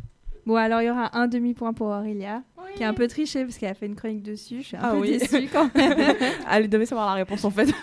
Bon, 0.48 0.56
alors 0.56 0.82
il 0.82 0.86
y 0.86 0.90
aura 0.90 1.16
un 1.18 1.28
demi-point 1.28 1.74
pour 1.74 1.88
Aurélia, 1.88 2.42
qui 2.76 2.84
a 2.84 2.90
un 2.90 2.94
peu 2.94 3.08
triché 3.08 3.44
parce 3.44 3.58
qu'elle 3.58 3.70
a 3.70 3.74
fait 3.74 3.86
une 3.86 3.96
chronique 3.96 4.24
dessus. 4.24 4.62
Je 4.62 4.68
suis 4.68 4.78
un 4.78 4.80
Ah 4.82 4.92
peu 4.94 5.00
oui. 5.00 5.18
déçue 5.20 5.48
quand 5.52 5.70
même. 5.76 6.16
Elle 6.52 6.70
devait 6.70 6.86
savoir 6.86 7.06
la 7.08 7.14
réponse 7.14 7.44
en 7.46 7.52
fait. 7.52 7.70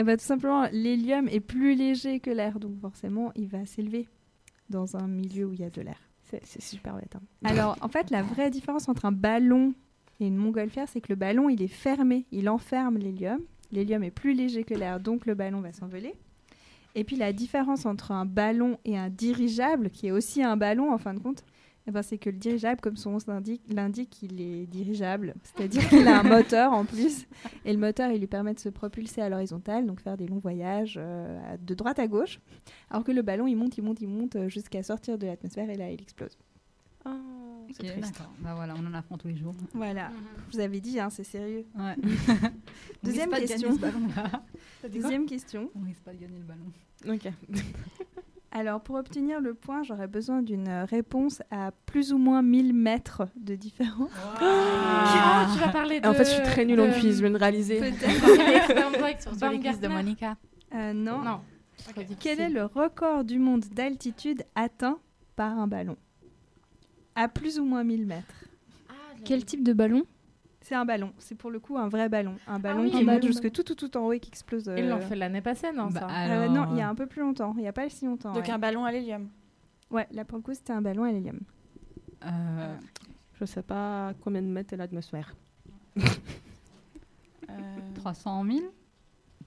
Eh 0.00 0.04
ben, 0.04 0.16
tout 0.16 0.24
simplement, 0.24 0.68
l'hélium 0.70 1.26
est 1.28 1.40
plus 1.40 1.74
léger 1.74 2.20
que 2.20 2.30
l'air, 2.30 2.60
donc 2.60 2.78
forcément, 2.80 3.32
il 3.34 3.48
va 3.48 3.66
s'élever 3.66 4.06
dans 4.70 4.96
un 4.96 5.08
milieu 5.08 5.46
où 5.46 5.52
il 5.52 5.58
y 5.58 5.64
a 5.64 5.70
de 5.70 5.82
l'air. 5.82 5.98
C'est 6.30 6.40
c'est 6.44 6.62
super 6.62 6.94
bête. 6.94 7.16
hein. 7.16 7.20
Alors, 7.44 7.76
en 7.80 7.88
fait, 7.88 8.10
la 8.10 8.22
vraie 8.22 8.48
différence 8.50 8.88
entre 8.88 9.06
un 9.06 9.10
ballon 9.12 9.74
et 10.20 10.28
une 10.28 10.36
montgolfière, 10.36 10.86
c'est 10.88 11.00
que 11.00 11.08
le 11.08 11.16
ballon, 11.16 11.48
il 11.48 11.60
est 11.62 11.66
fermé, 11.66 12.26
il 12.30 12.48
enferme 12.48 12.96
l'hélium. 12.96 13.40
L'hélium 13.72 14.04
est 14.04 14.12
plus 14.12 14.34
léger 14.34 14.62
que 14.62 14.74
l'air, 14.74 15.00
donc 15.00 15.26
le 15.26 15.34
ballon 15.34 15.60
va 15.60 15.72
s'envoler. 15.72 16.14
Et 16.94 17.04
puis, 17.04 17.16
la 17.16 17.32
différence 17.32 17.86
entre 17.86 18.12
un 18.12 18.26
ballon 18.26 18.78
et 18.84 18.96
un 18.96 19.10
dirigeable, 19.10 19.90
qui 19.90 20.08
est 20.08 20.10
aussi 20.10 20.42
un 20.42 20.56
ballon 20.56 20.92
en 20.92 20.98
fin 20.98 21.14
de 21.14 21.20
compte, 21.20 21.44
eh 21.88 21.90
ben, 21.90 22.02
c'est 22.02 22.18
que 22.18 22.28
le 22.28 22.36
dirigeable, 22.36 22.82
comme 22.82 22.96
son 22.98 23.12
nom 23.12 23.42
l'indique, 23.70 24.22
il 24.22 24.40
est 24.42 24.66
dirigeable. 24.66 25.34
C'est-à-dire 25.42 25.88
qu'il 25.88 26.06
a 26.06 26.20
un 26.20 26.22
moteur 26.36 26.72
en 26.74 26.84
plus. 26.84 27.26
Et 27.64 27.72
le 27.72 27.78
moteur, 27.78 28.10
il 28.10 28.20
lui 28.20 28.26
permet 28.26 28.52
de 28.52 28.60
se 28.60 28.68
propulser 28.68 29.22
à 29.22 29.30
l'horizontale, 29.30 29.86
donc 29.86 30.00
faire 30.00 30.18
des 30.18 30.26
longs 30.26 30.38
voyages 30.38 30.98
euh, 31.00 31.56
de 31.56 31.74
droite 31.74 31.98
à 31.98 32.06
gauche. 32.06 32.40
Alors 32.90 33.04
que 33.04 33.12
le 33.12 33.22
ballon, 33.22 33.46
il 33.46 33.56
monte, 33.56 33.78
il 33.78 33.84
monte, 33.84 34.02
il 34.02 34.08
monte 34.08 34.36
euh, 34.36 34.48
jusqu'à 34.50 34.82
sortir 34.82 35.16
de 35.16 35.26
l'atmosphère 35.26 35.70
et 35.70 35.76
là, 35.76 35.90
il 35.90 36.02
explose. 36.02 36.36
Oh, 37.06 37.10
D'accord. 37.80 38.32
Bah 38.40 38.54
voilà, 38.54 38.74
on 38.76 38.86
en 38.86 38.94
apprend 38.94 39.18
tous 39.18 39.28
les 39.28 39.36
jours. 39.36 39.54
Voilà. 39.74 40.10
Je 40.50 40.56
vous 40.56 40.60
avais 40.60 40.80
dit, 40.80 40.98
hein, 40.98 41.10
c'est 41.10 41.24
sérieux. 41.24 41.64
Ouais. 41.76 41.96
Deuxième 43.02 43.30
On 43.32 43.36
risque 43.36 43.40
pas 43.40 43.40
de 43.40 43.46
question. 43.46 43.78
Deuxième 44.90 45.26
question. 45.26 45.70
On 45.74 45.84
risque 45.84 46.02
pas 46.02 46.12
de 46.12 46.18
gagner 46.18 46.38
le 46.38 46.44
ballon. 46.44 47.14
Ok. 47.14 47.32
Alors, 48.50 48.80
pour 48.80 48.96
obtenir 48.96 49.40
le 49.40 49.52
point, 49.52 49.82
j'aurais 49.82 50.06
besoin 50.06 50.40
d'une 50.40 50.70
réponse 50.88 51.42
à 51.50 51.70
plus 51.84 52.14
ou 52.14 52.18
moins 52.18 52.40
1000 52.42 52.72
mètres 52.72 53.24
de 53.36 53.54
différence. 53.54 54.10
Ah, 54.40 55.46
tu 55.52 55.60
vas 55.60 55.68
parler 55.68 56.00
de... 56.00 56.08
En 56.08 56.14
fait, 56.14 56.24
je 56.24 56.30
suis 56.30 56.42
très 56.42 56.64
nulle 56.64 56.80
en 56.80 56.90
quiz, 56.90 57.16
je 57.16 57.20
viens 57.20 57.30
de 57.30 57.36
réaliser. 57.36 57.78
Peut-être. 57.78 59.22
Surtout 59.22 59.52
les 59.52 59.60
quiz 59.60 59.80
de 59.80 59.88
Monica. 59.88 60.36
Euh, 60.74 60.92
non. 60.94 61.22
Non. 61.22 61.40
Quel 62.20 62.40
est 62.40 62.48
le 62.48 62.64
record 62.64 63.24
du 63.24 63.38
monde 63.38 63.64
d'altitude 63.72 64.44
atteint 64.54 64.98
par 65.36 65.58
un 65.58 65.66
ballon? 65.66 65.96
À 67.20 67.28
plus 67.28 67.58
ou 67.58 67.64
moins 67.64 67.82
1000 67.84 68.06
mètres. 68.06 68.34
Quel 69.24 69.44
type 69.44 69.64
de 69.64 69.72
ballon? 69.72 70.04
C'est 70.60 70.74
un 70.74 70.84
ballon. 70.84 71.12
C'est 71.18 71.34
pour 71.34 71.50
le 71.50 71.58
coup 71.60 71.76
un 71.78 71.88
vrai 71.88 72.08
ballon. 72.08 72.36
Un 72.46 72.58
ballon 72.58 72.82
oui, 72.82 72.90
qui 72.90 72.96
monte 72.98 73.06
ballon. 73.06 73.26
jusque 73.26 73.50
tout, 73.50 73.62
tout, 73.62 73.74
tout 73.74 73.96
en 73.96 74.06
haut 74.06 74.12
et 74.12 74.20
qui 74.20 74.28
explose. 74.28 74.70
Ils 74.76 74.88
l'ont 74.88 74.96
euh, 74.98 75.00
fait 75.00 75.16
l'année 75.16 75.40
passée, 75.40 75.72
non 75.72 75.86
Bah, 75.86 76.00
ça? 76.00 76.08
euh, 76.08 76.48
non, 76.48 76.68
il 76.72 76.78
y 76.78 76.80
a 76.80 76.86
euh, 76.88 76.90
un 76.90 76.94
peu 76.94 77.06
plus 77.06 77.20
longtemps. 77.22 77.54
Il 77.56 77.62
n'y 77.62 77.68
a 77.68 77.72
pas 77.72 77.88
si 77.88 78.04
longtemps. 78.04 78.32
Donc 78.32 78.44
ouais. 78.44 78.50
un 78.50 78.58
ballon 78.58 78.84
à 78.84 78.92
l'hélium. 78.92 79.28
Ouais, 79.90 80.06
là 80.12 80.24
pour 80.24 80.36
le 80.38 80.42
coup, 80.42 80.52
c'était 80.54 80.72
un 80.74 80.82
ballon 80.82 81.04
à 81.04 81.10
l'hélium. 81.12 81.40
euh, 82.24 82.76
Je 83.40 83.44
sais 83.46 83.62
pas 83.62 84.12
combien 84.22 84.42
de 84.42 84.46
mètres 84.46 84.72
est 84.74 84.76
l'atmosphère. 84.76 85.34
Euh, 87.50 87.54
300 87.94 88.44
000 88.44 88.58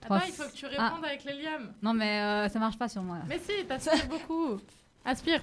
Attends, 0.03 0.25
il 0.25 0.33
faut 0.33 0.43
que 0.49 0.53
tu 0.55 0.65
répondes 0.65 1.01
Ah. 1.03 1.07
avec 1.07 1.23
l'hélium. 1.23 1.71
Non, 1.83 1.93
mais 1.93 2.19
euh, 2.21 2.49
ça 2.49 2.57
marche 2.59 2.77
pas 2.77 2.89
sur 2.89 3.03
moi. 3.03 3.17
là. 3.19 3.23
Mais 3.29 3.37
si, 3.39 3.65
t'aspires 3.67 4.07
beaucoup. 4.09 4.59
Aspire. 5.05 5.41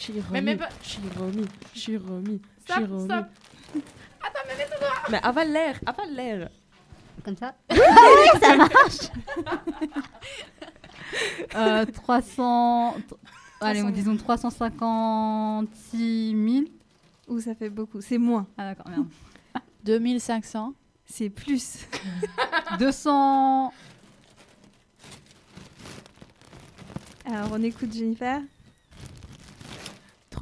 Chiromi, 0.00 0.24
Mais- 0.32 0.40
mais 0.40 0.56
pas- 0.56 0.68
Chiromi, 0.82 1.44
Chiromi, 1.74 2.40
Stop, 2.64 2.76
Chiromi. 2.78 3.04
stop. 3.04 3.26
Attends, 4.22 4.44
mais 4.48 4.56
mets-toi. 4.56 4.88
Mais 5.10 5.20
avale 5.22 5.52
l'air, 5.52 5.78
avale 5.84 6.14
l'air. 6.14 6.48
Comme 7.22 7.36
ça 7.36 7.54
ça 8.40 8.56
marche 8.56 9.10
euh, 11.54 11.84
300... 11.84 12.96
Allez, 13.60 13.80
300. 13.80 13.94
disons 13.94 14.16
356 14.16 16.34
000. 16.34 16.64
Ouh, 17.28 17.40
ça 17.40 17.54
fait 17.54 17.68
beaucoup. 17.68 18.00
C'est 18.00 18.16
moins. 18.16 18.46
Ah 18.56 18.70
d'accord, 18.74 18.88
merde. 18.88 19.06
2500. 19.84 20.72
C'est 21.04 21.28
plus. 21.28 21.80
200... 22.78 23.70
Alors, 27.26 27.48
on 27.52 27.62
écoute 27.62 27.92
Jennifer. 27.92 28.40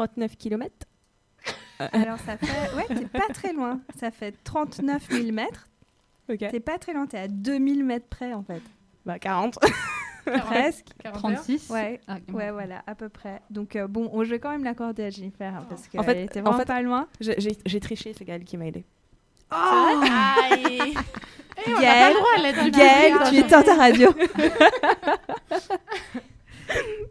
39 0.06 0.36
km. 0.36 0.72
Alors, 1.80 2.18
ça 2.20 2.36
fait. 2.36 2.74
Ouais, 2.76 2.84
t'es 2.88 3.06
pas 3.06 3.26
très 3.32 3.52
loin. 3.52 3.80
Ça 3.98 4.10
fait 4.12 4.32
39 4.44 5.08
000 5.10 5.32
mètres. 5.32 5.66
Ok. 6.30 6.38
T'es 6.38 6.60
pas 6.60 6.78
très 6.78 6.92
loin, 6.92 7.06
t'es 7.06 7.18
à 7.18 7.26
2000 7.28 7.84
mètres 7.84 8.06
près 8.08 8.32
en 8.34 8.42
fait. 8.44 8.62
Bah 9.06 9.18
40. 9.18 9.58
Presque. 10.24 10.86
41. 11.02 11.20
36 11.34 11.70
Ouais, 11.70 12.00
Ah, 12.06 12.18
ouais, 12.32 12.50
voilà, 12.52 12.82
à 12.86 12.94
peu 12.94 13.08
près. 13.08 13.40
Donc, 13.50 13.74
euh, 13.76 13.88
bon, 13.88 14.08
oh, 14.12 14.22
je 14.24 14.30
vais 14.30 14.38
quand 14.38 14.50
même 14.50 14.62
l'accorder 14.64 15.04
à 15.04 15.10
Jennifer 15.10 15.52
hein, 15.54 15.66
parce 15.68 15.88
qu'elle 15.88 16.00
En 16.00 16.04
fait- 16.04 16.24
était 16.26 16.40
en 16.40 16.44
vraiment 16.44 16.58
fait- 16.58 16.64
pas 16.66 16.82
loin. 16.82 17.08
J'ai- 17.20 17.80
triché, 17.80 18.12
c'est 18.16 18.24
Gaël 18.24 18.44
qui 18.44 18.56
m'a 18.56 18.66
aidé. 18.66 18.84
Oh 19.50 19.54
Aïe 19.56 20.94
Eh, 21.66 21.74
on 21.74 21.80
Gaël, 21.80 22.12
le 22.12 22.18
droit 22.18 22.30
à 22.36 22.40
l'aide 22.42 22.64
du 22.64 22.70
Gaël, 22.78 23.12
public, 23.14 23.28
tu 23.30 23.36
éteins 23.38 23.62
ta 23.62 23.74
radio. 23.74 24.14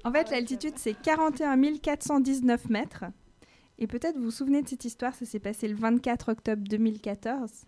en 0.03 0.11
fait, 0.11 0.29
l'altitude, 0.29 0.73
c'est 0.77 0.93
41 0.93 1.77
419 1.77 2.69
mètres. 2.69 3.05
Et 3.79 3.87
peut-être 3.87 4.17
vous 4.17 4.25
vous 4.25 4.31
souvenez 4.31 4.61
de 4.61 4.67
cette 4.67 4.85
histoire, 4.85 5.13
ça 5.13 5.25
s'est 5.25 5.39
passé 5.39 5.67
le 5.67 5.75
24 5.75 6.31
octobre 6.31 6.63
2014. 6.67 7.65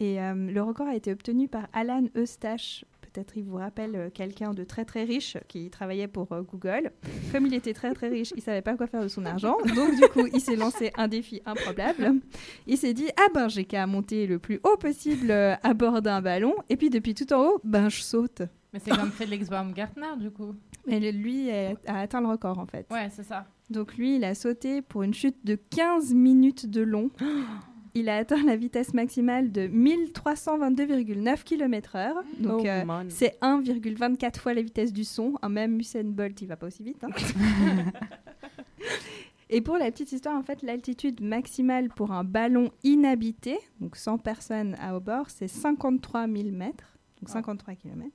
Et 0.00 0.20
euh, 0.20 0.34
le 0.34 0.62
record 0.62 0.88
a 0.88 0.94
été 0.94 1.12
obtenu 1.12 1.46
par 1.46 1.68
Alan 1.72 2.04
Eustache. 2.16 2.84
Peut-être 3.02 3.36
il 3.36 3.44
vous 3.44 3.56
rappelle 3.56 3.94
euh, 3.96 4.10
quelqu'un 4.10 4.54
de 4.54 4.64
très 4.64 4.84
très 4.84 5.04
riche 5.04 5.36
qui 5.46 5.68
travaillait 5.68 6.08
pour 6.08 6.32
euh, 6.32 6.42
Google. 6.42 6.90
Comme 7.30 7.46
il 7.46 7.54
était 7.54 7.74
très 7.74 7.92
très 7.92 8.08
riche, 8.08 8.32
il 8.34 8.42
savait 8.42 8.62
pas 8.62 8.76
quoi 8.76 8.86
faire 8.86 9.02
de 9.02 9.08
son 9.08 9.26
argent. 9.26 9.58
Donc 9.76 9.94
du 9.94 10.08
coup, 10.08 10.26
il 10.32 10.40
s'est 10.40 10.56
lancé 10.56 10.90
un 10.96 11.06
défi 11.06 11.42
improbable. 11.44 12.14
Il 12.66 12.78
s'est 12.78 12.94
dit 12.94 13.08
ah 13.18 13.26
ben 13.34 13.48
j'ai 13.48 13.64
qu'à 13.64 13.86
monter 13.86 14.26
le 14.26 14.38
plus 14.38 14.58
haut 14.64 14.78
possible 14.78 15.30
à 15.30 15.74
bord 15.74 16.00
d'un 16.00 16.22
ballon 16.22 16.54
et 16.70 16.76
puis 16.76 16.88
depuis 16.88 17.14
tout 17.14 17.30
en 17.32 17.44
haut, 17.44 17.60
ben 17.62 17.90
je 17.90 18.00
saute. 18.00 18.42
Mais 18.72 18.78
c'est 18.78 18.90
comme 18.90 19.10
Félix 19.10 19.48
Baumgartner, 19.48 20.16
du 20.18 20.30
coup. 20.30 20.54
Le- 20.86 21.10
lui 21.10 21.50
a, 21.50 21.72
a 21.86 22.00
atteint 22.00 22.20
le 22.20 22.28
record 22.28 22.58
en 22.58 22.66
fait. 22.66 22.86
Ouais, 22.90 23.08
c'est 23.10 23.24
ça. 23.24 23.46
Donc 23.68 23.96
lui, 23.96 24.16
il 24.16 24.24
a 24.24 24.34
sauté 24.34 24.80
pour 24.82 25.02
une 25.02 25.14
chute 25.14 25.44
de 25.44 25.56
15 25.56 26.14
minutes 26.14 26.66
de 26.70 26.80
long. 26.82 27.10
Il 27.92 28.08
a 28.08 28.18
atteint 28.18 28.44
la 28.44 28.54
vitesse 28.54 28.94
maximale 28.94 29.50
de 29.50 29.62
1322,9 29.66 31.42
km/h. 31.42 32.12
Donc 32.38 32.60
Oh, 32.62 32.66
euh, 32.68 32.84
man. 32.84 33.10
c'est 33.10 33.36
1,24 33.42 34.38
fois 34.38 34.54
la 34.54 34.62
vitesse 34.62 34.92
du 34.92 35.02
son. 35.02 35.34
Un 35.42 35.48
même 35.48 35.76
Usain 35.80 36.04
Bolt, 36.04 36.40
il 36.40 36.46
va 36.46 36.54
pas 36.56 36.68
aussi 36.68 36.84
vite. 36.84 37.02
hein. 37.02 37.08
Et 39.52 39.60
pour 39.60 39.76
la 39.76 39.90
petite 39.90 40.12
histoire, 40.12 40.36
en 40.38 40.42
fait, 40.44 40.62
l'altitude 40.62 41.20
maximale 41.20 41.88
pour 41.88 42.12
un 42.12 42.22
ballon 42.22 42.70
inhabité, 42.84 43.58
donc 43.80 43.96
sans 43.96 44.16
personne 44.18 44.76
à 44.80 44.96
au 44.96 45.00
bord, 45.00 45.28
c'est 45.28 45.48
53 45.48 46.28
000 46.28 46.50
mètres, 46.52 46.96
donc 47.20 47.28
53 47.28 47.74
km. 47.74 48.06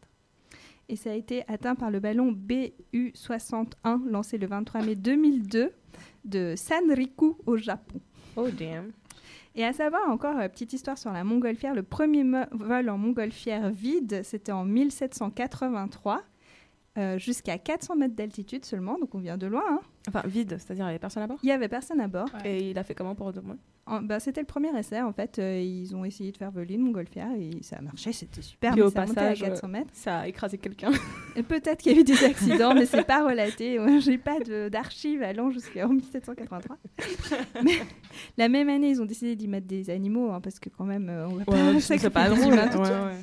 Et 0.89 0.95
ça 0.95 1.11
a 1.11 1.13
été 1.13 1.43
atteint 1.47 1.75
par 1.75 1.89
le 1.91 1.99
ballon 1.99 2.31
BU-61, 2.31 4.05
lancé 4.07 4.38
le 4.38 4.47
23 4.47 4.81
mai 4.83 4.95
2002 4.95 5.71
de 6.25 6.53
Sanriku 6.55 7.38
au 7.45 7.57
Japon. 7.57 7.99
Oh 8.36 8.49
damn. 8.49 8.91
Et 9.55 9.63
à 9.63 9.71
savoir 9.73 10.09
encore, 10.09 10.38
euh, 10.38 10.49
petite 10.49 10.73
histoire 10.73 10.97
sur 10.97 11.11
la 11.11 11.23
montgolfière, 11.23 11.73
le 11.73 11.83
premier 11.83 12.23
vol 12.51 12.89
en 12.89 12.97
montgolfière 12.97 13.69
vide, 13.71 14.21
c'était 14.23 14.51
en 14.51 14.65
1783, 14.65 16.21
euh, 16.97 17.17
jusqu'à 17.17 17.57
400 17.57 17.95
mètres 17.95 18.15
d'altitude 18.15 18.65
seulement, 18.65 18.97
donc 18.99 19.15
on 19.15 19.19
vient 19.19 19.38
de 19.38 19.47
loin. 19.47 19.63
hein. 19.67 19.79
Enfin, 20.09 20.21
vide, 20.25 20.57
c'est-à-dire 20.59 20.86
il 20.86 20.88
y 20.88 20.89
avait 20.91 20.99
personne 20.99 21.23
à 21.23 21.27
bord? 21.27 21.39
Il 21.41 21.47
y 21.49 21.51
avait 21.51 21.67
personne 21.69 21.99
à 22.01 22.07
bord. 22.07 22.27
Et 22.43 22.69
il 22.71 22.77
a 22.77 22.83
fait 22.83 22.93
comment 22.95 23.15
pour 23.15 23.31
deux 23.33 23.41
mois 23.41 23.55
bah, 23.88 24.19
c'était 24.19 24.41
le 24.41 24.47
premier 24.47 24.75
essai, 24.77 25.01
en 25.01 25.13
fait. 25.13 25.38
euh, 25.38 25.59
ils 25.59 25.95
ont 25.95 26.03
essayé 26.05 26.31
de 26.31 26.38
faire 26.38 26.49
voler 26.49 26.73
une 26.73 26.81
montgolfière 26.81 27.29
et 27.38 27.51
ça 27.61 27.77
a 27.77 27.81
marché, 27.81 28.11
c'était 28.13 28.41
super. 28.41 28.71
Puis 28.71 28.81
mais 28.81 28.88
au 28.88 28.89
ça 28.89 29.05
passage, 29.05 29.43
à 29.43 29.47
400 29.49 29.67
euh, 29.67 29.69
mètres. 29.71 29.89
ça 29.93 30.19
a 30.19 30.27
écrasé 30.27 30.57
quelqu'un. 30.57 30.91
Peut-être 31.47 31.81
qu'il 31.81 31.91
y 31.93 31.95
a 31.95 31.99
eu 31.99 32.03
des 32.03 32.23
accidents, 32.23 32.73
mais 32.73 32.88
c'est 32.88 33.05
pas 33.05 33.23
relaté. 33.23 33.77
J'ai 33.99 34.17
pas 34.17 34.39
d'archives 34.69 35.21
allant 35.21 35.51
jusqu'en 35.51 35.89
1783. 35.89 36.77
Mais 37.63 37.79
la 38.38 38.49
même 38.49 38.69
année, 38.69 38.89
ils 38.89 39.01
ont 39.01 39.05
décidé 39.05 39.36
d'y 39.36 39.47
mettre 39.47 39.67
des 39.67 39.89
animaux, 39.89 40.31
hein, 40.31 40.41
parce 40.41 40.59
que 40.59 40.69
quand 40.69 40.86
même, 40.86 41.09
euh, 41.09 41.27
on 41.27 41.36
va 41.36 41.43
Ouais, 41.47 41.73
pas 41.73 41.79
c'est 41.79 42.09
pas 42.09 42.29
drôle. 42.29 42.53
Ouais, 42.53 42.77
ouais. 42.79 43.19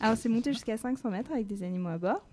Alors, 0.00 0.16
c'est 0.16 0.28
monté 0.28 0.52
jusqu'à 0.52 0.76
500 0.76 1.10
mètres 1.10 1.30
avec 1.32 1.46
des 1.46 1.62
animaux 1.62 1.90
à 1.90 1.98
bord. 1.98 2.26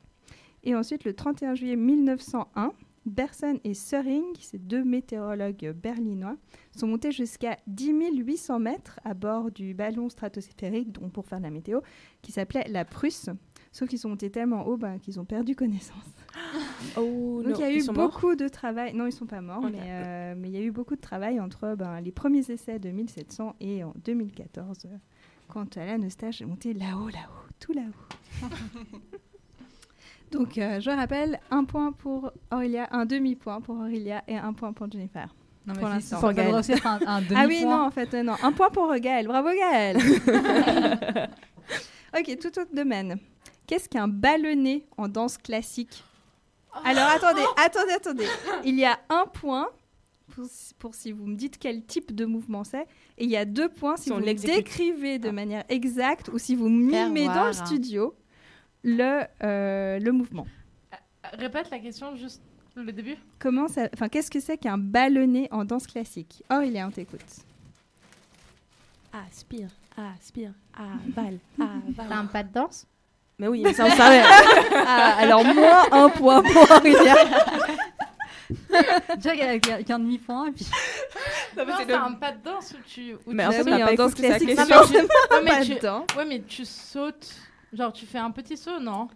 Et 0.63 0.73
ensuite, 0.75 1.03
le 1.05 1.13
31 1.13 1.55
juillet 1.55 1.75
1901, 1.75 2.71
Berson 3.07 3.59
et 3.63 3.73
Söring, 3.73 4.25
ces 4.39 4.57
deux 4.57 4.83
météorologues 4.83 5.73
berlinois, 5.75 6.35
sont 6.75 6.87
montés 6.87 7.11
jusqu'à 7.11 7.57
10 7.67 7.93
800 8.17 8.59
mètres 8.59 8.99
à 9.03 9.13
bord 9.13 9.51
du 9.51 9.73
ballon 9.73 10.09
stratosphérique, 10.09 10.91
donc 10.91 11.11
pour 11.13 11.25
faire 11.25 11.39
de 11.39 11.43
la 11.43 11.49
météo, 11.49 11.79
qui 12.21 12.31
s'appelait 12.31 12.67
la 12.69 12.85
Prusse. 12.85 13.29
Sauf 13.71 13.89
qu'ils 13.89 13.99
sont 13.99 14.09
montés 14.09 14.29
tellement 14.29 14.65
haut 14.67 14.77
ben, 14.77 14.99
qu'ils 14.99 15.19
ont 15.19 15.25
perdu 15.25 15.55
connaissance. 15.55 15.97
Oh, 16.95 17.41
Donc 17.43 17.57
il 17.57 17.61
y 17.61 17.63
a 17.63 17.73
eu 17.73 17.83
beaucoup 17.87 18.35
de 18.35 18.47
travail. 18.47 18.93
Non, 18.93 19.07
ils 19.07 19.11
sont 19.11 19.25
pas 19.25 19.41
morts, 19.41 19.63
mais, 19.63 19.79
euh, 19.81 20.35
mais 20.37 20.49
il 20.49 20.53
y 20.53 20.57
a 20.57 20.61
eu 20.61 20.71
beaucoup 20.71 20.95
de 20.95 21.01
travail 21.01 21.39
entre 21.39 21.75
ben, 21.75 21.99
les 21.99 22.11
premiers 22.11 22.51
essais 22.51 22.77
de 22.77 22.89
1700 22.89 23.55
et 23.59 23.83
en 23.83 23.93
2014, 24.05 24.85
euh, 24.85 24.97
quand 25.47 25.77
Alain 25.77 26.01
Eustache 26.03 26.41
est 26.41 26.45
monté 26.45 26.73
là-haut, 26.73 27.09
là-haut, 27.09 27.47
tout 27.59 27.73
là-haut. 27.73 28.47
Donc 30.31 30.57
euh, 30.57 30.79
je 30.79 30.89
rappelle, 30.89 31.39
un 31.51 31.63
point 31.63 31.91
pour 31.91 32.31
Aurélia, 32.51 32.87
un 32.91 33.05
demi-point 33.05 33.61
pour 33.61 33.77
Aurélia 33.77 34.23
et 34.27 34.37
un 34.37 34.53
point 34.53 34.73
pour 34.73 34.91
Jennifer. 34.91 35.33
Non, 35.65 35.73
mais 35.75 35.79
pour 35.79 35.87
si, 35.89 35.93
l'instant. 35.95 36.15
ça 36.15 36.21
Pour 36.21 36.33
Gaël. 36.33 36.53
un- 36.55 36.99
un 37.07 37.23
ah 37.35 37.45
oui, 37.47 37.63
non, 37.63 37.81
en 37.83 37.91
fait, 37.91 38.13
euh, 38.13 38.23
non. 38.23 38.35
Un 38.41 38.51
point 38.53 38.69
pour 38.69 38.93
Gaël. 38.95 39.27
Bravo 39.27 39.49
Gaël. 39.49 39.97
ok, 42.17 42.37
tout 42.39 42.59
autre 42.59 42.73
domaine. 42.73 43.17
Qu'est-ce 43.65 43.89
qu'un 43.89 44.07
ballonnet 44.07 44.85
en 44.97 45.07
danse 45.07 45.37
classique? 45.37 46.03
Alors 46.85 47.07
attendez, 47.07 47.41
attendez, 47.57 47.91
attendez. 47.93 48.27
Il 48.63 48.75
y 48.75 48.85
a 48.85 48.97
un 49.09 49.25
point 49.25 49.67
pour, 50.33 50.45
pour 50.77 50.95
si 50.95 51.11
vous 51.11 51.25
me 51.25 51.35
dites 51.35 51.57
quel 51.57 51.83
type 51.85 52.13
de 52.13 52.25
mouvement 52.25 52.63
c'est, 52.63 52.85
et 53.17 53.23
il 53.23 53.29
y 53.29 53.37
a 53.37 53.45
deux 53.45 53.67
points 53.69 53.97
si 53.97 54.09
vous 54.09 54.19
l'exécute. 54.19 54.55
décrivez 54.57 55.19
de 55.19 55.31
manière 55.31 55.63
exacte 55.69 56.29
ou 56.29 56.37
si 56.37 56.55
vous 56.55 56.69
mimez 56.69 57.25
dans 57.27 57.47
le 57.47 57.53
studio 57.53 58.13
le, 58.87 59.23
euh, 59.43 59.99
le 59.99 60.11
mouvement. 60.13 60.47
Répète 61.33 61.69
la 61.71 61.79
question 61.79 62.15
juste 62.15 62.41
le 62.75 62.91
début. 62.91 63.17
Comment 63.39 63.67
ça, 63.67 63.89
enfin, 63.93 64.07
qu'est-ce 64.07 64.31
que 64.31 64.39
c'est 64.39 64.57
qu'un 64.57 64.77
ballonnet 64.77 65.47
en 65.51 65.65
danse 65.65 65.87
classique? 65.87 66.41
Aurélien, 66.49 66.87
on 66.87 66.91
t'écoute. 66.91 67.19
Aspire, 69.29 69.69
aspire, 70.15 70.51
avale, 70.75 71.39
avale. 71.59 71.79
T'as 72.09 72.15
un 72.15 72.25
pas 72.25 72.43
de 72.43 72.53
danse? 72.53 72.85
Mais 73.39 73.47
oui, 73.47 73.61
mais 73.63 73.73
ça 73.73 73.85
on 73.85 73.89
savait. 73.91 74.23
Ah, 74.73 75.15
alors 75.19 75.43
moins 75.43 75.91
un 75.91 76.09
point 76.09 76.41
pour 76.41 76.61
Aurélien. 76.71 77.15
Déjà 79.17 79.31
avec, 79.31 79.67
avec 79.69 79.89
un 79.91 79.99
demi-point 79.99 80.47
et 80.47 80.51
puis. 80.51 80.67
Non, 81.57 81.63
mais 81.65 81.73
c'est 81.85 81.93
un 81.93 82.13
pas 82.13 82.31
de 82.31 82.43
danse 82.43 82.73
où 82.73 82.81
tu. 82.87 83.13
Où 83.25 83.33
Mais 83.33 83.43
tu 83.43 83.49
en 83.49 83.51
fait, 83.51 83.63
pas 83.65 83.91
en 83.91 83.95
danse 83.95 84.13
classique, 84.15 84.49
c'est 84.49 84.55
Non, 84.55 84.61
mais 84.61 84.67
tu- 84.67 84.73
forcément 84.73 85.07
non, 85.31 85.37
mais 85.43 85.49
pas 85.51 85.65
tu- 85.65 85.75
dedans. 85.75 86.05
Ouais, 86.15 86.25
mais 86.25 86.41
tu 86.47 86.63
sautes. 86.65 87.35
Genre, 87.73 87.91
tu 87.93 88.05
fais 88.05 88.17
un 88.17 88.31
petit 88.31 88.57
saut, 88.57 88.79
non 88.79 89.07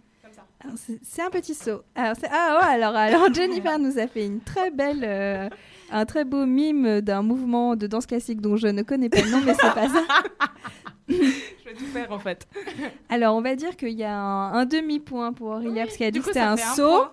C'est 0.76 1.22
un 1.22 1.30
petit 1.30 1.54
saut. 1.54 1.82
Alors, 1.96 2.16
ah 2.32 2.60
ouais, 2.62 2.74
alors, 2.74 2.96
alors 2.96 3.34
Jennifer 3.34 3.80
nous 3.80 3.98
a 3.98 4.08
fait 4.08 4.26
une 4.26 4.42
très 4.42 4.72
belle, 4.72 5.04
euh, 5.04 5.50
un 5.92 6.06
très 6.06 6.26
beau 6.26 6.46
mime 6.46 7.02
d'un 7.02 7.22
mouvement 7.22 7.76
de 7.76 7.88
danse 7.88 8.06
classique 8.06 8.42
dont 8.42 8.58
je 8.58 8.68
ne 8.68 8.82
connais 8.84 9.10
pas 9.10 9.22
le 9.22 9.32
nom, 9.32 9.42
mais 9.46 9.54
c'est 9.54 9.74
pas 9.74 9.88
ça. 9.90 10.04
Je 11.10 11.16
vais 11.66 11.74
tout 11.76 11.86
faire 11.88 12.10
en 12.12 12.20
fait. 12.20 12.48
Alors 13.10 13.36
on 13.36 13.42
va 13.42 13.56
dire 13.56 13.76
qu'il 13.76 13.90
y 13.98 14.04
a 14.04 14.18
un, 14.18 14.54
un 14.54 14.66
demi-point 14.66 15.34
pour 15.34 15.48
Aurélia 15.50 15.84
parce 15.84 15.98
qu'elle 15.98 16.08
a 16.08 16.12
dit 16.12 16.20
coup, 16.20 16.28
que 16.28 16.32
c'était 16.34 16.40
un 16.46 16.56
saut. 16.56 17.06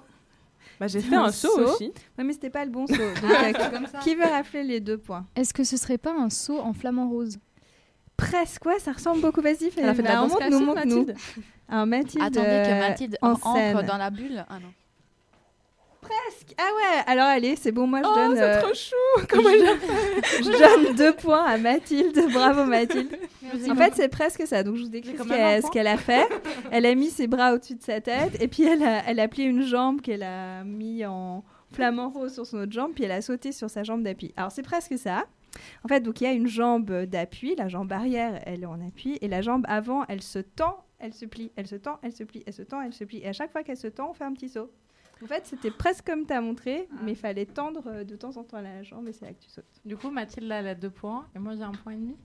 Bah, 0.79 0.87
j'ai 0.87 1.01
fait 1.01 1.17
un 1.17 1.33
saut 1.33 1.59
aussi. 1.61 1.93
Ouais, 2.17 2.23
mais 2.23 2.33
c'était 2.33 2.51
pas 2.51 2.65
le 2.65 2.71
bon 2.71 2.87
saut. 2.87 2.95
Donc, 2.95 3.17
Ah, 3.25 3.47
euh, 3.47 3.53
c'est 3.59 3.71
comme 3.73 3.87
ça. 3.87 3.99
qui 3.99 4.15
veut 4.15 4.23
rappeler 4.25 4.63
les 4.63 4.79
deux 4.79 4.99
points? 4.99 5.27
Est-ce 5.35 5.53
que 5.53 5.65
ce 5.65 5.77
serait 5.77 5.99
pas 5.99 6.13
un 6.13 6.31
saut 6.31 6.61
en 6.61 6.73
flamant 6.73 7.09
rose? 7.09 7.39
Presque, 8.19 8.67
ouais, 8.67 8.79
ça 8.81 8.93
ressemble 8.93 9.21
beaucoup. 9.23 9.41
Vas-y, 9.41 9.71
Elle 9.79 9.89
a 9.89 9.95
fait 9.95 10.03
de 10.03 10.09
la 10.09 10.15
Bah, 10.17 10.21
danse 10.23 10.33
montre-nous, 10.33 10.73
classique. 10.73 10.91
Mathilde. 10.91 11.15
Alors 11.71 11.87
Mathilde, 11.87 12.25
Attendez 12.25 12.47
que 12.47 12.71
euh, 12.71 12.89
Mathilde 12.89 13.19
en 13.23 13.31
entre 13.31 13.55
scène. 13.55 13.83
dans 13.87 13.97
la 13.97 14.11
bulle. 14.11 14.45
Ah 14.51 14.55
non. 14.61 14.69
Presque. 16.01 16.55
Ah 16.59 16.63
ouais, 16.77 17.03
alors 17.07 17.27
allez, 17.27 17.55
c'est 17.57 17.73
bon, 17.73 17.87
moi 17.87 18.01
je 18.03 18.09
Oh, 18.09 18.15
donne. 18.15 18.37
c'est 18.37 18.43
euh, 18.43 18.61
trop 18.63 18.73
chou 18.75 19.27
Comment 19.29 19.49
je 19.51 20.85
donne 20.87 20.95
deux 20.97 21.13
points 21.15 21.45
à 21.45 21.59
Mathilde. 21.59 22.19
Bravo 22.33 22.65
Mathilde. 22.65 23.17
En 23.71 23.75
fait, 23.75 23.93
c'est 23.95 24.09
presque 24.09 24.47
ça. 24.47 24.63
Donc, 24.63 24.77
je 24.77 24.83
vous 24.83 24.89
décris 24.89 25.17
ce 25.17 25.71
qu'elle 25.71 25.87
a 25.89 25.97
fait. 25.97 26.27
Elle 26.71 26.87
a 26.87 26.95
mis 26.95 27.11
ses 27.11 27.27
bras 27.27 27.53
au-dessus 27.55 27.75
de 27.75 27.83
sa 27.83 28.01
tête 28.01 28.41
et 28.41 28.49
puis 28.49 28.65
elle 28.65 28.83
a, 28.83 29.03
elle 29.07 29.21
a 29.21 29.29
plié 29.29 29.47
une 29.49 29.63
jambe 29.63 30.01
qu'elle 30.01 30.23
a 30.23 30.65
mis 30.65 31.05
en 31.05 31.45
flamant 31.73 32.09
rose 32.09 32.33
sur 32.33 32.47
son 32.47 32.59
autre 32.59 32.73
jambe, 32.73 32.93
puis 32.95 33.05
elle 33.05 33.13
a 33.13 33.21
sauté 33.21 33.53
sur 33.53 33.69
sa 33.69 33.83
jambe 33.83 34.03
d'appui. 34.03 34.33
Alors, 34.37 34.51
c'est 34.53 34.63
presque 34.63 34.97
ça. 34.99 35.25
En 35.85 35.89
fait, 35.89 36.01
donc 36.01 36.21
il 36.21 36.25
y 36.25 36.27
a 36.27 36.33
une 36.33 36.47
jambe 36.47 36.91
d'appui, 37.05 37.55
la 37.57 37.69
jambe 37.69 37.93
arrière, 37.93 38.41
elle 38.47 38.63
est 38.63 38.67
en 38.67 38.81
appui, 38.87 39.19
et 39.21 39.29
la 39.29 39.43
jambe 39.43 39.65
avant, 39.69 40.05
elle 40.09 40.23
se 40.23 40.39
tend, 40.39 40.85
elle 40.99 41.15
se 41.15 41.25
plie, 41.27 41.51
elle 41.57 41.67
se 41.67 41.77
tend, 41.77 41.99
elle 42.03 42.13
se 42.13 42.25
plie, 42.25 42.43
elle 42.47 42.53
se 42.53 42.63
tend, 42.63 42.83
elle 42.83 42.93
se 42.93 43.05
plie. 43.05 43.19
Et 43.19 43.29
à 43.29 43.33
chaque 43.33 43.53
fois 43.53 43.63
qu'elle 43.63 43.77
se 43.77 43.89
tend, 43.89 44.11
on 44.11 44.15
fait 44.15 44.25
un 44.25 44.33
petit 44.33 44.49
saut. 44.49 44.71
En 45.23 45.27
fait, 45.27 45.47
c'était 45.47 45.73
presque 45.73 46.07
comme 46.07 46.27
tu 46.27 46.33
as 46.33 46.41
montré, 46.41 46.89
mais 47.03 47.13
il 47.13 47.17
fallait 47.17 47.47
tendre 47.47 47.83
euh, 47.89 48.05
de 48.05 48.15
temps 48.15 48.37
en 48.37 48.45
temps 48.45 48.61
la 48.61 48.85
jambe 48.85 49.09
et 49.09 49.13
c'est 49.13 49.25
là 49.25 49.33
que 49.33 49.43
tu 49.43 49.51
sautes. 49.51 49.65
Du 49.85 49.97
coup, 49.97 50.11
Mathilde, 50.11 50.47
là, 50.47 50.61
elle 50.61 50.69
a 50.69 50.75
deux 50.77 50.91
points. 50.91 51.27
Et 51.35 51.41
moi, 51.41 51.55
j'ai 51.57 51.63
un 51.65 51.73
point 51.73 51.95
et 51.95 51.97
demi? 51.97 52.17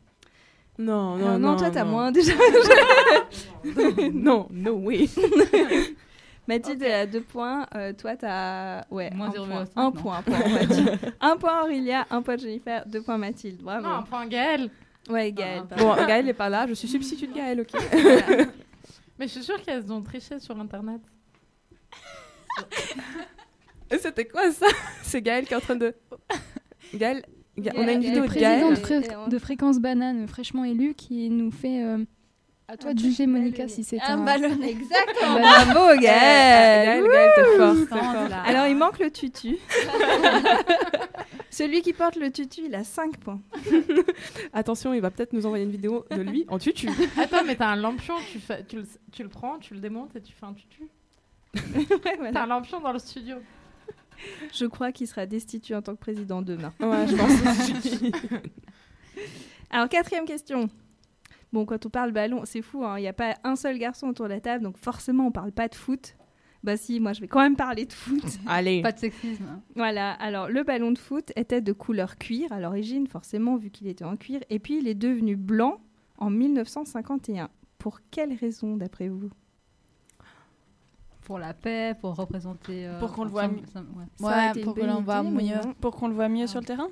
Non, 0.77 1.17
non, 1.17 1.25
Alors, 1.25 1.39
non. 1.39 1.51
non, 1.51 1.57
toi, 1.57 1.71
t'as 1.71 1.83
non. 1.85 1.91
moins 1.91 2.11
déjà. 2.11 2.33
non, 4.13 4.47
no 4.51 4.73
way. 4.75 5.07
Mathilde, 6.47 6.81
elle 6.83 6.91
a 6.91 7.05
deux 7.05 7.21
points. 7.21 7.65
euh, 7.75 7.93
toi, 7.93 8.15
t'as 8.17 8.83
ouais, 8.91 9.09
Moins 9.11 9.27
un, 9.27 9.31
0,5, 9.31 9.47
point. 9.47 9.65
un 9.75 9.91
point 9.91 10.21
pour 10.23 10.33
Mathilde. 10.49 10.99
un 11.21 11.37
point 11.37 11.61
Aurélia, 11.63 12.05
un 12.09 12.21
point 12.21 12.37
Jennifer, 12.37 12.85
deux 12.85 13.01
points 13.01 13.17
Mathilde. 13.17 13.61
Bravo. 13.61 13.83
Non, 13.87 13.93
un 13.95 14.01
point 14.03 14.25
Gaël. 14.27 14.69
Ouais, 15.09 15.31
Gaël. 15.31 15.63
Ah. 15.71 15.75
Bon, 15.75 15.95
Gaël 15.95 16.25
n'est 16.25 16.33
pas 16.33 16.49
là, 16.49 16.65
je 16.67 16.73
suis 16.73 16.87
substitut 16.87 17.27
de 17.27 17.33
Gaël, 17.33 17.61
ok 17.61 17.71
Mais 19.19 19.27
je 19.27 19.31
suis 19.33 19.43
sûre 19.43 19.61
qu'elles 19.61 19.91
ont 19.91 20.01
triché 20.01 20.39
sur 20.39 20.59
Internet. 20.59 21.01
Et 23.91 23.97
C'était 23.97 24.25
quoi 24.25 24.51
ça? 24.51 24.65
C'est 25.03 25.21
Gaël 25.21 25.45
qui 25.45 25.53
est 25.53 25.57
en 25.57 25.61
train 25.61 25.75
de. 25.75 25.93
Gaël, 26.95 27.23
Ga- 27.57 27.71
on 27.75 27.87
a 27.87 27.91
une 27.91 27.99
Gaël, 27.99 27.99
vidéo 28.01 28.15
le 28.21 28.21
de 28.21 28.27
président 28.27 28.49
Gaël. 28.49 28.69
de, 28.69 28.79
Fré- 28.79 29.29
de 29.29 29.39
Fréquence 29.39 29.79
Banane 29.79 30.27
fraîchement 30.27 30.63
élu 30.63 30.93
qui 30.95 31.29
nous 31.29 31.51
fait. 31.51 31.83
euh, 31.83 32.03
à 32.67 32.77
toi 32.77 32.93
de 32.93 32.99
juger, 32.99 33.27
Monica, 33.27 33.67
si 33.67 33.83
c'est 33.83 33.99
Un 34.01 34.19
un. 34.21 34.23
ballonnet. 34.25 34.69
Exactement. 34.71 35.35
Bah, 35.35 35.65
Bravo, 35.65 35.99
Gaël. 35.99 37.03
Gaël, 37.03 37.31
t'es 37.35 37.57
fort. 37.57 37.97
Alors, 38.45 38.67
il 38.67 38.75
manque 38.77 38.99
le 38.99 39.11
tutu. 39.11 39.57
Celui 41.49 41.81
qui 41.81 41.93
porte 41.93 42.15
le 42.15 42.31
tutu, 42.31 42.61
il 42.65 42.73
a 42.73 42.83
5 42.83 43.17
points. 43.17 43.39
Attention, 44.53 44.93
il 44.93 45.01
va 45.01 45.11
peut-être 45.11 45.33
nous 45.33 45.45
envoyer 45.45 45.63
une 45.65 45.71
vidéo 45.71 46.03
de 46.09 46.21
lui 46.21 46.45
en 46.49 46.57
tutu. 46.57 46.89
Attends, 47.17 47.43
mais 47.45 47.55
t'as 47.55 47.67
un 47.67 47.75
lampion, 47.75 48.15
tu, 48.31 48.39
fais, 48.39 48.63
tu, 48.63 48.77
le, 48.77 48.87
tu 49.11 49.21
le 49.21 49.29
prends, 49.29 49.59
tu 49.59 49.75
le 49.75 49.79
démontes 49.79 50.15
et 50.15 50.21
tu 50.21 50.33
fais 50.33 50.45
un 50.47 50.53
tutu. 50.53 50.87
Ouais, 51.55 52.15
voilà. 52.17 52.31
T'as 52.31 52.43
un 52.43 52.47
lampion 52.47 52.79
dans 52.79 52.91
le 52.91 52.97
studio. 52.97 53.35
Je 54.51 54.65
crois 54.65 54.91
qu'il 54.91 55.07
sera 55.07 55.25
destitué 55.27 55.75
en 55.75 55.81
tant 55.83 55.93
que 55.93 55.99
président 55.99 56.41
demain. 56.41 56.73
Ouais, 56.79 57.07
je 57.07 57.15
pense. 57.15 58.41
Alors, 59.69 59.89
quatrième 59.89 60.25
question. 60.25 60.69
Bon, 61.53 61.65
quand 61.65 61.85
on 61.85 61.89
parle 61.89 62.11
ballon, 62.11 62.41
c'est 62.45 62.61
fou, 62.63 62.83
hein, 62.83 62.97
il 62.97 63.01
n'y 63.01 63.07
a 63.07 63.13
pas 63.13 63.35
un 63.43 63.55
seul 63.55 63.77
garçon 63.77 64.07
autour 64.07 64.25
de 64.25 64.31
la 64.31 64.41
table, 64.41 64.63
donc 64.63 64.77
forcément, 64.77 65.27
on 65.27 65.31
parle 65.31 65.51
pas 65.51 65.67
de 65.69 65.75
foot. 65.75 66.15
Bah 66.63 66.77
si, 66.77 66.99
moi, 66.99 67.13
je 67.13 67.21
vais 67.21 67.27
quand 67.27 67.41
même 67.41 67.55
parler 67.55 67.85
de 67.85 67.93
foot. 67.93 68.23
Allez. 68.47 68.81
Pas 68.81 68.91
de 68.91 68.99
sexisme. 68.99 69.43
hein. 69.49 69.61
Voilà, 69.75 70.13
alors 70.13 70.49
le 70.49 70.63
ballon 70.63 70.91
de 70.91 70.97
foot 70.97 71.31
était 71.35 71.61
de 71.61 71.71
couleur 71.73 72.17
cuir 72.17 72.51
à 72.51 72.59
l'origine, 72.59 73.05
forcément, 73.07 73.55
vu 73.57 73.69
qu'il 73.69 73.87
était 73.87 74.05
en 74.05 74.17
cuir, 74.17 74.39
et 74.49 74.59
puis 74.59 74.77
il 74.79 74.87
est 74.87 74.95
devenu 74.95 75.35
blanc 75.35 75.79
en 76.17 76.29
1951. 76.29 77.49
Pour 77.77 77.99
quelle 78.11 78.33
raison, 78.33 78.75
d'après 78.77 79.09
vous? 79.09 79.29
Pour 81.21 81.37
la 81.39 81.53
paix, 81.53 81.95
pour 82.01 82.15
représenter. 82.15 82.87
euh, 82.87 82.99
Pour 82.99 83.13
qu'on 83.13 83.23
le 83.25 83.29
voit 83.29 83.43
ouais. 83.47 83.61
Ouais, 84.19 84.51
une 84.55 84.63
pour 84.63 84.73
voit 85.01 85.23
mieux. 85.23 85.59
Pour 85.79 85.95
qu'on 85.95 86.07
le 86.07 86.13
voit 86.13 86.29
mieux 86.29 86.47
sur 86.47 86.59
le 86.59 86.65
terrain? 86.65 86.87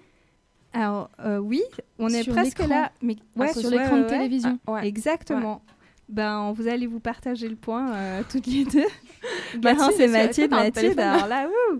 Alors, 0.73 1.09
euh, 1.19 1.37
oui, 1.37 1.61
on 1.99 2.09
est 2.09 2.23
Sur 2.23 2.33
presque 2.33 2.59
là. 2.59 2.91
Mais 3.01 3.15
Ah, 3.39 3.47
sur 3.53 3.69
l'écran 3.69 3.97
ouais, 3.97 4.03
de 4.03 4.07
télévision. 4.07 4.59
Ah, 4.67 4.71
ouais. 4.73 4.87
Exactement. 4.87 5.61
Ben, 6.07 6.51
vous 6.51 6.67
allez 6.67 6.87
vous 6.87 6.99
partager 6.99 7.47
le 7.47 7.55
point 7.55 7.93
euh, 7.93 8.21
toutes 8.29 8.47
les 8.47 8.65
deux. 8.65 8.83
Mathilde, 9.63 9.93
c'est 9.95 10.07
Mathilde, 10.07 10.51
Mathilde. 10.51 10.99
Alors 10.99 11.27
là, 11.27 11.47
ouh 11.47 11.77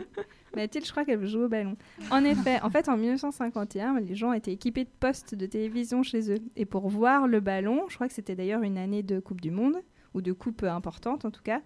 Mathilde, 0.56 0.86
je 0.86 0.92
crois 0.92 1.06
qu'elle 1.06 1.20
veut 1.20 1.28
jouer 1.28 1.46
au 1.46 1.50
ballon. 1.50 1.76
En 2.12 2.24
effet, 2.24 2.60
en 2.62 2.70
fait, 2.70 2.88
en 2.90 2.98
1951, 2.98 4.00
les 4.00 4.16
gens 4.16 4.34
étaient 4.34 4.52
équipés 4.52 4.84
de 4.84 4.90
postes 5.00 5.36
de 5.36 5.46
télévision 5.46 6.04
chez 6.04 6.32
eux. 6.32 6.40
Et 6.56 6.66
pour 6.66 6.90
voir 6.90 7.28
le 7.28 7.40
ballon, 7.40 7.86
je 7.90 7.96
crois 7.96 8.08
que 8.08 8.14
c'était 8.14 8.36
d'ailleurs 8.36 8.62
une 8.62 8.78
année 8.78 9.04
de 9.04 9.20
Coupe 9.20 9.42
du 9.42 9.52
Monde, 9.52 9.78
ou 10.14 10.22
de 10.22 10.34
Coupe 10.34 10.64
importante 10.64 11.26
en 11.26 11.32
tout 11.32 11.44
cas, 11.44 11.62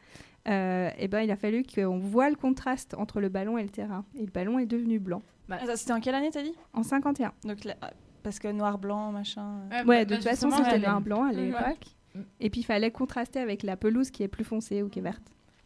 euh, 0.48 0.90
et 1.00 1.08
ben, 1.08 1.22
il 1.22 1.32
a 1.32 1.36
fallu 1.36 1.64
qu'on 1.64 1.98
voit 1.98 2.30
le 2.30 2.36
contraste 2.36 2.94
entre 2.96 3.20
le 3.20 3.30
ballon 3.30 3.58
et 3.58 3.64
le 3.64 3.70
terrain. 3.70 4.06
Et 4.18 4.22
le 4.26 4.32
ballon 4.32 4.60
est 4.60 4.68
devenu 4.68 5.00
blanc. 5.00 5.24
Ah, 5.50 5.66
ça, 5.66 5.76
C'était 5.78 5.94
en 5.94 6.00
quelle 6.00 6.16
année, 6.16 6.32
t'as 6.32 6.42
dit? 6.44 6.56
En 6.74 6.84
51. 6.84 7.34
Donc, 7.44 7.64
là, 7.64 7.76
ah, 7.82 7.92
parce 8.24 8.40
que 8.40 8.48
noir, 8.48 8.78
blanc, 8.78 9.12
machin. 9.12 9.62
euh. 9.72 9.84
Ouais, 9.86 10.04
bah, 10.04 10.06
de 10.06 10.16
toute 10.16 10.24
façon, 10.24 10.50
c'était 10.52 10.80
noir-blanc 10.80 11.24
à 11.26 11.30
Ouais. 11.30 11.36
l'époque. 11.36 11.86
Mm. 12.16 12.22
Et 12.40 12.50
puis, 12.50 12.62
il 12.62 12.64
fallait 12.64 12.92
contraster 12.92 13.40
avec 13.40 13.62
la 13.64 13.78
pelouse 13.78 14.10
qui 14.12 14.24
est 14.24 14.28
plus 14.28 14.44
foncée 14.44 14.82
ou 14.82 14.90
qui 14.90 15.00
est 15.00 15.04
verte. 15.04 15.24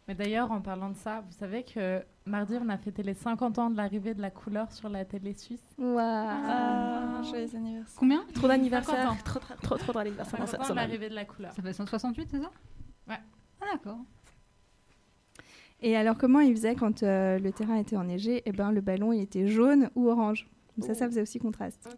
Mais 0.08 0.14
d'ailleurs, 0.16 0.50
en 0.50 0.60
parlant 0.60 0.90
de 0.90 0.96
ça, 0.96 1.20
vous 1.24 1.32
savez 1.38 1.62
que 1.62 2.02
mardi, 2.26 2.56
on 2.60 2.68
a 2.68 2.76
fêté 2.76 3.02
les 3.04 3.14
50 3.14 3.58
ans 3.60 3.70
de 3.70 3.76
l'arrivée 3.76 4.12
de 4.12 4.20
la 4.20 4.30
couleur 4.30 4.72
sur 4.72 4.88
la 4.88 5.04
télé 5.04 5.32
suisse. 5.34 5.62
Ah, 5.80 7.20
joyeux 7.22 7.48
anniversaire. 7.54 7.96
Combien? 7.98 8.24
Trop 8.34 8.48
d'anniversaire. 8.48 8.96
50 8.96 9.12
ans. 9.12 9.16
Trop, 9.24 9.38
trop, 9.38 9.54
trop, 9.62 9.76
trop 9.76 9.92
d'anniversaire 9.92 10.40
dans 10.40 10.46
50 10.46 10.62
cette 10.64 10.70
ans 10.70 10.74
de 10.74 10.80
l'arrivée 10.80 11.08
de 11.08 11.14
la 11.14 11.24
couleur. 11.24 11.52
Ça 11.52 11.62
fait 11.62 11.72
168, 11.72 12.28
c'est 12.30 12.40
ça? 12.40 12.50
Ouais. 13.08 13.18
Ah, 13.60 13.64
d'accord. 13.72 13.98
Et 15.82 15.96
alors, 15.96 16.16
comment 16.18 16.40
il 16.40 16.54
faisait 16.54 16.74
quand 16.74 17.02
euh, 17.02 17.38
le 17.38 17.52
terrain 17.52 17.76
était 17.76 17.96
enneigé? 17.96 18.42
Eh 18.44 18.52
ben, 18.52 18.70
le 18.70 18.80
ballon, 18.80 19.12
il 19.12 19.22
était 19.22 19.48
jaune 19.48 19.90
ou 19.94 20.08
orange. 20.10 20.46
Donc 20.76 20.86
ça, 20.86 20.94
ça 20.94 21.06
faisait 21.06 21.22
aussi 21.22 21.38
contraste. 21.38 21.88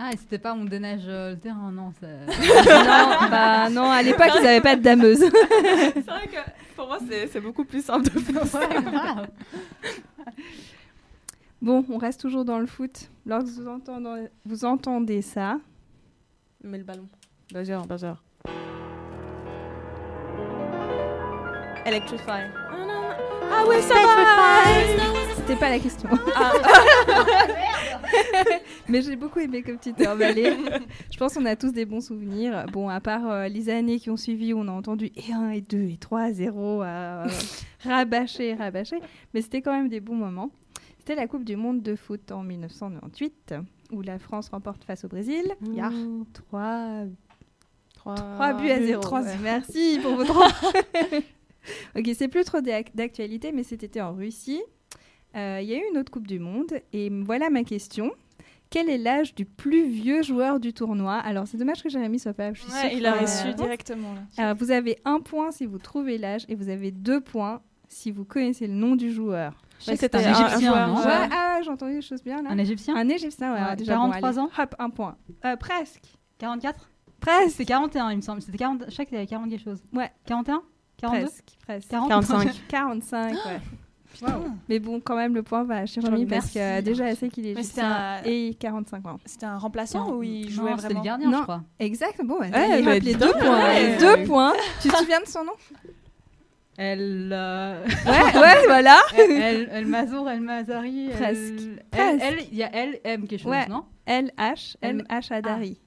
Ah, 0.00 0.12
et 0.12 0.16
c'était 0.16 0.38
pas 0.38 0.54
on 0.54 0.64
déneige 0.64 1.02
euh, 1.08 1.32
le 1.32 1.38
terrain, 1.38 1.72
non. 1.72 1.92
non, 2.02 3.30
bah 3.30 3.68
non, 3.68 3.90
à 3.90 4.00
l'époque, 4.00 4.30
ils 4.36 4.42
n'avaient 4.42 4.60
pas 4.60 4.76
de 4.76 4.82
dameuse. 4.82 5.18
c'est 5.94 6.06
vrai 6.06 6.28
que 6.28 6.50
pour 6.76 6.86
moi, 6.86 6.98
c'est 7.08 7.26
c'est 7.26 7.40
beaucoup 7.40 7.64
plus 7.64 7.84
simple 7.84 8.04
de 8.04 8.20
faire 8.20 8.46
ça. 8.46 8.60
Bon, 11.60 11.84
on 11.90 11.98
reste 11.98 12.20
toujours 12.20 12.44
dans 12.44 12.60
le 12.60 12.66
foot. 12.66 13.10
Lorsque 13.26 13.48
vous 13.48 13.66
entendez, 13.66 14.28
vous 14.44 14.64
entendez 14.64 15.22
ça, 15.22 15.58
Mais 16.62 16.78
le 16.78 16.84
ballon. 16.84 17.08
Buzzer, 17.52 17.80
buzzer. 17.88 18.14
Electrify. 21.88 22.42
Ah 23.50 23.66
ouais, 23.66 23.80
ça 23.80 23.94
va 23.94 25.34
C'était 25.36 25.56
pas 25.56 25.70
la 25.70 25.78
question. 25.78 26.08
Mais 28.88 29.02
j'ai 29.02 29.16
beaucoup 29.16 29.38
aimé 29.38 29.62
comme 29.62 29.78
tu 29.78 29.92
t'es 29.92 30.06
emballé. 30.06 30.54
Je 31.10 31.16
pense 31.18 31.34
qu'on 31.34 31.44
a 31.46 31.56
tous 31.56 31.72
des 31.72 31.84
bons 31.86 32.00
souvenirs. 32.00 32.66
Bon, 32.72 32.88
à 32.88 33.00
part 33.00 33.28
euh, 33.30 33.48
les 33.48 33.68
années 33.70 33.98
qui 33.98 34.10
ont 34.10 34.16
suivi 34.16 34.52
où 34.52 34.58
on 34.60 34.68
a 34.68 34.72
entendu 34.72 35.06
et 35.16 35.32
1 35.32 35.50
et 35.50 35.60
2 35.60 35.78
et 35.78 35.96
3 35.98 36.32
0 36.32 36.82
à 36.82 36.86
euh, 36.86 37.26
rabâcher, 37.84 38.54
rabâcher. 38.54 38.98
Mais 39.34 39.42
c'était 39.42 39.62
quand 39.62 39.72
même 39.72 39.88
des 39.88 40.00
bons 40.00 40.14
moments. 40.16 40.50
C'était 40.98 41.14
la 41.14 41.26
Coupe 41.26 41.44
du 41.44 41.56
Monde 41.56 41.82
de 41.82 41.96
foot 41.96 42.32
en 42.32 42.42
1998 42.42 43.54
où 43.92 44.02
la 44.02 44.18
France 44.18 44.50
remporte 44.50 44.84
face 44.84 45.04
au 45.04 45.08
Brésil. 45.08 45.44
Il 45.66 45.74
y 45.74 45.80
a 45.80 45.90
3 46.34 47.04
3 47.94 48.52
buts 48.54 48.70
à 48.70 48.80
0. 48.82 49.00
Trois- 49.02 49.22
merci 49.42 49.98
pour 50.02 50.14
vos 50.16 50.24
droits. 50.32 50.48
ok, 51.98 52.10
c'est 52.14 52.28
plus 52.28 52.44
trop 52.44 52.60
d'ac- 52.60 52.94
d'actualité, 52.94 53.52
mais 53.52 53.62
c'était 53.62 54.00
en 54.00 54.14
Russie. 54.14 54.62
Euh, 55.36 55.60
Il 55.62 55.68
y 55.68 55.74
a 55.74 55.78
eu 55.78 55.82
une 55.92 55.98
autre 55.98 56.10
Coupe 56.10 56.26
du 56.26 56.38
Monde. 56.38 56.72
Et 56.92 57.10
voilà 57.10 57.50
ma 57.50 57.64
question. 57.64 58.12
Quel 58.70 58.90
est 58.90 58.98
l'âge 58.98 59.34
du 59.34 59.46
plus 59.46 59.88
vieux 59.88 60.22
joueur 60.22 60.60
du 60.60 60.74
tournoi? 60.74 61.14
Alors, 61.14 61.46
c'est 61.46 61.56
dommage 61.56 61.82
que 61.82 61.88
Jérémy 61.88 62.18
soit 62.18 62.34
pas 62.34 62.48
là. 62.48 62.52
Je 62.54 62.60
suis 62.62 62.70
Ouais, 62.72 62.90
sûre 62.90 62.98
il 62.98 63.06
a 63.06 63.12
aurait 63.12 63.20
reçu 63.22 63.54
directement, 63.54 64.12
là. 64.14 64.20
Alors, 64.36 64.56
vous 64.56 64.70
avez 64.70 64.98
un 65.06 65.20
point 65.20 65.50
si 65.52 65.64
vous 65.64 65.78
trouvez 65.78 66.18
l'âge 66.18 66.44
et 66.48 66.54
vous 66.54 66.68
avez 66.68 66.90
deux 66.90 67.20
points 67.22 67.62
si 67.88 68.10
vous 68.10 68.24
connaissez 68.26 68.66
le 68.66 68.74
nom 68.74 68.94
du 68.94 69.10
joueur. 69.10 69.54
Que 69.86 69.96
c'était 69.96 70.18
un 70.18 70.32
Égyptien, 70.32 70.86
non? 70.88 70.96
Ouais, 70.96 71.28
ah, 71.30 71.60
j'ai 71.62 71.70
entendu 71.70 71.94
des 71.94 72.02
choses 72.02 72.22
bien 72.22 72.42
là. 72.42 72.50
Un 72.50 72.58
Égyptien? 72.58 72.94
Un 72.96 73.08
Égyptien, 73.08 73.54
ouais. 73.54 73.70
Ouais, 73.70 73.76
déjà, 73.76 73.94
bon, 73.96 74.10
43 74.10 74.28
allez. 74.28 74.38
ans 74.40 74.50
Hop, 74.58 74.74
un 74.78 74.90
point. 74.90 75.16
Euh, 75.46 75.56
presque. 75.56 76.02
44 76.38 76.90
Presque. 77.20 77.54
C'est 77.56 77.64
41, 77.64 78.10
il 78.10 78.16
me 78.16 78.20
semble. 78.22 78.42
C'était 78.42 78.58
40... 78.58 78.84
Je 78.90 79.02
qu'il 79.02 79.16
avait 79.16 79.26
40 79.26 79.48
quelque 79.48 79.62
chose. 79.64 79.82
Ouais. 79.94 80.10
41 80.26 80.62
42 80.98 81.20
Presque, 81.26 81.44
presque. 81.66 81.88
40 81.90 82.08
45. 82.08 82.54
45, 82.68 83.32
ouais. 83.32 83.60
Wow. 84.22 84.28
Mais 84.68 84.80
bon, 84.80 85.00
quand 85.00 85.14
même, 85.14 85.34
le 85.34 85.42
point 85.44 85.62
va 85.64 85.76
à 85.78 85.84
Jérémy 85.84 86.26
parce 86.26 86.50
que 86.50 86.58
euh, 86.58 86.82
déjà, 86.82 87.08
elle 87.10 87.16
sait 87.16 87.28
qu'il 87.28 87.46
est 87.46 87.50
c'était 87.50 87.60
égyptien 87.82 87.92
un- 87.92 88.22
et 88.24 88.56
45 88.58 89.06
ans. 89.06 89.20
C'était 89.24 89.46
un 89.46 89.58
remplaçant 89.58 90.10
ou 90.12 90.22
il 90.24 90.46
Non, 90.46 90.50
jouait 90.50 90.70
c'était 90.72 90.82
vraiment 90.88 91.00
le 91.00 91.04
gardien, 91.04 91.30
Non. 91.30 91.38
je 91.38 91.42
crois. 91.44 91.62
Exact, 91.78 92.20
bon, 92.24 92.38
ouais, 92.40 92.50
Ouais, 92.52 92.82
bah, 92.82 92.98
les 92.98 93.14
deux 93.14 93.30
points. 93.32 93.62
ouais. 93.64 93.96
deux 93.98 94.24
points. 94.24 94.54
Tu 94.82 94.88
te 94.88 94.96
souviens 94.96 95.20
de 95.20 95.26
son 95.28 95.44
nom 95.44 95.52
Elle. 96.76 97.30
euh, 97.32 97.84
Ouais, 98.06 98.40
ouais, 98.40 98.54
voilà. 98.66 98.96
Elle, 99.16 99.30
elle, 99.30 99.68
elle 99.72 99.86
Mazour, 99.86 100.28
elle 100.30 100.40
Mazari. 100.40 101.10
Presque. 101.10 101.38
Elle, 101.38 101.78
Presque. 101.90 102.22
elle, 102.22 102.38
il 102.50 102.56
y 102.56 102.62
a 102.62 102.70
elle, 102.74 103.00
M 103.04 103.26
quelque 103.26 103.40
chose, 103.42 103.50
Ouais. 103.52 103.66
non 103.68 103.84
L-H, 104.06 104.76
Elle- 104.80 105.00
M-H 105.08 105.32
Hadari. 105.32 105.80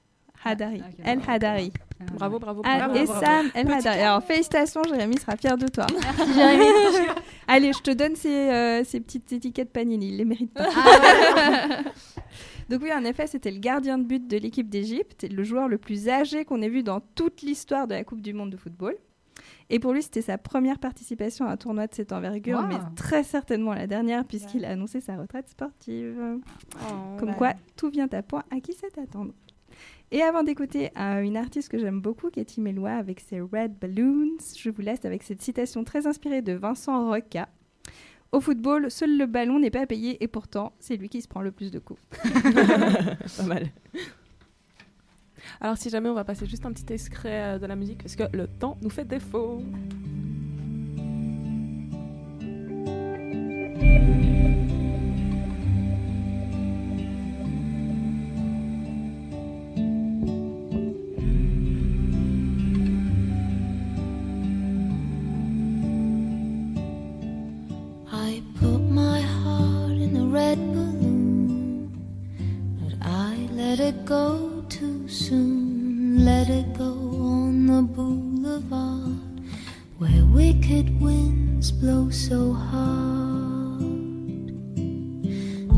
Hadari. 0.44 0.82
Ah, 0.82 1.10
El 1.10 1.18
bravo. 1.18 1.30
Hadari. 1.32 1.72
Bravo, 2.18 2.38
bravo, 2.40 2.62
Ah, 2.64 2.78
bravo. 2.78 2.94
et 2.96 3.04
bravo. 3.04 3.20
Sam 3.24 3.50
El 3.54 3.66
Petit 3.66 3.74
Hadari. 3.88 4.00
Alors, 4.00 4.22
félicitations, 4.24 4.82
Jérémy 4.88 5.18
sera 5.18 5.36
fier 5.36 5.56
de 5.56 5.68
toi. 5.68 5.86
Merci, 5.92 6.34
Jérémy. 6.34 6.64
Allez, 7.48 7.72
je 7.72 7.80
te 7.80 7.90
donne 7.92 8.16
ces, 8.16 8.28
euh, 8.50 8.82
ces 8.84 9.00
petites 9.00 9.32
étiquettes 9.32 9.70
Panini. 9.72 10.08
Il 10.08 10.16
les 10.16 10.24
mérite 10.24 10.52
pas. 10.52 10.66
Donc 12.68 12.80
oui, 12.82 12.92
en 12.92 13.04
effet, 13.04 13.26
c'était 13.26 13.50
le 13.50 13.58
gardien 13.58 13.98
de 13.98 14.04
but 14.04 14.26
de 14.26 14.36
l'équipe 14.38 14.68
d'Égypte, 14.68 15.26
le 15.30 15.42
joueur 15.44 15.68
le 15.68 15.78
plus 15.78 16.08
âgé 16.08 16.44
qu'on 16.44 16.62
ait 16.62 16.68
vu 16.68 16.82
dans 16.82 17.00
toute 17.00 17.42
l'histoire 17.42 17.86
de 17.86 17.94
la 17.94 18.04
Coupe 18.04 18.22
du 18.22 18.32
Monde 18.32 18.50
de 18.50 18.56
football. 18.56 18.94
Et 19.68 19.78
pour 19.78 19.92
lui, 19.92 20.02
c'était 20.02 20.22
sa 20.22 20.38
première 20.38 20.78
participation 20.78 21.46
à 21.46 21.52
un 21.52 21.56
tournoi 21.56 21.86
de 21.86 21.94
cette 21.94 22.12
envergure, 22.12 22.58
Wow. 22.60 22.66
mais 22.68 22.76
très 22.96 23.24
certainement 23.24 23.72
la 23.74 23.86
dernière, 23.86 24.24
puisqu'il 24.24 24.64
a 24.64 24.70
annoncé 24.70 25.00
sa 25.00 25.16
retraite 25.16 25.48
sportive. 25.48 26.18
Oh, 26.76 27.16
Comme 27.18 27.34
quoi, 27.34 27.52
tout 27.76 27.88
vient 27.90 28.08
à 28.12 28.22
point 28.22 28.42
à 28.50 28.60
qui 28.60 28.72
sait 28.74 28.88
attendre. 29.02 29.32
Et 30.14 30.20
avant 30.20 30.42
d'écouter 30.42 30.90
euh, 30.98 31.22
une 31.22 31.38
artiste 31.38 31.70
que 31.70 31.78
j'aime 31.78 32.02
beaucoup, 32.02 32.28
Katie 32.28 32.60
Mellois, 32.60 32.90
avec 32.90 33.18
ses 33.18 33.40
Red 33.40 33.78
Balloons, 33.80 34.36
je 34.54 34.68
vous 34.68 34.82
laisse 34.82 35.02
avec 35.06 35.22
cette 35.22 35.40
citation 35.40 35.84
très 35.84 36.06
inspirée 36.06 36.42
de 36.42 36.52
Vincent 36.52 37.08
Roca. 37.08 37.48
Au 38.30 38.42
football, 38.42 38.90
seul 38.90 39.16
le 39.16 39.24
ballon 39.24 39.58
n'est 39.58 39.70
pas 39.70 39.86
payé 39.86 40.22
et 40.22 40.28
pourtant, 40.28 40.74
c'est 40.80 40.98
lui 40.98 41.08
qui 41.08 41.22
se 41.22 41.28
prend 41.28 41.40
le 41.40 41.50
plus 41.50 41.70
de 41.70 41.78
coups. 41.78 42.00
Pas 43.38 43.42
mal. 43.44 43.68
Alors, 45.62 45.78
si 45.78 45.88
jamais 45.88 46.10
on 46.10 46.14
va 46.14 46.24
passer 46.24 46.44
juste 46.44 46.66
un 46.66 46.72
petit 46.72 46.92
extrait 46.92 47.54
euh, 47.54 47.58
de 47.58 47.64
la 47.64 47.74
musique, 47.74 48.02
parce 48.02 48.14
que 48.14 48.24
le 48.36 48.48
temps 48.48 48.76
nous 48.82 48.90
fait 48.90 49.06
défaut. 49.06 49.62
Go 74.04 74.64
too 74.68 75.08
soon. 75.08 76.24
Let 76.24 76.48
it 76.48 76.72
go 76.74 76.92
on 77.20 77.66
the 77.66 77.82
boulevard 77.82 79.18
where 79.98 80.24
wicked 80.26 81.00
winds 81.00 81.70
blow 81.72 82.10
so 82.10 82.52
hard. 82.52 83.80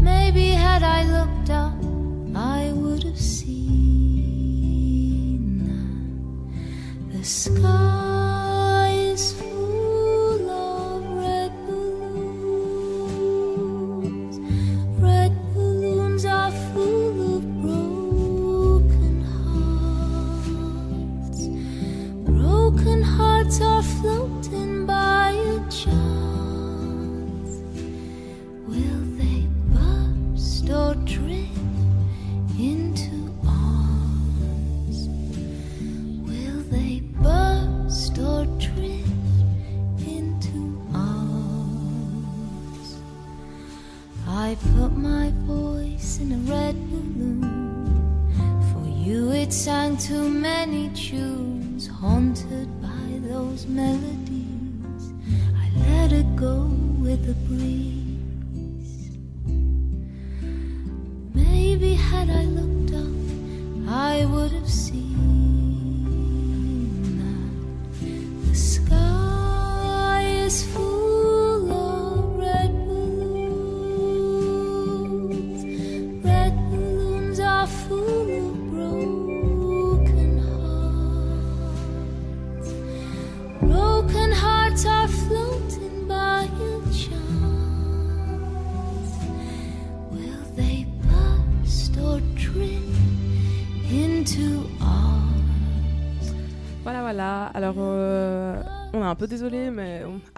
Maybe 0.03 0.49
had 0.51 0.83
I 0.83 1.05
looked 1.05 1.51
up, 1.51 1.75
I 2.35 2.73
would 2.75 3.03
have 3.05 3.21
seen 3.21 3.55
those 53.67 53.94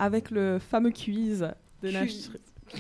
avec 0.07 0.31
le 0.31 0.59
fameux 0.59 0.91
quiz 0.91 1.47
de 1.83 1.91
Nash. 1.91 2.13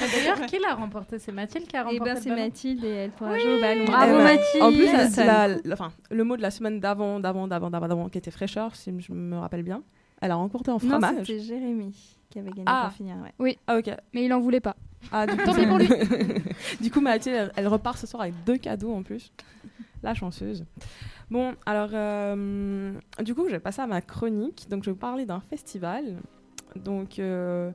D'ailleurs, 0.00 0.46
qui 0.46 0.58
l'a 0.58 0.74
remporté? 0.74 1.18
C'est 1.18 1.32
Mathilde 1.32 1.66
qui 1.66 1.76
a 1.76 1.80
Eh 1.90 1.98
remporté 1.98 2.04
ben, 2.04 2.14
le 2.14 2.20
c'est 2.22 2.30
Mathilde 2.44 2.84
et 2.84 2.88
elle 2.88 3.10
pourra 3.10 3.32
Oui. 3.32 3.40
jouer 3.40 3.56
au 3.56 3.60
ballon. 3.60 3.84
Eh 3.86 4.58
ben, 4.58 4.62
En 4.62 4.72
plus, 4.72 4.84
la- 4.86 4.92
Personne. 4.92 5.26
la- 5.26 5.48
la- 5.48 5.72
enfin, 5.74 5.92
le 6.10 6.24
mot 6.24 6.36
de 6.36 6.42
la 6.42 6.50
semaine 6.50 6.80
d'avant, 6.80 7.20
d'avant, 7.20 7.46
d'avant, 7.46 7.70
d'avant, 7.70 7.88
d'avant, 7.88 8.08
qui 8.08 8.18
était 8.18 8.30
fraîcheur, 8.30 8.74
si 8.76 8.92
je 9.00 9.12
me 9.12 9.36
rappelle 9.38 9.62
bien. 9.62 9.82
Elle 10.22 10.30
a 10.30 10.36
remporté 10.36 10.70
en 10.70 10.74
Non, 10.74 10.78
fromage. 10.78 11.26
c'était 11.26 11.40
Jérémy 11.40 11.94
qui 12.30 12.38
avait 12.38 12.48
gagné 12.50 12.64
Ah. 12.66 12.84
pour 12.86 12.96
finir. 12.96 13.16
Ouais. 13.22 13.32
Oui. 13.38 13.58
Ah, 13.66 13.76
ok. 13.78 13.90
Mais 14.14 14.24
il 14.24 14.32
en 14.32 14.40
voulait 14.40 14.60
pas. 14.60 14.76
Ah, 15.12 15.26
du 15.26 15.36
coup, 15.36 15.44
Tant 15.44 15.54
pis 15.54 15.66
pour 15.66 15.78
lui. 15.78 15.88
du 16.80 16.90
coup, 16.90 17.00
Mathilde, 17.02 17.36
elle, 17.36 17.52
elle 17.56 17.68
repart 17.68 17.98
ce 17.98 18.06
soir 18.06 18.22
avec 18.22 18.34
deux 18.44 18.56
cadeaux 18.56 18.94
en 18.94 19.02
plus. 19.02 19.32
La 20.02 20.14
chanceuse. 20.14 20.64
Bon, 21.30 21.54
alors, 21.66 21.90
euh, 21.92 22.92
du 23.22 23.34
coup, 23.34 23.46
je 23.46 23.52
vais 23.52 23.60
passer 23.60 23.80
à 23.82 23.86
ma 23.86 24.00
chronique. 24.00 24.66
Donc, 24.68 24.84
je 24.84 24.90
vais 24.90 24.92
vous 24.92 24.98
parler 24.98 25.24
d'un 25.26 25.40
festival. 25.40 26.16
Donc, 26.76 27.18
euh, 27.18 27.70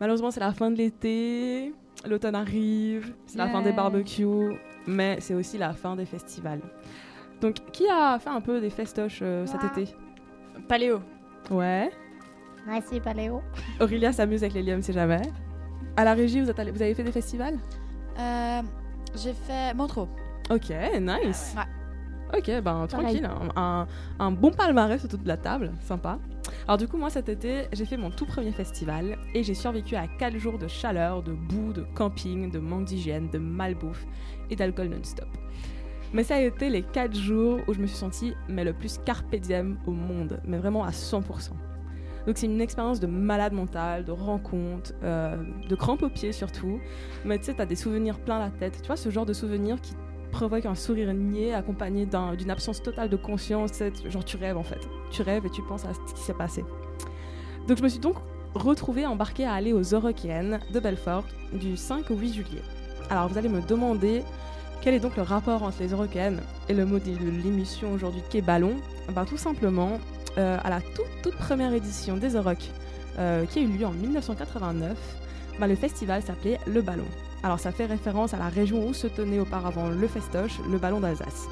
malheureusement, 0.00 0.30
c'est 0.30 0.40
la 0.40 0.52
fin 0.52 0.70
de 0.70 0.76
l'été. 0.76 1.72
L'automne 2.08 2.34
arrive. 2.36 3.14
C'est 3.26 3.38
la 3.38 3.48
fin 3.48 3.62
des 3.62 3.72
barbecues. 3.72 4.56
Mais 4.86 5.18
c'est 5.20 5.34
aussi 5.34 5.58
la 5.58 5.72
fin 5.72 5.96
des 5.96 6.06
festivals. 6.06 6.60
Donc, 7.40 7.56
qui 7.72 7.86
a 7.88 8.18
fait 8.18 8.30
un 8.30 8.40
peu 8.40 8.60
des 8.60 8.70
festoches 8.70 9.20
euh, 9.22 9.44
cet 9.46 9.62
été? 9.64 9.94
Paléo. 10.68 11.00
Ouais. 11.50 11.90
Merci, 12.66 13.00
Paléo. 13.00 13.42
Aurélia 13.80 14.12
s'amuse 14.12 14.42
avec 14.42 14.54
les 14.54 14.62
liums, 14.62 14.82
c'est 14.82 14.92
jamais. 14.92 15.22
À 15.96 16.04
la 16.04 16.14
régie, 16.14 16.40
vous, 16.40 16.50
êtes 16.50 16.58
allé- 16.58 16.70
vous 16.70 16.82
avez 16.82 16.94
fait 16.94 17.02
des 17.04 17.12
festivals? 17.12 17.58
J'ai 19.14 19.32
fait 19.32 19.74
Montreux. 19.74 20.08
Ok, 20.50 20.70
nice. 21.00 21.54
Ouais. 21.56 21.62
Ok, 22.36 22.50
ben 22.62 22.86
tranquille, 22.86 23.24
un, 23.56 23.60
un- 23.62 23.86
un 24.18 24.30
bon 24.30 24.50
palmarès 24.50 25.02
autour 25.04 25.18
de 25.18 25.28
la 25.28 25.36
table, 25.38 25.72
sympa. 25.80 26.18
Alors 26.66 26.76
du 26.78 26.86
coup, 26.86 26.96
moi 26.98 27.08
cet 27.10 27.28
été, 27.28 27.64
j'ai 27.72 27.84
fait 27.86 27.96
mon 27.96 28.10
tout 28.10 28.26
premier 28.26 28.52
festival 28.52 29.16
et 29.34 29.42
j'ai 29.42 29.54
survécu 29.54 29.96
à 29.96 30.06
4 30.06 30.36
jours 30.38 30.58
de 30.58 30.68
chaleur, 30.68 31.22
de 31.22 31.32
boue, 31.32 31.72
de 31.72 31.86
camping, 31.94 32.50
de 32.50 32.58
manque 32.58 32.84
d'hygiène, 32.84 33.28
de 33.30 33.38
malbouffe 33.38 34.04
et 34.50 34.56
d'alcool 34.56 34.88
non-stop. 34.88 35.28
Mais 36.12 36.22
ça 36.24 36.36
a 36.36 36.40
été 36.40 36.70
les 36.70 36.82
4 36.82 37.14
jours 37.14 37.60
où 37.66 37.72
je 37.74 37.80
me 37.80 37.86
suis 37.86 37.96
sentie 37.96 38.34
mais 38.48 38.64
le 38.64 38.72
plus 38.72 38.98
carpe 39.04 39.34
diem 39.36 39.78
au 39.86 39.90
monde, 39.92 40.40
mais 40.44 40.58
vraiment 40.58 40.84
à 40.84 40.90
100%. 40.90 41.22
Donc 42.26 42.36
c'est 42.36 42.46
une 42.46 42.60
expérience 42.60 43.00
de 43.00 43.06
malade 43.06 43.52
mental, 43.54 44.04
de 44.04 44.12
rencontre, 44.12 44.92
euh, 45.02 45.36
de 45.66 45.74
crampes 45.74 46.02
aux 46.02 46.10
pieds 46.10 46.32
surtout. 46.32 46.78
Mais 47.24 47.38
tu 47.38 47.44
sais, 47.44 47.54
t'as 47.54 47.64
des 47.66 47.76
souvenirs 47.76 48.18
plein 48.18 48.38
la 48.38 48.50
tête. 48.50 48.80
Tu 48.82 48.86
vois, 48.86 48.96
ce 48.96 49.08
genre 49.08 49.24
de 49.24 49.32
souvenirs 49.32 49.80
qui 49.80 49.94
provoque 50.30 50.66
un 50.66 50.74
sourire 50.74 51.12
niais 51.14 51.52
accompagné 51.54 52.06
d'un- 52.06 52.34
d'une 52.34 52.50
absence 52.50 52.82
totale 52.82 53.08
de 53.08 53.16
conscience. 53.16 53.72
Genre 54.08 54.24
tu 54.24 54.36
rêves 54.36 54.56
en 54.56 54.62
fait. 54.62 54.80
Tu 55.10 55.22
rêves 55.22 55.46
et 55.46 55.50
tu 55.50 55.62
penses 55.62 55.84
à 55.84 55.92
ce 55.94 56.14
qui 56.14 56.20
s'est 56.20 56.34
passé. 56.34 56.64
Donc 57.66 57.78
je 57.78 57.82
me 57.82 57.88
suis 57.88 57.98
donc 58.00 58.16
retrouvée 58.54 59.06
embarquée 59.06 59.44
à 59.44 59.52
aller 59.52 59.72
aux 59.72 59.82
Eurokéennes 59.82 60.60
de 60.72 60.80
Belfort 60.80 61.24
du 61.52 61.76
5 61.76 62.10
au 62.10 62.16
8 62.16 62.32
juillet. 62.32 62.62
Alors 63.10 63.28
vous 63.28 63.38
allez 63.38 63.48
me 63.48 63.60
demander 63.60 64.22
quel 64.80 64.94
est 64.94 65.00
donc 65.00 65.16
le 65.16 65.22
rapport 65.22 65.62
entre 65.62 65.78
les 65.80 65.88
Eurokéennes 65.88 66.40
et 66.68 66.74
le 66.74 66.86
mot 66.86 66.98
de 66.98 67.10
l'émission 67.42 67.92
aujourd'hui 67.92 68.22
qu'est 68.30 68.42
ballon? 68.42 68.76
Ben, 69.14 69.24
Tout 69.24 69.36
simplement, 69.36 69.98
euh, 70.38 70.56
à 70.62 70.70
la 70.70 70.80
toute, 70.80 71.06
toute 71.22 71.36
première 71.36 71.72
édition 71.74 72.16
des 72.16 72.34
Euroc 72.34 72.58
euh, 73.18 73.44
qui 73.46 73.58
a 73.58 73.62
eu 73.62 73.66
lieu 73.66 73.84
en 73.86 73.90
1989, 73.92 74.96
ben, 75.58 75.66
le 75.66 75.74
festival 75.74 76.22
s'appelait 76.22 76.58
Le 76.66 76.80
Ballon. 76.80 77.04
Alors 77.42 77.60
ça 77.60 77.70
fait 77.70 77.86
référence 77.86 78.34
à 78.34 78.38
la 78.38 78.48
région 78.48 78.86
où 78.86 78.92
se 78.92 79.06
tenait 79.06 79.38
auparavant 79.38 79.88
le 79.88 80.08
festoche, 80.08 80.58
le 80.70 80.78
ballon 80.78 81.00
d'Alsace. 81.00 81.48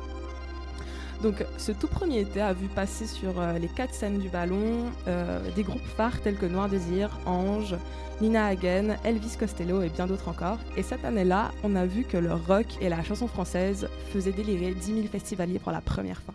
Donc 1.23 1.45
ce 1.57 1.73
tout 1.73 1.87
premier 1.87 2.21
été 2.21 2.41
a 2.41 2.53
vu 2.53 2.67
passer 2.67 3.07
sur 3.07 3.41
euh, 3.41 3.59
les 3.59 3.69
quatre 3.69 3.95
scènes 3.95 4.19
du 4.19 4.29
ballon 4.29 4.93
euh, 5.09 5.41
des 5.55 5.63
groupes 5.63 5.87
phares 5.97 6.21
tels 6.21 6.37
que 6.37 6.45
Noir 6.45 6.69
Désir, 6.69 7.19
Ange, 7.25 7.75
Nina 8.21 8.47
Hagen, 8.47 8.97
Elvis 9.05 9.37
Costello 9.39 9.83
et 9.83 9.89
bien 9.89 10.07
d'autres 10.07 10.29
encore. 10.29 10.59
Et 10.77 10.83
cette 10.83 11.05
année-là, 11.05 11.53
on 11.63 11.75
a 11.75 11.87
vu 11.87 12.05
que 12.05 12.17
le 12.17 12.35
rock 12.35 12.67
et 12.81 12.89
la 12.89 13.03
chanson 13.03 13.29
française 13.29 13.89
faisaient 14.13 14.33
délirer 14.33 14.75
10 14.75 14.95
000 14.95 15.07
festivaliers 15.07 15.59
pour 15.59 15.73
la 15.73 15.81
première 15.81 16.21
fois. 16.21 16.35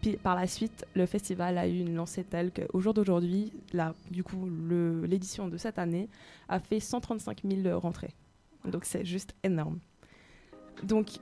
Puis 0.00 0.16
par 0.16 0.36
la 0.36 0.46
suite, 0.46 0.84
le 0.94 1.06
festival 1.06 1.56
a 1.58 1.66
eu 1.66 1.78
une 1.78 1.94
lancée 1.94 2.24
telle 2.24 2.52
qu'au 2.52 2.78
jour 2.80 2.94
d'aujourd'hui, 2.94 3.52
l'édition 3.72 5.48
de 5.48 5.56
cette 5.56 5.78
année 5.78 6.08
a 6.48 6.60
fait 6.60 6.78
135 6.78 7.42
000 7.44 7.78
rentrées. 7.80 8.14
Donc 8.64 8.84
c'est 8.84 9.04
juste 9.04 9.34
énorme. 9.42 9.78
Donc, 10.82 11.18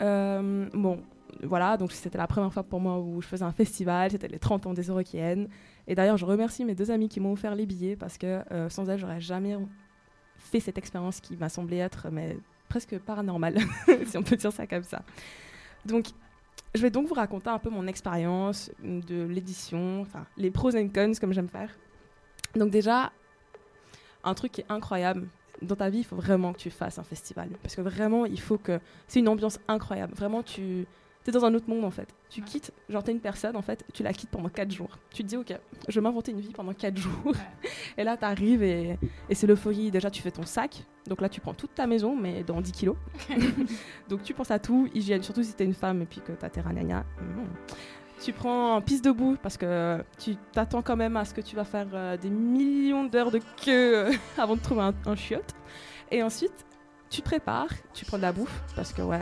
euh, 0.00 0.68
bon, 0.72 1.02
voilà, 1.42 1.76
donc 1.76 1.92
c'était 1.92 2.18
la 2.18 2.26
première 2.26 2.52
fois 2.52 2.62
pour 2.62 2.80
moi 2.80 2.98
où 2.98 3.20
je 3.20 3.26
faisais 3.26 3.44
un 3.44 3.52
festival, 3.52 4.10
c'était 4.10 4.28
les 4.28 4.38
30 4.38 4.66
ans 4.66 4.74
des 4.74 4.82
Eurokéennes. 4.82 5.48
Et 5.86 5.94
d'ailleurs, 5.94 6.16
je 6.16 6.24
remercie 6.24 6.64
mes 6.64 6.74
deux 6.74 6.90
amis 6.90 7.08
qui 7.08 7.20
m'ont 7.20 7.32
offert 7.32 7.54
les 7.54 7.66
billets 7.66 7.96
parce 7.96 8.18
que 8.18 8.42
euh, 8.52 8.68
sans 8.68 8.88
elles, 8.88 8.98
j'aurais 8.98 9.20
jamais 9.20 9.56
fait 10.38 10.60
cette 10.60 10.78
expérience 10.78 11.20
qui 11.20 11.36
m'a 11.36 11.48
semblé 11.48 11.78
être 11.78 12.08
mais, 12.10 12.38
presque 12.68 12.98
paranormale, 12.98 13.58
si 14.06 14.16
on 14.16 14.22
peut 14.22 14.36
dire 14.36 14.52
ça 14.52 14.66
comme 14.66 14.82
ça. 14.82 15.02
Donc, 15.84 16.06
je 16.74 16.82
vais 16.82 16.90
donc 16.90 17.06
vous 17.06 17.14
raconter 17.14 17.48
un 17.48 17.58
peu 17.58 17.70
mon 17.70 17.86
expérience 17.86 18.70
de 18.82 19.22
l'édition, 19.22 20.02
enfin, 20.02 20.26
les 20.36 20.50
pros 20.50 20.76
and 20.76 20.88
cons, 20.94 21.12
comme 21.20 21.32
j'aime 21.32 21.48
faire. 21.48 21.70
Donc 22.54 22.70
déjà, 22.70 23.12
un 24.24 24.34
truc 24.34 24.52
qui 24.52 24.60
est 24.62 24.66
incroyable, 24.68 25.28
dans 25.62 25.76
ta 25.76 25.88
vie, 25.90 25.98
il 25.98 26.04
faut 26.04 26.16
vraiment 26.16 26.52
que 26.52 26.58
tu 26.58 26.70
fasses 26.70 26.98
un 26.98 27.04
festival. 27.04 27.48
Parce 27.62 27.76
que 27.76 27.80
vraiment, 27.80 28.26
il 28.26 28.40
faut 28.40 28.58
que... 28.58 28.80
C'est 29.06 29.20
une 29.20 29.28
ambiance 29.28 29.58
incroyable. 29.68 30.14
Vraiment, 30.14 30.42
tu... 30.42 30.86
es 31.26 31.30
dans 31.30 31.44
un 31.44 31.54
autre 31.54 31.68
monde, 31.68 31.84
en 31.84 31.90
fait. 31.90 32.08
Tu 32.28 32.42
quittes, 32.42 32.72
genre, 32.88 33.02
t'es 33.02 33.12
une 33.12 33.20
personne, 33.20 33.56
en 33.56 33.62
fait, 33.62 33.84
tu 33.92 34.02
la 34.02 34.12
quittes 34.12 34.30
pendant 34.30 34.48
4 34.48 34.70
jours. 34.70 34.98
Tu 35.12 35.22
te 35.22 35.28
dis, 35.28 35.36
OK, 35.36 35.52
je 35.88 35.94
vais 35.94 36.00
m'inventer 36.00 36.32
une 36.32 36.40
vie 36.40 36.52
pendant 36.52 36.72
4 36.72 36.96
jours. 36.96 37.32
et 37.96 38.04
là, 38.04 38.16
t'arrives 38.16 38.62
et, 38.62 38.98
et 39.28 39.34
c'est 39.34 39.46
l'euphorie. 39.46 39.90
Déjà, 39.90 40.10
tu 40.10 40.22
fais 40.22 40.30
ton 40.30 40.44
sac. 40.44 40.84
Donc 41.08 41.20
là, 41.20 41.28
tu 41.28 41.40
prends 41.40 41.54
toute 41.54 41.74
ta 41.74 41.86
maison, 41.86 42.16
mais 42.16 42.42
dans 42.42 42.60
10 42.60 42.72
kilos. 42.72 42.96
donc 44.08 44.22
tu 44.22 44.34
penses 44.34 44.50
à 44.50 44.58
tout. 44.58 44.88
Hygiène, 44.94 45.22
surtout 45.22 45.42
si 45.42 45.54
t'es 45.54 45.64
une 45.64 45.74
femme 45.74 46.02
et 46.02 46.06
puis 46.06 46.20
que 46.20 46.32
t'as 46.32 46.48
tes 46.48 46.60
ragnagnas. 46.60 47.04
Mm. 47.20 47.44
Tu 48.20 48.32
prends 48.32 48.80
piste 48.80 49.04
debout 49.04 49.36
parce 49.42 49.56
que 49.56 50.02
tu 50.18 50.36
t'attends 50.52 50.82
quand 50.82 50.96
même 50.96 51.16
à 51.16 51.24
ce 51.24 51.34
que 51.34 51.40
tu 51.40 51.54
vas 51.54 51.64
faire 51.64 51.86
euh, 51.92 52.16
des 52.16 52.30
millions 52.30 53.04
d'heures 53.04 53.30
de 53.30 53.40
queue 53.62 54.06
euh, 54.06 54.12
avant 54.38 54.56
de 54.56 54.60
trouver 54.60 54.82
un, 54.82 54.94
un 55.04 55.14
chiotte. 55.14 55.54
Et 56.10 56.22
ensuite, 56.22 56.64
tu 57.10 57.20
prépares, 57.22 57.68
tu 57.92 58.04
prends 58.04 58.16
de 58.16 58.22
la 58.22 58.32
bouffe 58.32 58.62
parce 58.74 58.92
que 58.92 59.02
ouais, 59.02 59.20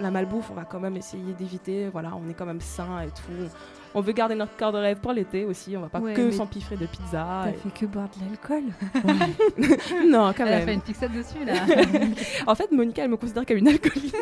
la 0.00 0.10
malbouffe, 0.10 0.50
on 0.50 0.54
va 0.54 0.64
quand 0.64 0.80
même 0.80 0.96
essayer 0.96 1.32
d'éviter. 1.34 1.88
Voilà, 1.88 2.12
on 2.14 2.28
est 2.28 2.34
quand 2.34 2.46
même 2.46 2.60
sain 2.60 3.00
et 3.02 3.08
tout. 3.08 3.48
On 3.94 4.00
veut 4.00 4.12
garder 4.12 4.34
notre 4.34 4.56
corps 4.56 4.72
de 4.72 4.78
rêve 4.78 4.98
pour 5.00 5.12
l'été 5.12 5.44
aussi. 5.44 5.76
On 5.76 5.80
va 5.82 5.88
pas 5.88 5.98
Ouais, 6.00 6.14
que 6.14 6.30
s'empiffrer 6.30 6.76
de 6.76 6.86
pizza. 6.86 7.26
T'as 7.44 7.50
et- 7.50 7.52
fait 7.54 7.70
que 7.80 7.86
boire 7.86 8.08
de 8.16 8.24
l'alcool. 8.24 8.64
non, 10.08 10.32
quand 10.36 10.46
Elle 10.46 10.52
a 10.54 10.56
même. 10.58 10.64
fait 10.66 10.74
une 10.74 10.80
fixette 10.80 11.12
dessus, 11.12 11.44
là. 11.44 11.54
en 12.46 12.54
fait, 12.54 12.70
Monica, 12.72 13.04
elle 13.04 13.10
me 13.10 13.16
considère 13.16 13.44
comme 13.46 13.58
une 13.58 13.68
alcoolique. 13.68 14.14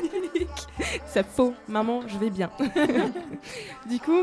C'est 1.07 1.25
faux. 1.27 1.55
Maman, 1.69 2.01
je 2.07 2.19
vais 2.19 2.31
bien. 2.31 2.51
du 3.89 3.99
coup, 4.01 4.23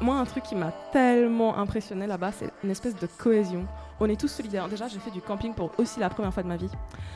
moi, 0.00 0.16
un 0.16 0.24
truc 0.24 0.44
qui 0.44 0.54
m'a 0.54 0.72
tellement 0.92 1.56
impressionné 1.58 2.06
là-bas, 2.06 2.32
c'est 2.32 2.50
une 2.64 2.70
espèce 2.70 2.96
de 2.96 3.06
cohésion. 3.06 3.66
On 4.00 4.08
est 4.08 4.20
tous 4.20 4.28
solidaires. 4.28 4.68
Déjà, 4.68 4.88
j'ai 4.88 4.98
fait 4.98 5.10
du 5.12 5.20
camping 5.20 5.54
pour 5.54 5.70
aussi 5.78 6.00
la 6.00 6.10
première 6.10 6.34
fois 6.34 6.42
de 6.42 6.48
ma 6.48 6.56
vie. 6.56 6.70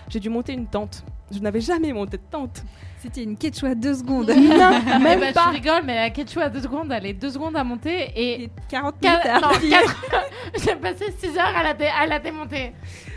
J'ai 0.09 0.21
dû 0.21 0.29
monter 0.31 0.53
une 0.53 0.67
tente. 0.67 1.03
Je 1.33 1.41
n'avais 1.41 1.61
jamais 1.61 1.93
monté 1.93 2.17
de 2.17 2.23
tente. 2.31 2.63
C'était 3.07 3.23
une 3.23 3.37
quechua 3.37 3.75
deux 3.75 3.95
secondes. 3.95 4.29
Non, 4.37 4.81
Eh 4.97 4.99
même 5.03 5.21
ben, 5.21 5.33
pas. 5.33 5.45
Tu 5.51 5.55
rigoles, 5.57 5.83
mais 5.85 5.95
la 5.95 6.11
quechua 6.11 6.45
à 6.45 6.49
2 6.49 6.61
secondes, 6.61 6.91
elle 6.93 7.07
est 7.07 7.13
2 7.13 7.31
secondes 7.31 7.57
à 7.57 7.65
monter 7.65 8.11
et. 8.17 8.51
40 8.69 8.95
Qua- 9.01 9.11
minutes 9.11 9.27
à 9.27 9.41
non, 9.41 9.49
J'ai 10.65 10.77
passé 10.77 11.05
6 11.19 11.39
heures 11.39 11.57
à 11.57 11.63
la, 11.63 11.75
dé- 11.75 11.87
à 11.87 12.07
la 12.07 12.19
démonter. 12.19 12.73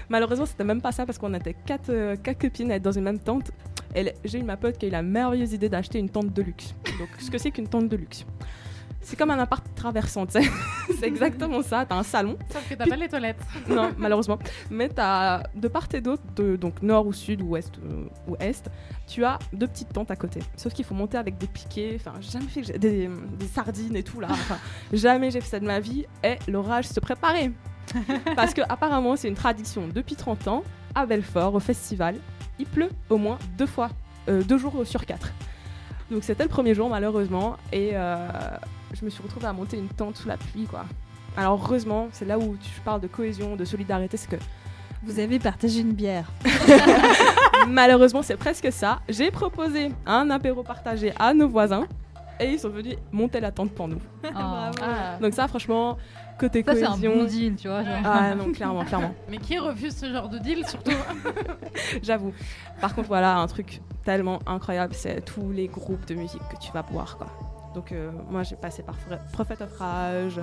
Malheureusement, 0.09 0.45
c'était 0.45 0.63
même 0.63 0.81
pas 0.81 0.91
ça 0.91 1.05
parce 1.05 1.17
qu'on 1.17 1.33
était 1.33 1.55
quatre, 1.65 1.89
euh, 1.89 2.15
quatre 2.15 2.39
copines 2.41 2.71
à 2.71 2.75
être 2.75 2.81
dans 2.83 2.91
une 2.91 3.03
même 3.03 3.19
tente. 3.19 3.51
Et 3.95 4.11
j'ai 4.23 4.39
eu 4.39 4.43
ma 4.43 4.57
pote 4.57 4.77
qui 4.77 4.85
a 4.85 4.89
eu 4.89 4.91
la 4.91 5.01
merveilleuse 5.01 5.53
idée 5.53 5.69
d'acheter 5.69 5.97
une 5.99 6.09
tente 6.09 6.31
de 6.33 6.41
luxe. 6.41 6.73
Donc, 6.99 7.09
ce 7.19 7.29
que 7.31 7.37
c'est 7.37 7.51
qu'une 7.51 7.67
tente 7.67 7.87
de 7.89 7.95
luxe 7.95 8.25
C'est 9.01 9.15
comme 9.15 9.31
un 9.31 9.39
appart 9.39 9.63
traversant, 9.75 10.25
tu 10.25 10.33
sais. 10.41 10.49
c'est 10.99 11.07
exactement 11.07 11.61
ça. 11.63 11.85
T'as 11.87 11.95
un 11.95 12.03
salon. 12.03 12.37
Sauf 12.51 12.67
que 12.69 12.75
t'as 12.75 12.85
pas 12.85 12.95
les 12.95 13.07
toilettes. 13.07 13.39
Non, 13.69 13.91
malheureusement. 13.97 14.37
Mais 14.69 14.89
t'as 14.89 15.43
de 15.55 15.67
part 15.67 15.87
et 15.93 16.01
d'autre, 16.01 16.21
de- 16.35 16.55
donc 16.57 16.81
nord 16.81 17.07
ou 17.07 17.13
sud 17.13 17.41
ou 17.41 17.49
ouest 17.51 17.79
euh, 17.83 18.05
ou 18.27 18.35
est, 18.39 18.69
tu 19.07 19.23
as 19.23 19.39
deux 19.53 19.67
petites 19.67 19.93
tentes 19.93 20.11
à 20.11 20.15
côté. 20.15 20.41
Sauf 20.57 20.73
qu'il 20.73 20.85
faut 20.85 20.93
monter 20.95 21.17
avec 21.17 21.37
des 21.37 21.47
piquets. 21.47 21.93
Enfin, 21.95 22.13
jamais 22.21 22.45
fait 22.47 22.61
que 22.61 22.77
des, 22.77 23.09
des 23.39 23.47
sardines 23.47 23.95
et 23.95 24.03
tout 24.03 24.19
là. 24.19 24.27
Enfin, 24.31 24.57
jamais 24.93 25.31
j'ai 25.31 25.41
fait 25.41 25.47
ça 25.49 25.59
de 25.59 25.65
ma 25.65 25.79
vie. 25.79 26.05
Et 26.23 26.37
l'orage 26.47 26.85
se 26.87 26.99
préparait. 26.99 27.51
Parce 28.35 28.53
que 28.53 28.61
apparemment, 28.69 29.15
c'est 29.15 29.27
une 29.29 29.33
tradition 29.35 29.87
depuis 29.87 30.15
30 30.15 30.47
ans 30.49 30.63
à 30.93 31.05
Belfort, 31.05 31.55
au 31.55 31.59
festival. 31.59 32.15
Il 32.59 32.65
pleut 32.67 32.89
au 33.09 33.17
moins 33.17 33.39
deux 33.57 33.65
fois, 33.65 33.89
euh, 34.27 34.43
deux 34.43 34.57
jours 34.57 34.85
sur 34.85 35.05
quatre. 35.05 35.31
Donc 36.11 36.23
c'était 36.23 36.43
le 36.43 36.49
premier 36.49 36.73
jour 36.75 36.89
malheureusement 36.89 37.55
et 37.71 37.91
euh, 37.93 38.17
je 38.93 39.05
me 39.05 39.09
suis 39.09 39.21
retrouvée 39.23 39.47
à 39.47 39.53
monter 39.53 39.77
une 39.77 39.87
tente 39.89 40.17
sous 40.17 40.27
la 40.27 40.37
pluie 40.37 40.65
quoi. 40.65 40.85
Alors 41.37 41.59
heureusement, 41.63 42.09
c'est 42.11 42.25
là 42.25 42.37
où 42.39 42.57
tu 42.57 42.79
parles 42.81 43.01
de 43.01 43.07
cohésion, 43.07 43.55
de 43.55 43.63
solidarité, 43.65 44.17
c'est 44.17 44.29
que 44.29 44.41
Vous 45.03 45.19
avez 45.19 45.39
partagé 45.39 45.79
une 45.81 45.93
bière. 45.93 46.29
malheureusement 47.67 48.21
c'est 48.21 48.37
presque 48.37 48.71
ça. 48.71 48.99
J'ai 49.07 49.31
proposé 49.31 49.91
un 50.05 50.29
apéro 50.29 50.63
partagé 50.63 51.13
à 51.19 51.33
nos 51.33 51.47
voisins 51.47 51.87
et 52.39 52.51
ils 52.51 52.59
sont 52.59 52.69
venus 52.69 52.95
monter 53.11 53.39
la 53.39 53.51
tente 53.51 53.71
pour 53.71 53.87
nous. 53.87 53.99
Oh. 54.23 54.29
Donc 55.21 55.33
ça 55.33 55.47
franchement, 55.47 55.97
côté 56.39 56.63
Ça, 56.65 56.73
c'est 56.75 56.83
un 56.85 56.91
cohésion. 56.91 57.15
bon 57.15 57.23
deal, 57.25 57.55
tu 57.55 57.67
vois, 57.67 57.83
genre. 57.83 57.93
Ah 58.05 58.33
non, 58.33 58.51
clairement, 58.51 58.85
clairement. 58.85 59.13
Mais 59.29 59.37
qui 59.37 59.57
refuse 59.59 59.95
ce 59.95 60.11
genre 60.11 60.29
de 60.29 60.37
deal, 60.39 60.65
surtout? 60.65 60.91
J'avoue. 62.01 62.33
Par 62.79 62.95
contre, 62.95 63.09
voilà, 63.09 63.37
un 63.37 63.47
truc 63.47 63.81
tellement 64.05 64.39
incroyable, 64.47 64.93
c'est 64.95 65.19
tous 65.25 65.51
les 65.51 65.67
groupes 65.67 66.05
de 66.07 66.15
musique 66.15 66.41
que 66.49 66.57
tu 66.57 66.71
vas 66.71 66.81
voir, 66.89 67.17
quoi. 67.17 67.27
Donc, 67.73 67.91
euh, 67.91 68.11
moi, 68.29 68.43
j'ai 68.43 68.55
passé 68.55 68.83
par 68.83 68.95
Prophet 69.31 69.61
of 69.61 69.77
Rage, 69.77 70.39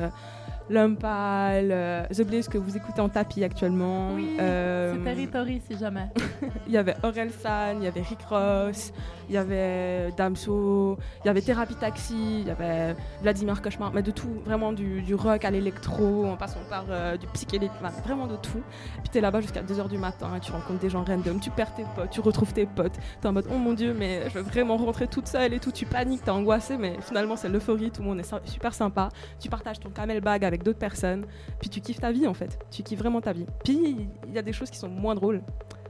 Pâle, 0.69 1.71
euh, 1.71 2.05
The 2.09 2.23
Blaze 2.23 2.49
que 2.49 2.59
vous 2.59 2.77
écoutez 2.77 3.01
en 3.01 3.09
tapis 3.09 3.45
actuellement. 3.45 4.13
Oui, 4.15 4.37
Euh, 4.41 4.95
c'est 4.97 5.05
Territory 5.05 5.63
si 5.69 5.79
jamais. 5.79 6.09
il 6.67 6.73
y 6.73 6.77
avait 6.77 6.97
Aurel 7.03 7.31
San, 7.31 7.79
il 7.79 7.85
y 7.85 7.87
avait 7.87 8.03
Rick 8.03 8.23
Ross, 8.29 8.93
il 9.29 9.35
y 9.35 9.39
avait 9.39 10.11
Damso, 10.17 10.99
il 11.25 11.27
y 11.27 11.31
avait 11.31 11.41
Thérapie 11.41 11.75
Taxi, 11.77 12.41
il 12.41 12.47
y 12.47 12.51
avait 12.51 12.95
Vladimir 13.23 13.63
Cauchemar, 13.63 13.93
mais 13.93 14.03
de 14.03 14.11
tout, 14.11 14.29
vraiment 14.45 14.73
du, 14.73 15.03
du 15.03 15.15
rock 15.15 15.45
à 15.45 15.51
l'électro, 15.51 16.27
en 16.27 16.37
passant 16.37 16.61
par 16.69 16.85
euh, 16.91 17.17
du 17.17 17.27
psychédélique, 17.29 17.73
vraiment 18.05 18.27
de 18.27 18.37
tout. 18.37 18.63
Puis 19.03 19.11
t'es 19.13 19.21
là-bas 19.21 19.41
jusqu'à 19.41 19.63
2h 19.63 19.89
du 19.89 19.99
matin, 19.99 20.29
et 20.37 20.41
tu 20.41 20.53
rencontres 20.53 20.81
des 20.81 20.91
gens 20.91 21.05
random, 21.05 21.41
tu 21.41 21.51
perds 21.51 21.75
tes 21.75 21.85
potes, 21.95 22.11
tu 22.11 22.21
retrouves 22.21 22.53
tes 22.53 22.67
potes, 22.67 22.95
t'es 23.21 23.29
en 23.29 23.33
mode 23.33 23.47
oh 23.53 23.57
mon 23.59 23.73
dieu, 23.73 23.95
mais 23.97 24.29
je 24.31 24.35
veux 24.39 24.43
vraiment 24.45 24.77
rentrer 24.77 25.07
toute 25.07 25.29
seule 25.29 25.55
et 25.55 25.61
tout, 25.61 25.73
tu 25.73 25.87
paniques, 25.87 26.25
t'es 26.25 26.31
angoissé, 26.31 26.77
mais 26.77 26.97
finalement 27.01 27.37
c'est 27.37 27.49
l'euphorie, 27.49 27.91
tout 27.91 28.03
le 28.03 28.09
monde 28.09 28.21
est 28.21 28.49
super 28.49 28.75
sympa, 28.75 29.09
tu 29.41 29.49
partages 29.49 29.81
ton 29.81 29.91
camel 29.91 30.21
bag 30.21 30.45
avec 30.45 30.56
d'autres 30.65 30.79
personnes, 30.79 31.25
puis 31.61 31.69
tu 31.69 31.81
kiffes 31.81 32.01
ta 32.01 32.13
vie 32.13 32.27
en 32.27 32.35
fait, 32.35 32.59
tu 32.71 32.83
kiffes 32.83 32.99
vraiment 32.99 33.21
ta 33.21 33.33
vie. 33.33 33.47
Puis 33.65 34.09
il 34.27 34.35
y 34.35 34.39
a 34.39 34.43
des 34.43 34.53
choses 34.53 34.71
qui 34.71 34.79
sont 34.79 34.89
moins 34.89 35.15
drôles. 35.15 35.43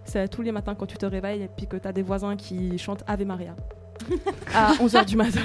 C'est 0.04 0.28
tous 0.28 0.42
les 0.42 0.52
matins 0.52 0.74
quand 0.74 0.86
tu 0.86 0.96
te 0.96 1.06
réveilles 1.06 1.42
et 1.42 1.48
puis 1.48 1.66
que 1.66 1.76
tu 1.76 1.88
as 1.88 1.92
des 1.92 2.02
voisins 2.02 2.36
qui 2.36 2.78
chantent 2.78 3.02
Ave 3.06 3.24
Maria. 3.24 3.56
à 4.54 4.72
11h 4.74 5.04
du 5.06 5.16
matin. 5.16 5.40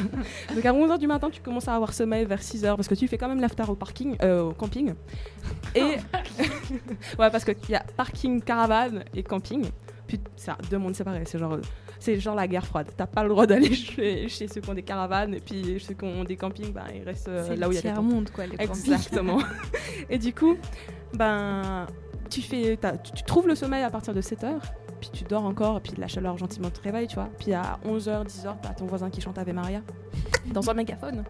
Donc 0.54 0.66
à 0.66 0.74
11h 0.74 0.98
du 0.98 1.08
matin, 1.08 1.30
tu 1.32 1.42
commences 1.42 1.68
à 1.68 1.76
avoir 1.76 1.94
sommeil 1.94 2.26
vers 2.26 2.42
6h 2.42 2.76
parce 2.76 2.88
que 2.88 2.96
tu 2.96 3.08
fais 3.08 3.18
quand 3.18 3.28
même 3.28 3.42
l'after 3.42 3.64
au 3.68 3.76
parking, 3.76 4.16
euh, 4.22 4.44
au 4.44 4.52
camping. 4.54 4.94
Et 5.76 5.82
ouais, 7.20 7.30
parce 7.32 7.44
qu'il 7.44 7.70
y 7.70 7.76
a 7.76 7.84
parking, 7.96 8.42
caravane 8.42 9.04
et 9.14 9.24
camping. 9.24 9.66
Puis 10.08 10.20
c'est 10.36 10.52
deux 10.70 10.78
mondes 10.78 10.96
séparés. 10.96 11.24
C'est 11.26 11.40
genre, 11.40 11.58
c'est 12.02 12.20
genre 12.20 12.36
la 12.36 12.48
guerre 12.48 12.66
froide. 12.66 12.88
T'as 12.98 13.06
pas 13.06 13.24
le 13.24 13.30
droit 13.30 13.46
d'aller 13.46 13.74
chez, 13.74 14.28
chez 14.28 14.48
ceux 14.48 14.60
qui 14.60 14.70
ont 14.70 14.74
des 14.74 14.84
caravanes 14.84 15.36
et 15.36 15.40
puis 15.40 15.80
ceux 15.80 15.94
qui 15.94 16.04
ont 16.04 16.24
des 16.24 16.36
campings, 16.36 16.74
ben, 16.74 16.86
ils 16.94 17.04
restent 17.04 17.30
euh, 17.30 17.56
là 17.56 17.70
où 17.70 17.72
il 17.72 17.76
y 17.76 17.78
a 17.78 17.82
des 17.82 17.90
tiers-monde, 17.90 18.30
quoi, 18.32 18.48
les. 18.48 18.56
Exactement. 18.60 19.40
et 20.10 20.18
du 20.18 20.34
coup, 20.34 20.58
ben, 21.14 21.86
tu, 22.30 22.42
fais, 22.42 22.78
tu, 23.04 23.12
tu 23.12 23.24
trouves 23.24 23.48
le 23.48 23.56
sommeil 23.56 23.84
à 23.84 23.92
partir 23.92 24.14
de 24.14 24.22
7h, 24.22 24.60
puis 25.00 25.12
tu 25.14 25.24
dors 25.24 25.46
encore, 25.46 25.78
et 25.78 25.82
puis 25.82 25.94
la 25.98 26.08
chaleur 26.08 26.38
gentiment 26.38 26.72
te 26.72 26.82
réveille, 26.82 27.08
tu 27.08 27.16
vois. 27.16 27.30
Puis 27.40 27.54
à 27.54 27.80
11h, 27.86 28.26
10h, 28.26 28.56
t'as 28.62 28.74
ton 28.74 28.88
voisin 28.88 29.10
qui 29.10 29.22
chante 29.22 29.38
Ave 29.38 29.54
Maria 29.54 29.82
dans 30.48 30.70
un 30.70 30.74
mégaphone. 30.74 31.24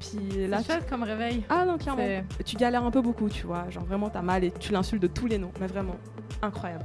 Puis 0.00 0.46
là, 0.46 0.58
C'est 0.58 0.64
tu- 0.64 0.72
chouette 0.72 0.88
comme 0.88 1.02
réveil. 1.02 1.44
ah 1.48 1.64
non, 1.64 1.76
clairement. 1.78 2.04
Tu 2.44 2.56
galères 2.56 2.84
un 2.84 2.90
peu 2.90 3.00
beaucoup, 3.00 3.28
tu 3.28 3.46
vois. 3.46 3.68
Genre 3.70 3.84
vraiment, 3.84 4.08
t'as 4.10 4.22
mal 4.22 4.44
et 4.44 4.50
tu 4.52 4.72
l'insultes 4.72 5.02
de 5.02 5.08
tous 5.08 5.26
les 5.26 5.38
noms. 5.38 5.50
Mais 5.60 5.66
vraiment, 5.66 5.96
incroyable. 6.42 6.84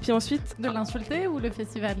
Puis 0.00 0.12
ensuite. 0.12 0.56
De 0.58 0.68
l'insulter 0.70 1.26
ou 1.26 1.38
le 1.38 1.50
festival? 1.50 1.96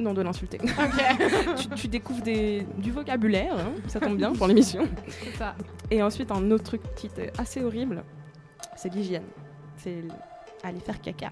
Non, 0.00 0.14
de 0.14 0.22
l'insulter. 0.22 0.58
Ok. 0.62 1.56
tu, 1.56 1.68
tu 1.68 1.88
découvres 1.88 2.22
des, 2.22 2.66
du 2.78 2.90
vocabulaire, 2.90 3.54
hein, 3.54 3.72
ça 3.88 4.00
tombe 4.00 4.16
bien 4.16 4.32
pour 4.32 4.46
l'émission. 4.48 4.88
C'est 5.08 5.36
ça. 5.36 5.54
Et 5.90 6.02
ensuite, 6.02 6.32
un 6.32 6.50
autre 6.50 6.64
truc 6.64 6.80
qui 6.96 7.06
était 7.06 7.30
assez 7.38 7.62
horrible, 7.62 8.02
c'est 8.74 8.92
l'hygiène. 8.92 9.24
C'est 9.76 10.02
aller 10.64 10.80
faire 10.80 11.00
caca. 11.00 11.30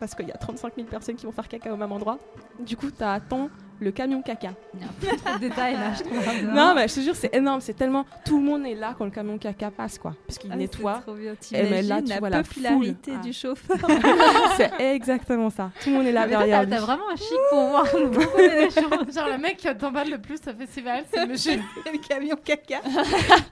Parce 0.00 0.14
qu'il 0.14 0.26
y 0.26 0.32
a 0.32 0.36
35 0.36 0.72
000 0.76 0.88
personnes 0.88 1.16
qui 1.16 1.26
vont 1.26 1.32
faire 1.32 1.46
caca 1.48 1.72
au 1.72 1.76
même 1.76 1.92
endroit. 1.92 2.18
Du 2.64 2.76
coup, 2.76 2.90
t'attends 2.90 3.48
le 3.80 3.90
camion 3.90 4.22
caca. 4.22 4.50
de 4.74 5.38
détails 5.40 5.74
là, 5.74 5.92
je 5.96 6.02
trouve. 6.04 6.52
Non, 6.54 6.74
mais 6.74 6.88
je 6.88 6.94
te 6.94 7.00
jure, 7.00 7.16
c'est 7.16 7.34
énorme. 7.34 7.60
C'est 7.60 7.74
tellement. 7.74 8.04
Tout 8.24 8.38
le 8.38 8.44
monde 8.44 8.66
est 8.66 8.74
là 8.74 8.94
quand 8.96 9.04
le 9.04 9.10
camion 9.10 9.36
caca 9.38 9.70
passe, 9.70 9.98
quoi. 9.98 10.14
Parce 10.26 10.38
qu'il 10.38 10.50
Ah, 10.52 10.56
nettoie. 10.56 10.96
c'est 10.98 11.02
trop 11.02 11.14
bien. 11.14 11.32
Et 11.52 11.62
mais 11.70 11.82
là, 11.82 11.96
T'imagines 12.00 12.04
tu 12.04 12.10
la 12.10 12.18
vois 12.18 12.30
la 12.30 12.42
popularité 12.42 13.12
foule. 13.12 13.20
du 13.20 13.28
Ah. 13.30 13.32
chauffeur. 13.32 13.76
c'est 14.56 14.94
exactement 14.94 15.50
ça. 15.50 15.70
Tout 15.82 15.90
le 15.90 15.96
monde 15.96 16.06
est 16.06 16.12
là 16.12 16.22
Mais 16.26 16.30
derrière 16.36 16.68
t'as- 16.68 16.80
vraiment 16.80 17.10
un 17.12 17.16
chic 17.16 17.28
pour 17.50 17.68
voir 17.68 17.84
beaucoup 18.12 18.36
des 18.38 18.70
choses. 18.70 19.14
Genre 19.14 19.28
le 19.28 19.38
mec 19.38 19.56
qui 19.58 19.68
t'emballe 19.76 20.10
le 20.10 20.18
plus 20.18 20.38
au 20.48 20.56
festival, 20.58 21.04
c'est 21.12 21.20
le 21.20 21.26
monsieur. 21.32 21.54
le 21.92 21.98
camion 22.08 22.36
caca. 22.42 22.80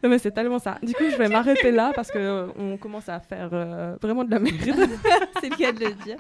Non, 0.03 0.09
mais 0.11 0.19
c'est 0.19 0.31
tellement 0.31 0.59
ça. 0.59 0.79
Du 0.83 0.95
coup, 0.95 1.05
je 1.11 1.17
vais 1.17 1.29
m'arrêter 1.29 1.71
là 1.71 1.93
parce 1.95 2.11
que 2.11 2.19
euh, 2.19 2.47
on 2.59 2.77
commence 2.77 3.09
à 3.09 3.21
faire 3.21 3.51
euh, 3.53 3.97
vraiment 4.01 4.25
de 4.25 4.31
la 4.31 4.39
merde. 4.39 4.57
c'est 5.41 5.49
le 5.51 5.57
cas 5.57 5.73
de 5.73 5.81
le 5.85 5.93
dire. 5.93 6.17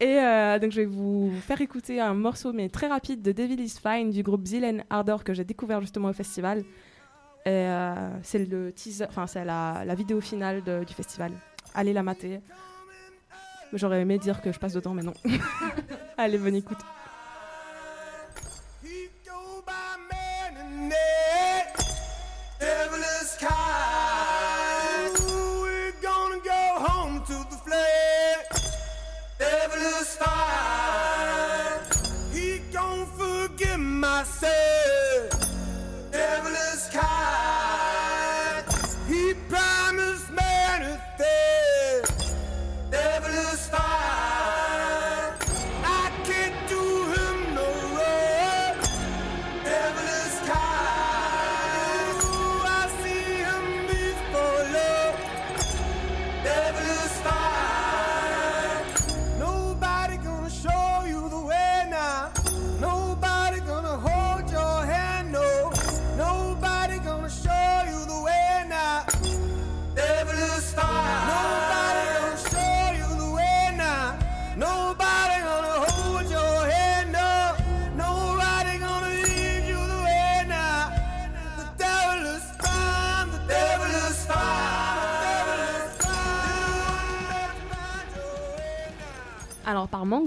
Et 0.00 0.18
euh, 0.18 0.58
donc, 0.58 0.72
je 0.72 0.80
vais 0.80 0.86
vous 0.86 1.30
faire 1.42 1.60
écouter 1.60 2.00
un 2.00 2.14
morceau, 2.14 2.54
mais 2.54 2.70
très 2.70 2.86
rapide, 2.86 3.20
de 3.20 3.32
Devil 3.32 3.60
is 3.60 3.76
Fine 3.82 4.10
du 4.10 4.22
groupe 4.22 4.46
Zilen 4.46 4.82
Ardor 4.88 5.24
que 5.24 5.34
j'ai 5.34 5.44
découvert 5.44 5.82
justement 5.82 6.08
au 6.08 6.14
festival. 6.14 6.64
Euh, 7.46 8.10
c'est 8.22 8.38
le 8.46 8.72
teaser, 8.72 9.04
enfin, 9.08 9.26
c'est 9.26 9.44
la, 9.44 9.94
vidéo 9.94 10.22
finale 10.22 10.62
du 10.86 10.94
festival. 10.94 11.32
Allez 11.74 11.92
la 11.92 12.02
mater. 12.02 12.40
J'aurais 13.74 14.00
aimé 14.00 14.18
dire 14.18 14.40
que 14.40 14.52
je 14.52 14.58
passe 14.58 14.72
dedans, 14.72 14.94
mais 14.94 15.02
non. 15.02 15.14
Allez, 16.16 16.38
bonne 16.38 16.56
écoute. 16.56 16.78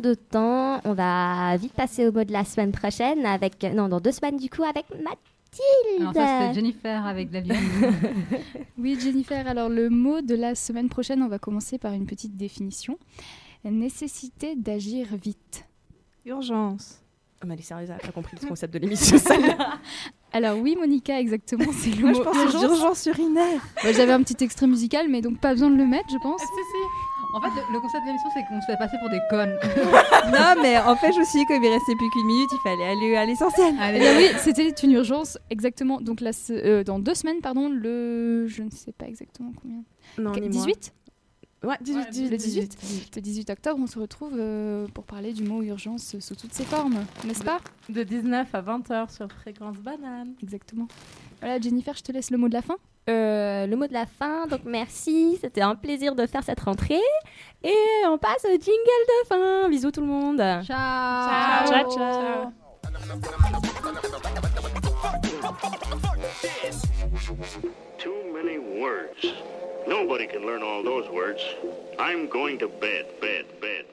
De 0.04 0.14
temps, 0.14 0.82
on 0.84 0.94
va 0.94 1.56
vite 1.58 1.74
passer 1.74 2.08
au 2.08 2.12
mot 2.12 2.24
de 2.24 2.32
la 2.32 2.44
semaine 2.44 2.72
prochaine 2.72 3.26
avec. 3.26 3.64
Non, 3.64 3.88
dans 3.88 4.00
deux 4.00 4.12
semaines, 4.12 4.38
du 4.38 4.50
coup, 4.50 4.64
avec 4.64 4.86
Mathilde. 4.92 6.02
Alors 6.02 6.14
ça, 6.14 6.40
c'était 6.42 6.54
Jennifer 6.56 7.06
avec 7.06 7.30
la. 7.32 7.42
Oui, 8.78 8.98
Jennifer, 9.00 9.48
alors 9.48 9.70
le 9.70 9.90
mot 9.90 10.22
de 10.22 10.36
la 10.36 10.56
semaine 10.56 10.90
prochaine, 10.90 11.24
on 11.24 11.30
va 11.30 11.40
commencer 11.40 11.78
par 11.78 11.94
une 11.94 12.06
petite 12.06 12.36
définition. 12.36 12.98
Nécessité 13.64 14.56
d'agir 14.56 15.08
vite. 15.16 15.66
Urgence. 16.26 17.00
Ah, 17.42 17.46
mais 17.46 17.54
elle 17.54 17.60
est 17.62 17.64
sérieuse, 17.64 17.90
elle 17.90 17.98
pas 17.98 18.12
compris 18.12 18.38
le 18.42 18.48
concept 18.50 18.74
de 18.74 18.80
l'émission, 18.80 19.18
celle-là. 19.18 19.80
Alors 20.34 20.58
oui, 20.58 20.76
Monica, 20.78 21.20
exactement, 21.20 21.72
c'est 21.72 21.92
le 21.92 22.02
Moi, 22.02 22.12
mot 22.12 22.18
je 22.18 22.24
pense 22.24 22.64
urgences 22.64 23.06
urinaires. 23.06 23.62
Bah, 23.84 23.94
J'avais 23.94 24.12
un 24.12 24.24
petit 24.24 24.44
extrait 24.44 24.68
musical, 24.68 25.08
mais 25.08 25.22
donc 25.22 25.40
pas 25.40 25.52
besoin 25.54 25.70
de 25.70 25.76
le 25.76 25.86
mettre, 25.86 26.10
je 26.12 26.18
pense. 26.18 26.42
Si, 26.42 26.48
si. 26.48 27.13
En 27.34 27.42
fait, 27.42 27.50
le, 27.50 27.74
le 27.74 27.80
concept 27.80 28.04
de 28.04 28.08
l'émission, 28.08 28.30
c'est 28.34 28.44
qu'on 28.46 28.62
se 28.62 28.66
fait 28.68 28.78
passer 28.78 28.98
pour 29.00 29.10
des 29.10 29.20
connes. 29.30 29.58
non, 30.32 30.62
mais 30.62 30.78
en 30.80 30.96
fait, 30.96 31.12
je 31.14 31.20
me 31.20 31.26
suis 31.26 31.40
dit, 31.40 31.46
comme 31.46 31.64
il 31.64 31.70
restait 31.70 31.96
plus 31.96 32.10
qu'une 32.12 32.28
minute, 32.28 32.50
il 32.52 32.60
fallait 32.64 32.86
aller 32.92 33.16
à 33.16 33.26
l'essentiel. 33.26 33.74
Eh 33.94 34.00
bien 34.00 34.18
oui, 34.18 34.28
c'était 34.40 34.70
une 34.70 34.92
urgence, 34.92 35.38
exactement. 35.50 36.00
Donc 36.00 36.22
là, 36.22 36.32
euh, 36.52 36.84
dans 36.84 37.00
deux 37.00 37.16
semaines, 37.16 37.42
pardon, 37.42 37.70
le... 37.70 38.46
Je 38.48 38.64
ne 38.64 38.70
sais 38.70 38.92
pas 38.92 39.08
exactement 39.08 39.52
combien. 39.62 39.84
Non, 40.18 40.32
Qu- 40.32 40.42
ni 40.42 40.50
moi. 40.50 40.66
18 40.66 40.94
Ouais, 41.64 41.78
18, 41.80 42.10
18, 42.12 42.30
le 42.30 42.38
18, 42.38 43.16
le 43.16 43.22
18 43.22 43.50
octobre, 43.52 43.80
on 43.82 43.88
se 43.88 43.98
retrouve 43.98 44.34
euh, 44.38 44.86
pour 44.94 45.06
parler 45.06 45.32
du 45.32 45.44
mot 45.44 45.62
urgence 45.62 46.18
sous 46.20 46.36
toutes 46.36 46.54
ses 46.54 46.66
formes, 46.66 47.06
n'est-ce 47.26 47.42
pas? 47.46 47.60
De 47.88 48.04
19 48.04 48.54
à 48.54 48.62
20h 48.62 49.16
sur 49.16 49.32
Fréquence 49.32 49.78
Banane. 49.78 50.34
Exactement. 50.44 50.90
Voilà, 51.40 51.62
Jennifer, 51.62 51.96
je 51.96 52.02
te 52.04 52.12
laisse 52.12 52.32
le 52.32 52.38
mot 52.38 52.50
de 52.50 52.54
la 52.54 52.62
fin. 52.62 52.76
Euh, 53.10 53.68
le 53.68 53.76
mot 53.76 53.86
de 53.86 53.94
la 53.94 54.06
fin, 54.06 54.48
donc 54.48 54.62
merci, 54.66 55.38
c'était 55.42 55.62
un 55.62 55.76
plaisir 55.76 56.16
de 56.16 56.26
faire 56.26 56.44
cette 56.44 56.62
rentrée. 56.62 57.02
Et 57.64 57.76
on 58.06 58.18
passe 58.18 58.46
au 58.46 58.52
jingle 58.52 58.62
de 58.64 59.28
fin. 59.28 59.70
Bisous 59.70 59.92
tout 59.92 60.02
le 60.02 60.08
monde. 60.08 60.38
Ciao. 60.38 61.68
Ciao, 61.68 61.92
ciao. 61.92 62.52
Too 67.98 68.16
many 68.34 68.58
words. 68.58 69.26
Nobody 69.88 70.28
can 70.28 70.46
learn 70.46 70.64
all 70.64 70.84
those 70.84 71.10
words. 71.10 71.42
I'm 72.00 72.28
going 72.30 72.58
to 72.60 72.68
bed, 72.68 73.06
bed, 73.20 73.46
bed. 73.62 73.86